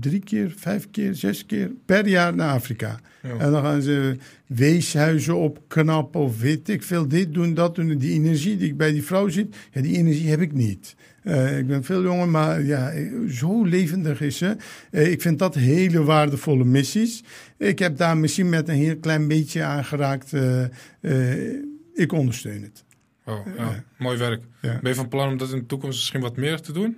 drie 0.00 0.20
keer, 0.20 0.54
vijf 0.56 0.90
keer, 0.90 1.14
zes 1.14 1.46
keer 1.46 1.70
per 1.86 2.08
jaar 2.08 2.34
naar 2.34 2.52
Afrika. 2.52 3.00
Ja. 3.22 3.36
En 3.38 3.50
dan 3.50 3.62
gaan 3.62 3.82
ze 3.82 4.16
weeshuizen 4.46 5.36
opknappen 5.36 6.20
of 6.20 6.40
weet 6.40 6.68
ik 6.68 6.82
veel, 6.82 7.08
dit 7.08 7.34
doen, 7.34 7.54
dat 7.54 7.74
doen. 7.74 7.98
Die 7.98 8.12
energie 8.12 8.56
die 8.56 8.68
ik 8.68 8.76
bij 8.76 8.92
die 8.92 9.04
vrouw 9.04 9.28
ja, 9.28 9.80
die 9.80 9.96
energie 9.96 10.28
heb 10.28 10.40
ik 10.40 10.52
niet. 10.52 10.94
Eh, 11.22 11.58
ik 11.58 11.66
ben 11.66 11.84
veel 11.84 12.02
jonger, 12.02 12.28
maar 12.28 12.62
ja, 12.62 12.92
zo 13.28 13.64
levendig 13.64 14.20
is 14.20 14.36
ze. 14.38 14.56
Eh, 14.90 15.10
ik 15.10 15.20
vind 15.20 15.38
dat 15.38 15.54
hele 15.54 16.02
waardevolle 16.04 16.64
missies. 16.64 17.22
Ik 17.58 17.78
heb 17.78 17.96
daar 17.96 18.16
misschien 18.16 18.48
met 18.48 18.68
een 18.68 18.74
heel 18.74 18.96
klein 18.96 19.28
beetje 19.28 19.62
aangeraakt. 19.62 20.32
eh, 20.32 20.62
eh, 21.00 21.54
ik 21.94 22.12
ondersteun 22.12 22.62
het. 22.62 22.84
Oh, 23.26 23.46
ja. 23.56 23.84
Mooi 23.98 24.18
werk. 24.18 24.42
Ja. 24.62 24.78
Ben 24.82 24.90
je 24.90 24.96
van 24.96 25.08
plan 25.08 25.28
om 25.28 25.36
dat 25.36 25.52
in 25.52 25.58
de 25.58 25.66
toekomst 25.66 25.98
misschien 25.98 26.20
wat 26.20 26.36
meer 26.36 26.60
te 26.60 26.72
doen? 26.72 26.96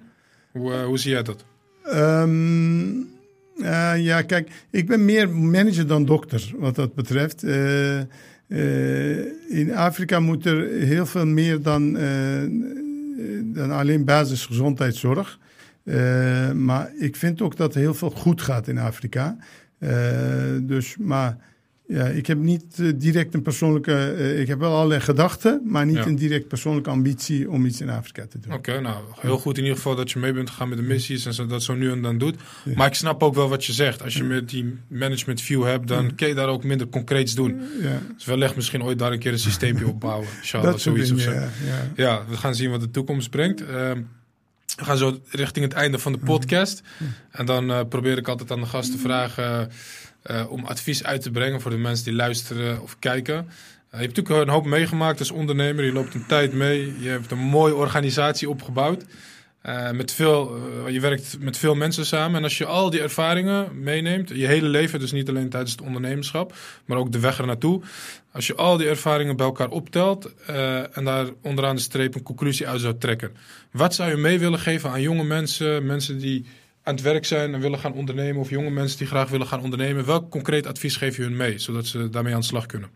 Hoe, 0.52 0.72
eh, 0.72 0.84
hoe 0.84 0.98
zie 0.98 1.10
jij 1.10 1.22
dat? 1.22 1.44
Ehm, 1.84 2.88
eh, 3.62 3.92
ja, 3.96 4.22
kijk, 4.22 4.48
ik 4.70 4.86
ben 4.86 5.04
meer 5.04 5.30
manager 5.30 5.86
dan 5.86 6.04
dokter 6.04 6.50
wat 6.56 6.74
dat 6.74 6.94
betreft. 6.94 7.42
Eh, 7.42 7.98
eh, 8.00 8.06
in 9.48 9.74
Afrika 9.74 10.20
moet 10.20 10.46
er 10.46 10.70
heel 10.70 11.06
veel 11.06 11.26
meer 11.26 11.62
dan, 11.62 11.96
eh, 11.96 12.42
dan 13.44 13.70
alleen 13.70 14.04
basisgezondheidszorg. 14.04 15.38
Eh, 15.84 16.52
maar 16.52 16.90
ik 16.98 17.16
vind 17.16 17.42
ook 17.42 17.56
dat 17.56 17.74
er 17.74 17.80
heel 17.80 17.94
veel 17.94 18.10
goed 18.10 18.42
gaat 18.42 18.68
in 18.68 18.78
Afrika. 18.78 19.36
Eh, 19.78 19.90
dus, 20.62 20.96
maar 20.96 21.36
ja, 21.86 22.04
ik 22.06 22.26
heb 22.26 22.38
niet 22.38 22.64
eh, 22.80 22.88
direct 22.96 23.34
een 23.34 23.42
persoonlijke. 23.42 23.92
eh, 23.92 24.40
ik 24.40 24.46
heb 24.48 24.58
wel 24.58 24.74
allerlei 24.74 25.00
gedachten, 25.00 25.60
maar 25.64 25.86
niet 25.86 25.96
Ja. 25.96 26.06
een 26.06 26.16
direct 26.16 26.48
persoonlijke 26.48 26.90
ambitie 26.90 27.50
om 27.50 27.66
iets 27.66 27.80
in 27.80 27.88
Afrika 27.90 28.26
te 28.26 28.38
doen. 28.40 28.52
Oké, 28.52 28.80
nou, 28.80 29.04
heel 29.20 29.38
goed 29.38 29.56
in 29.56 29.62
ieder 29.62 29.76
geval 29.76 29.96
dat 29.96 30.10
je 30.10 30.18
mee 30.18 30.32
bent 30.32 30.50
gegaan 30.50 30.68
met 30.68 30.78
de 30.78 30.84
missies 30.84 31.26
en 31.26 31.34
zo, 31.34 31.46
dat 31.46 31.62
zo 31.62 31.74
nu 31.74 31.90
en 31.90 32.02
dan 32.02 32.18
doet. 32.18 32.36
Ja. 32.64 32.72
Maar 32.74 32.86
ik 32.86 32.94
snap 32.94 33.22
ook 33.22 33.34
wel 33.34 33.48
wat 33.48 33.64
je 33.64 33.72
zegt. 33.72 34.02
Als 34.02 34.14
je 34.14 34.24
met 34.24 34.48
die 34.48 34.78
management 34.88 35.40
view 35.40 35.64
hebt, 35.64 35.88
dan 35.88 36.14
kun 36.14 36.28
je 36.28 36.34
daar 36.34 36.48
ook 36.48 36.64
minder 36.64 36.86
concreets 36.88 37.34
doen. 37.34 37.60
Ja, 37.82 38.00
Dus 38.16 38.24
wellicht 38.24 38.56
misschien 38.56 38.82
ooit 38.82 38.98
daar 38.98 39.12
een 39.12 39.18
keer 39.18 39.32
een 39.32 39.38
systeempje 39.38 39.86
opbouwen. 39.86 40.28
Dat 40.62 40.80
zoiets 40.80 41.10
of 41.12 41.20
zo. 41.20 41.32
Ja, 41.96 42.24
we 42.28 42.36
gaan 42.36 42.54
zien 42.54 42.70
wat 42.70 42.80
de 42.80 42.90
toekomst 42.90 43.30
brengt. 43.30 43.66
Ehm, 43.66 44.00
we 44.76 44.84
gaan 44.84 44.96
zo 44.96 45.18
richting 45.28 45.64
het 45.64 45.74
einde 45.74 45.98
van 45.98 46.12
de 46.12 46.18
podcast. 46.18 46.82
En 47.30 47.46
dan 47.46 47.70
eh, 47.70 47.80
probeer 47.88 48.18
ik 48.18 48.28
altijd 48.28 48.50
aan 48.50 48.60
de 48.60 48.66
gast 48.66 48.90
te 48.92 48.98
vragen 48.98 49.70
eh, 50.24 50.50
om 50.50 50.64
advies 50.64 51.04
uit 51.04 51.22
te 51.22 51.30
brengen 51.30 51.60
voor 51.60 51.70
de 51.70 51.76
mensen 51.76 52.04
die 52.04 52.14
luisteren 52.14 52.82
of 52.82 52.98
kijken. 52.98 53.34
Eh, 53.34 53.44
je 53.90 54.04
hebt 54.04 54.16
natuurlijk 54.16 54.46
een 54.46 54.54
hoop 54.54 54.66
meegemaakt 54.66 55.18
als 55.18 55.30
ondernemer. 55.30 55.84
Je 55.84 55.92
loopt 55.92 56.14
een 56.14 56.26
tijd 56.26 56.52
mee. 56.52 56.94
Je 57.00 57.08
hebt 57.08 57.30
een 57.30 57.38
mooie 57.38 57.74
organisatie 57.74 58.48
opgebouwd. 58.48 59.04
Eh, 59.60 59.90
met 59.90 60.12
veel, 60.12 60.58
je 60.88 61.00
werkt 61.00 61.36
met 61.40 61.56
veel 61.56 61.74
mensen 61.74 62.06
samen. 62.06 62.36
En 62.36 62.42
als 62.42 62.58
je 62.58 62.66
al 62.66 62.90
die 62.90 63.00
ervaringen 63.00 63.82
meeneemt, 63.82 64.28
je 64.28 64.46
hele 64.46 64.68
leven, 64.68 65.00
dus 65.00 65.12
niet 65.12 65.28
alleen 65.28 65.48
tijdens 65.48 65.72
het 65.72 65.80
ondernemerschap, 65.80 66.54
maar 66.84 66.98
ook 66.98 67.12
de 67.12 67.20
weg 67.20 67.38
er 67.38 67.46
naartoe. 67.46 67.82
Als 68.32 68.46
je 68.46 68.54
al 68.54 68.76
die 68.76 68.88
ervaringen 68.88 69.36
bij 69.36 69.46
elkaar 69.46 69.70
optelt 69.70 70.44
en 70.92 71.04
daar 71.04 71.26
onderaan 71.42 71.76
de 71.76 71.82
streep 71.82 72.14
een 72.14 72.22
conclusie 72.22 72.68
uit 72.68 72.80
zou 72.80 72.98
trekken. 72.98 73.36
Wat 73.70 73.94
zou 73.94 74.10
je 74.10 74.16
mee 74.16 74.38
willen 74.38 74.58
geven 74.58 74.90
aan 74.90 75.00
jonge 75.00 75.24
mensen, 75.24 75.86
mensen 75.86 76.18
die 76.18 76.46
aan 76.84 76.94
het 76.94 77.02
werk 77.02 77.24
zijn 77.24 77.54
en 77.54 77.60
willen 77.60 77.78
gaan 77.78 77.92
ondernemen, 77.92 78.40
of 78.40 78.50
jonge 78.50 78.70
mensen 78.70 78.98
die 78.98 79.06
graag 79.06 79.28
willen 79.30 79.46
gaan 79.46 79.60
ondernemen? 79.60 80.06
Welk 80.06 80.30
concreet 80.30 80.66
advies 80.66 80.96
geef 80.96 81.16
je 81.16 81.22
hun 81.22 81.36
mee, 81.36 81.58
zodat 81.58 81.86
ze 81.86 82.08
daarmee 82.10 82.34
aan 82.34 82.40
de 82.40 82.46
slag 82.46 82.66
kunnen? 82.66 82.88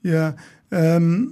Ja, 0.00 0.34
ehm, 0.68 1.22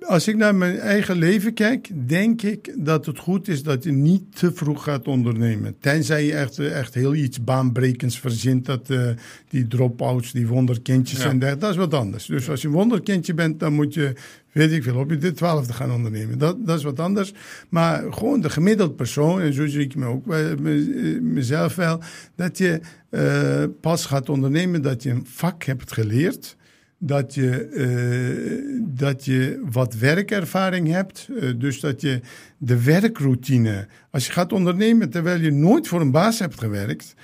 als 0.00 0.28
ik 0.28 0.36
naar 0.36 0.54
mijn 0.54 0.78
eigen 0.78 1.16
leven 1.16 1.54
kijk, 1.54 1.90
denk 2.08 2.42
ik 2.42 2.74
dat 2.76 3.06
het 3.06 3.18
goed 3.18 3.48
is 3.48 3.62
dat 3.62 3.84
je 3.84 3.92
niet 3.92 4.36
te 4.36 4.52
vroeg 4.52 4.82
gaat 4.82 5.06
ondernemen. 5.08 5.76
Tenzij 5.80 6.24
je 6.24 6.32
echt, 6.34 6.58
echt 6.58 6.94
heel 6.94 7.14
iets 7.14 7.44
baanbrekends 7.44 8.18
verzint, 8.18 8.66
dat 8.66 8.90
eh, 8.90 9.08
die 9.48 9.66
drop-outs, 9.66 10.32
die 10.32 10.46
wonderkindjes 10.46 11.22
Ja. 11.22 11.28
en 11.28 11.38
dergelijke, 11.38 11.60
dat 11.60 11.70
is 11.70 11.76
wat 11.90 11.94
anders. 11.94 12.26
Dus 12.26 12.48
als 12.50 12.62
je 12.62 12.68
een 12.68 12.74
wonderkindje 12.74 13.34
bent, 13.34 13.60
dan 13.60 13.72
moet 13.72 13.94
je, 13.94 14.12
weet 14.54 14.72
ik 14.72 14.82
veel, 14.82 14.96
op 14.96 15.10
je 15.10 15.16
de 15.18 15.32
twaalfde 15.32 15.72
gaan 15.72 15.92
ondernemen. 15.92 16.38
Dat, 16.38 16.66
dat 16.66 16.78
is 16.78 16.84
wat 16.84 17.00
anders. 17.00 17.32
Maar 17.68 18.12
gewoon 18.12 18.40
de 18.40 18.50
gemiddeld 18.50 18.96
persoon, 18.96 19.40
en 19.40 19.52
zo 19.52 19.66
zie 19.66 19.80
ik 19.80 19.94
me 19.94 20.06
ook 20.06 20.26
wel- 20.26 20.56
me- 20.56 21.18
mezelf 21.22 21.74
wel, 21.74 22.00
dat 22.34 22.58
je 22.58 22.80
eh, 23.10 23.64
pas 23.80 24.06
gaat 24.06 24.28
ondernemen 24.28 24.82
dat 24.82 25.02
je 25.02 25.10
een 25.10 25.26
vak 25.28 25.62
hebt 25.64 25.92
geleerd 25.92 26.56
dat 26.98 27.34
je, 27.34 27.50
eh, 27.64 28.78
dat 28.96 29.24
je 29.24 29.60
wat 29.70 29.94
werkervaring 29.94 30.88
hebt. 30.88 31.28
eh, 31.40 31.50
dus 31.56 31.80
dat 31.80 32.00
je 32.00 32.20
de 32.58 32.82
werkroutine. 32.84 33.86
Als 34.10 34.26
je 34.26 34.32
gaat 34.32 34.52
ondernemen 34.52 35.10
terwijl 35.10 35.40
je 35.40 35.50
nooit 35.50 35.88
voor 35.88 36.00
een 36.00 36.10
baas 36.10 36.38
hebt 36.38 36.58
gewerkt. 36.60 37.14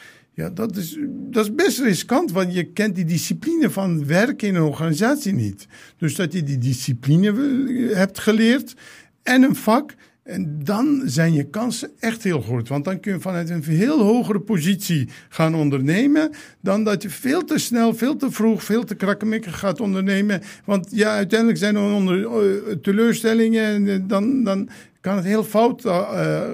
Ja, 0.41 0.51
dat 0.51 0.76
is, 0.76 0.99
dat 1.11 1.45
is 1.45 1.55
best 1.55 1.78
riskant, 1.78 2.32
want 2.32 2.55
je 2.55 2.64
kent 2.64 2.95
die 2.95 3.05
discipline 3.05 3.70
van 3.70 4.07
werken 4.07 4.49
in 4.49 4.55
een 4.55 4.62
organisatie 4.62 5.32
niet. 5.32 5.66
Dus 5.97 6.14
dat 6.14 6.32
je 6.32 6.43
die 6.43 6.59
discipline 6.59 7.28
eh, 7.28 7.97
hebt 7.97 8.18
geleerd 8.18 8.74
en 9.22 9.43
een 9.43 9.57
vak. 9.57 9.95
En 10.22 10.61
dan 10.64 11.03
zijn 11.05 11.32
je 11.32 11.51
kansen 11.51 11.91
echt 11.99 12.22
heel 12.22 12.41
groot. 12.41 12.68
Want 12.68 12.84
dan 12.84 13.01
kun 13.01 13.12
je 13.12 13.20
vanuit 13.20 13.51
een 13.51 13.62
veel 13.62 14.01
hogere 14.01 14.41
positie 14.41 15.09
gaan 15.28 15.55
ondernemen. 15.55 16.30
Dan 16.61 16.84
dat 16.84 17.03
je 17.03 17.11
veel 17.11 17.45
te 17.45 17.59
snel, 17.59 17.95
veel 17.95 18.16
te 18.16 18.30
vroeg, 18.30 18.64
veel 18.64 18.84
te 18.84 18.95
krakkemikkig 18.95 19.59
gaat 19.59 19.80
ondernemen. 19.80 20.43
Want 20.64 20.88
ja, 20.91 21.14
uiteindelijk 21.14 21.59
zijn 21.59 21.76
er 21.76 21.95
onder, 21.95 22.26
eh, 22.26 22.74
teleurstellingen. 22.82 23.64
En 23.64 23.88
eh, 23.88 23.99
dan, 24.03 24.45
dan 24.45 24.68
kan 25.01 25.16
het 25.16 25.24
heel 25.24 25.45
fout 25.45 25.82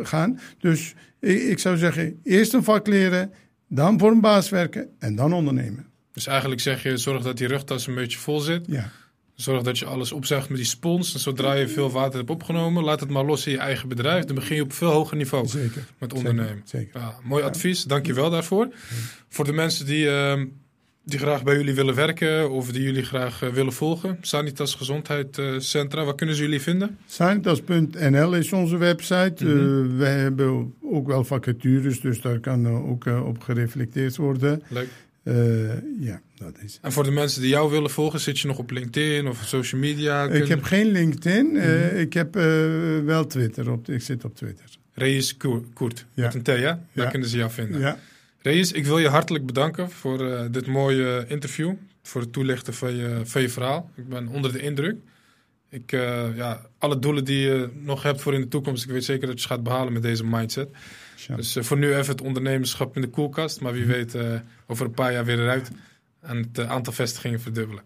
gaan. 0.02 0.38
Dus 0.58 0.94
ik 1.20 1.58
zou 1.58 1.76
zeggen, 1.76 2.20
eerst 2.22 2.52
een 2.52 2.64
vak 2.64 2.86
leren. 2.86 3.30
Dan 3.68 3.98
voor 3.98 4.10
een 4.10 4.20
baas 4.20 4.48
werken 4.48 4.88
en 4.98 5.14
dan 5.14 5.32
ondernemen. 5.32 5.86
Dus 6.12 6.26
eigenlijk 6.26 6.60
zeg 6.60 6.82
je, 6.82 6.96
zorg 6.96 7.22
dat 7.22 7.36
die 7.36 7.46
rugtas 7.46 7.86
een 7.86 7.94
beetje 7.94 8.18
vol 8.18 8.40
zit. 8.40 8.66
Ja, 8.66 8.90
Zorg 9.36 9.62
dat 9.62 9.78
je 9.78 9.84
alles 9.84 10.12
opzuigt 10.12 10.48
met 10.48 10.56
die 10.58 10.66
spons. 10.66 11.14
En 11.14 11.20
zodra 11.20 11.52
je 11.52 11.68
veel 11.68 11.90
water 11.90 12.18
hebt 12.18 12.30
opgenomen, 12.30 12.84
laat 12.84 13.00
het 13.00 13.08
maar 13.10 13.24
los 13.24 13.46
in 13.46 13.52
je 13.52 13.58
eigen 13.58 13.88
bedrijf. 13.88 14.24
Dan 14.24 14.34
begin 14.34 14.56
je 14.56 14.62
op 14.62 14.72
veel 14.72 14.90
hoger 14.90 15.16
niveau 15.16 15.46
zeker. 15.46 15.86
met 15.98 16.12
ondernemen. 16.12 16.62
Zeker. 16.64 17.00
Ja, 17.00 17.14
mooi 17.22 17.42
advies, 17.44 17.84
dank 17.84 18.06
je 18.06 18.14
wel 18.14 18.30
daarvoor. 18.30 18.68
Voor 19.28 19.44
de 19.44 19.52
mensen 19.52 19.86
die, 19.86 20.08
ehm, 20.08 20.46
die 21.08 21.18
graag 21.18 21.42
bij 21.42 21.56
jullie 21.56 21.74
willen 21.74 21.94
werken 21.94 22.50
of 22.50 22.72
die 22.72 22.82
jullie 22.82 23.02
graag 23.02 23.42
eh, 23.42 23.48
willen 23.48 23.72
volgen. 23.72 24.18
Sanitas 24.20 24.74
Gezondheidscentra, 24.74 26.04
waar 26.04 26.14
kunnen 26.14 26.34
ze 26.34 26.42
jullie 26.42 26.60
vinden? 26.60 26.98
Sanitas.nl 27.06 28.34
is 28.34 28.52
onze 28.52 28.76
website. 28.76 29.34
Eh, 29.46 29.96
wij 29.98 30.18
hebben 30.18 30.74
ook 30.82 31.06
wel 31.06 31.24
vacatures, 31.24 32.00
dus 32.00 32.20
daar 32.20 32.40
kan 32.40 32.66
eh, 32.66 32.88
ook 32.90 33.06
eh, 33.06 33.26
op 33.26 33.40
gereflecteerd 33.42 34.16
worden. 34.16 34.62
Leuk. 34.68 34.88
Eh, 35.22 35.34
ja, 36.00 36.20
dat 36.38 36.54
is. 36.64 36.78
En 36.82 36.92
voor 36.92 37.04
de 37.04 37.10
mensen 37.10 37.40
die 37.40 37.50
jou 37.50 37.70
willen 37.70 37.90
volgen, 37.90 38.20
zit 38.20 38.38
je 38.38 38.46
nog 38.48 38.58
op 38.58 38.70
LinkedIn 38.70 39.26
of 39.28 39.42
social 39.44 39.80
media? 39.80 40.24
Ik 40.28 40.48
heb 40.48 40.62
geen 40.62 40.86
LinkedIn, 40.86 41.56
eh, 41.56 41.68
Mhm. 41.68 41.96
ik 41.96 42.12
heb 42.12 42.36
eh, 42.36 42.42
wel 43.04 43.26
Twitter. 43.26 43.70
Op, 43.70 43.88
ik 43.88 44.02
zit 44.02 44.24
op 44.24 44.36
Twitter. 44.36 44.64
Reis 44.94 45.36
Koer- 45.36 45.64
Koert, 45.74 46.06
Ja. 46.14 46.24
met 46.24 46.34
een 46.34 46.42
T, 46.42 46.46
ja? 46.46 46.54
Daar 46.60 46.80
Ja. 46.92 47.10
kunnen 47.10 47.28
ze 47.28 47.36
jou 47.36 47.50
vinden. 47.50 47.80
Ja, 47.80 47.98
Reis, 48.46 48.72
ik 48.72 48.84
wil 48.84 48.98
je 48.98 49.08
hartelijk 49.08 49.46
bedanken 49.46 49.90
voor 49.90 50.32
eh, 50.32 50.44
dit 50.50 50.66
mooie 50.66 51.24
interview. 51.28 51.72
Voor 52.02 52.20
het 52.20 52.32
toelichten 52.32 52.74
van 52.74 52.96
je, 52.96 53.20
van 53.24 53.42
je 53.42 53.48
verhaal. 53.48 53.90
Ik 53.94 54.08
ben 54.08 54.28
onder 54.28 54.52
de 54.52 54.60
indruk. 54.60 54.96
Ik, 55.70 55.92
eh, 55.92 56.36
ja, 56.36 56.60
alle 56.78 56.98
doelen 56.98 57.24
die 57.24 57.40
je 57.40 57.70
nog 57.74 58.02
hebt 58.02 58.20
voor 58.20 58.34
in 58.34 58.40
de 58.40 58.48
toekomst, 58.48 58.84
ik 58.84 58.90
weet 58.90 59.04
zeker 59.04 59.26
dat 59.26 59.36
je 59.36 59.42
ze 59.42 59.48
gaat 59.48 59.62
behalen 59.62 59.92
met 59.92 60.02
deze 60.02 60.24
mindset. 60.24 60.68
Dus 61.36 61.56
eh, 61.56 61.62
voor 61.62 61.78
nu 61.78 61.94
even 61.94 62.12
het 62.12 62.20
ondernemerschap 62.20 62.96
in 62.96 63.02
de 63.02 63.08
koelkast. 63.08 63.60
Maar 63.60 63.72
wie 63.72 63.84
weet 63.84 64.14
eh, 64.14 64.34
over 64.66 64.86
een 64.86 64.94
paar 64.94 65.12
jaar 65.12 65.24
weer 65.24 65.38
eruit. 65.38 65.70
En 66.20 66.36
het 66.36 66.66
aantal 66.66 66.92
vestigingen 66.92 67.40
verdubbelen. 67.40 67.82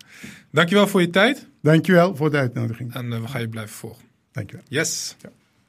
Dankjewel 0.51 0.87
voor 0.87 1.01
je 1.01 1.11
tijd. 1.11 1.47
Dankjewel 1.63 2.17
voor 2.17 2.31
de 2.31 2.37
uitnodiging. 2.37 2.95
En 2.95 3.23
we 3.23 3.29
gaan 3.29 3.41
je 3.41 3.49
blijven 3.49 3.75
volgen. 3.75 4.05
Dankjewel. 4.33 4.65
Yes. 4.69 5.17
Ja. 5.23 5.40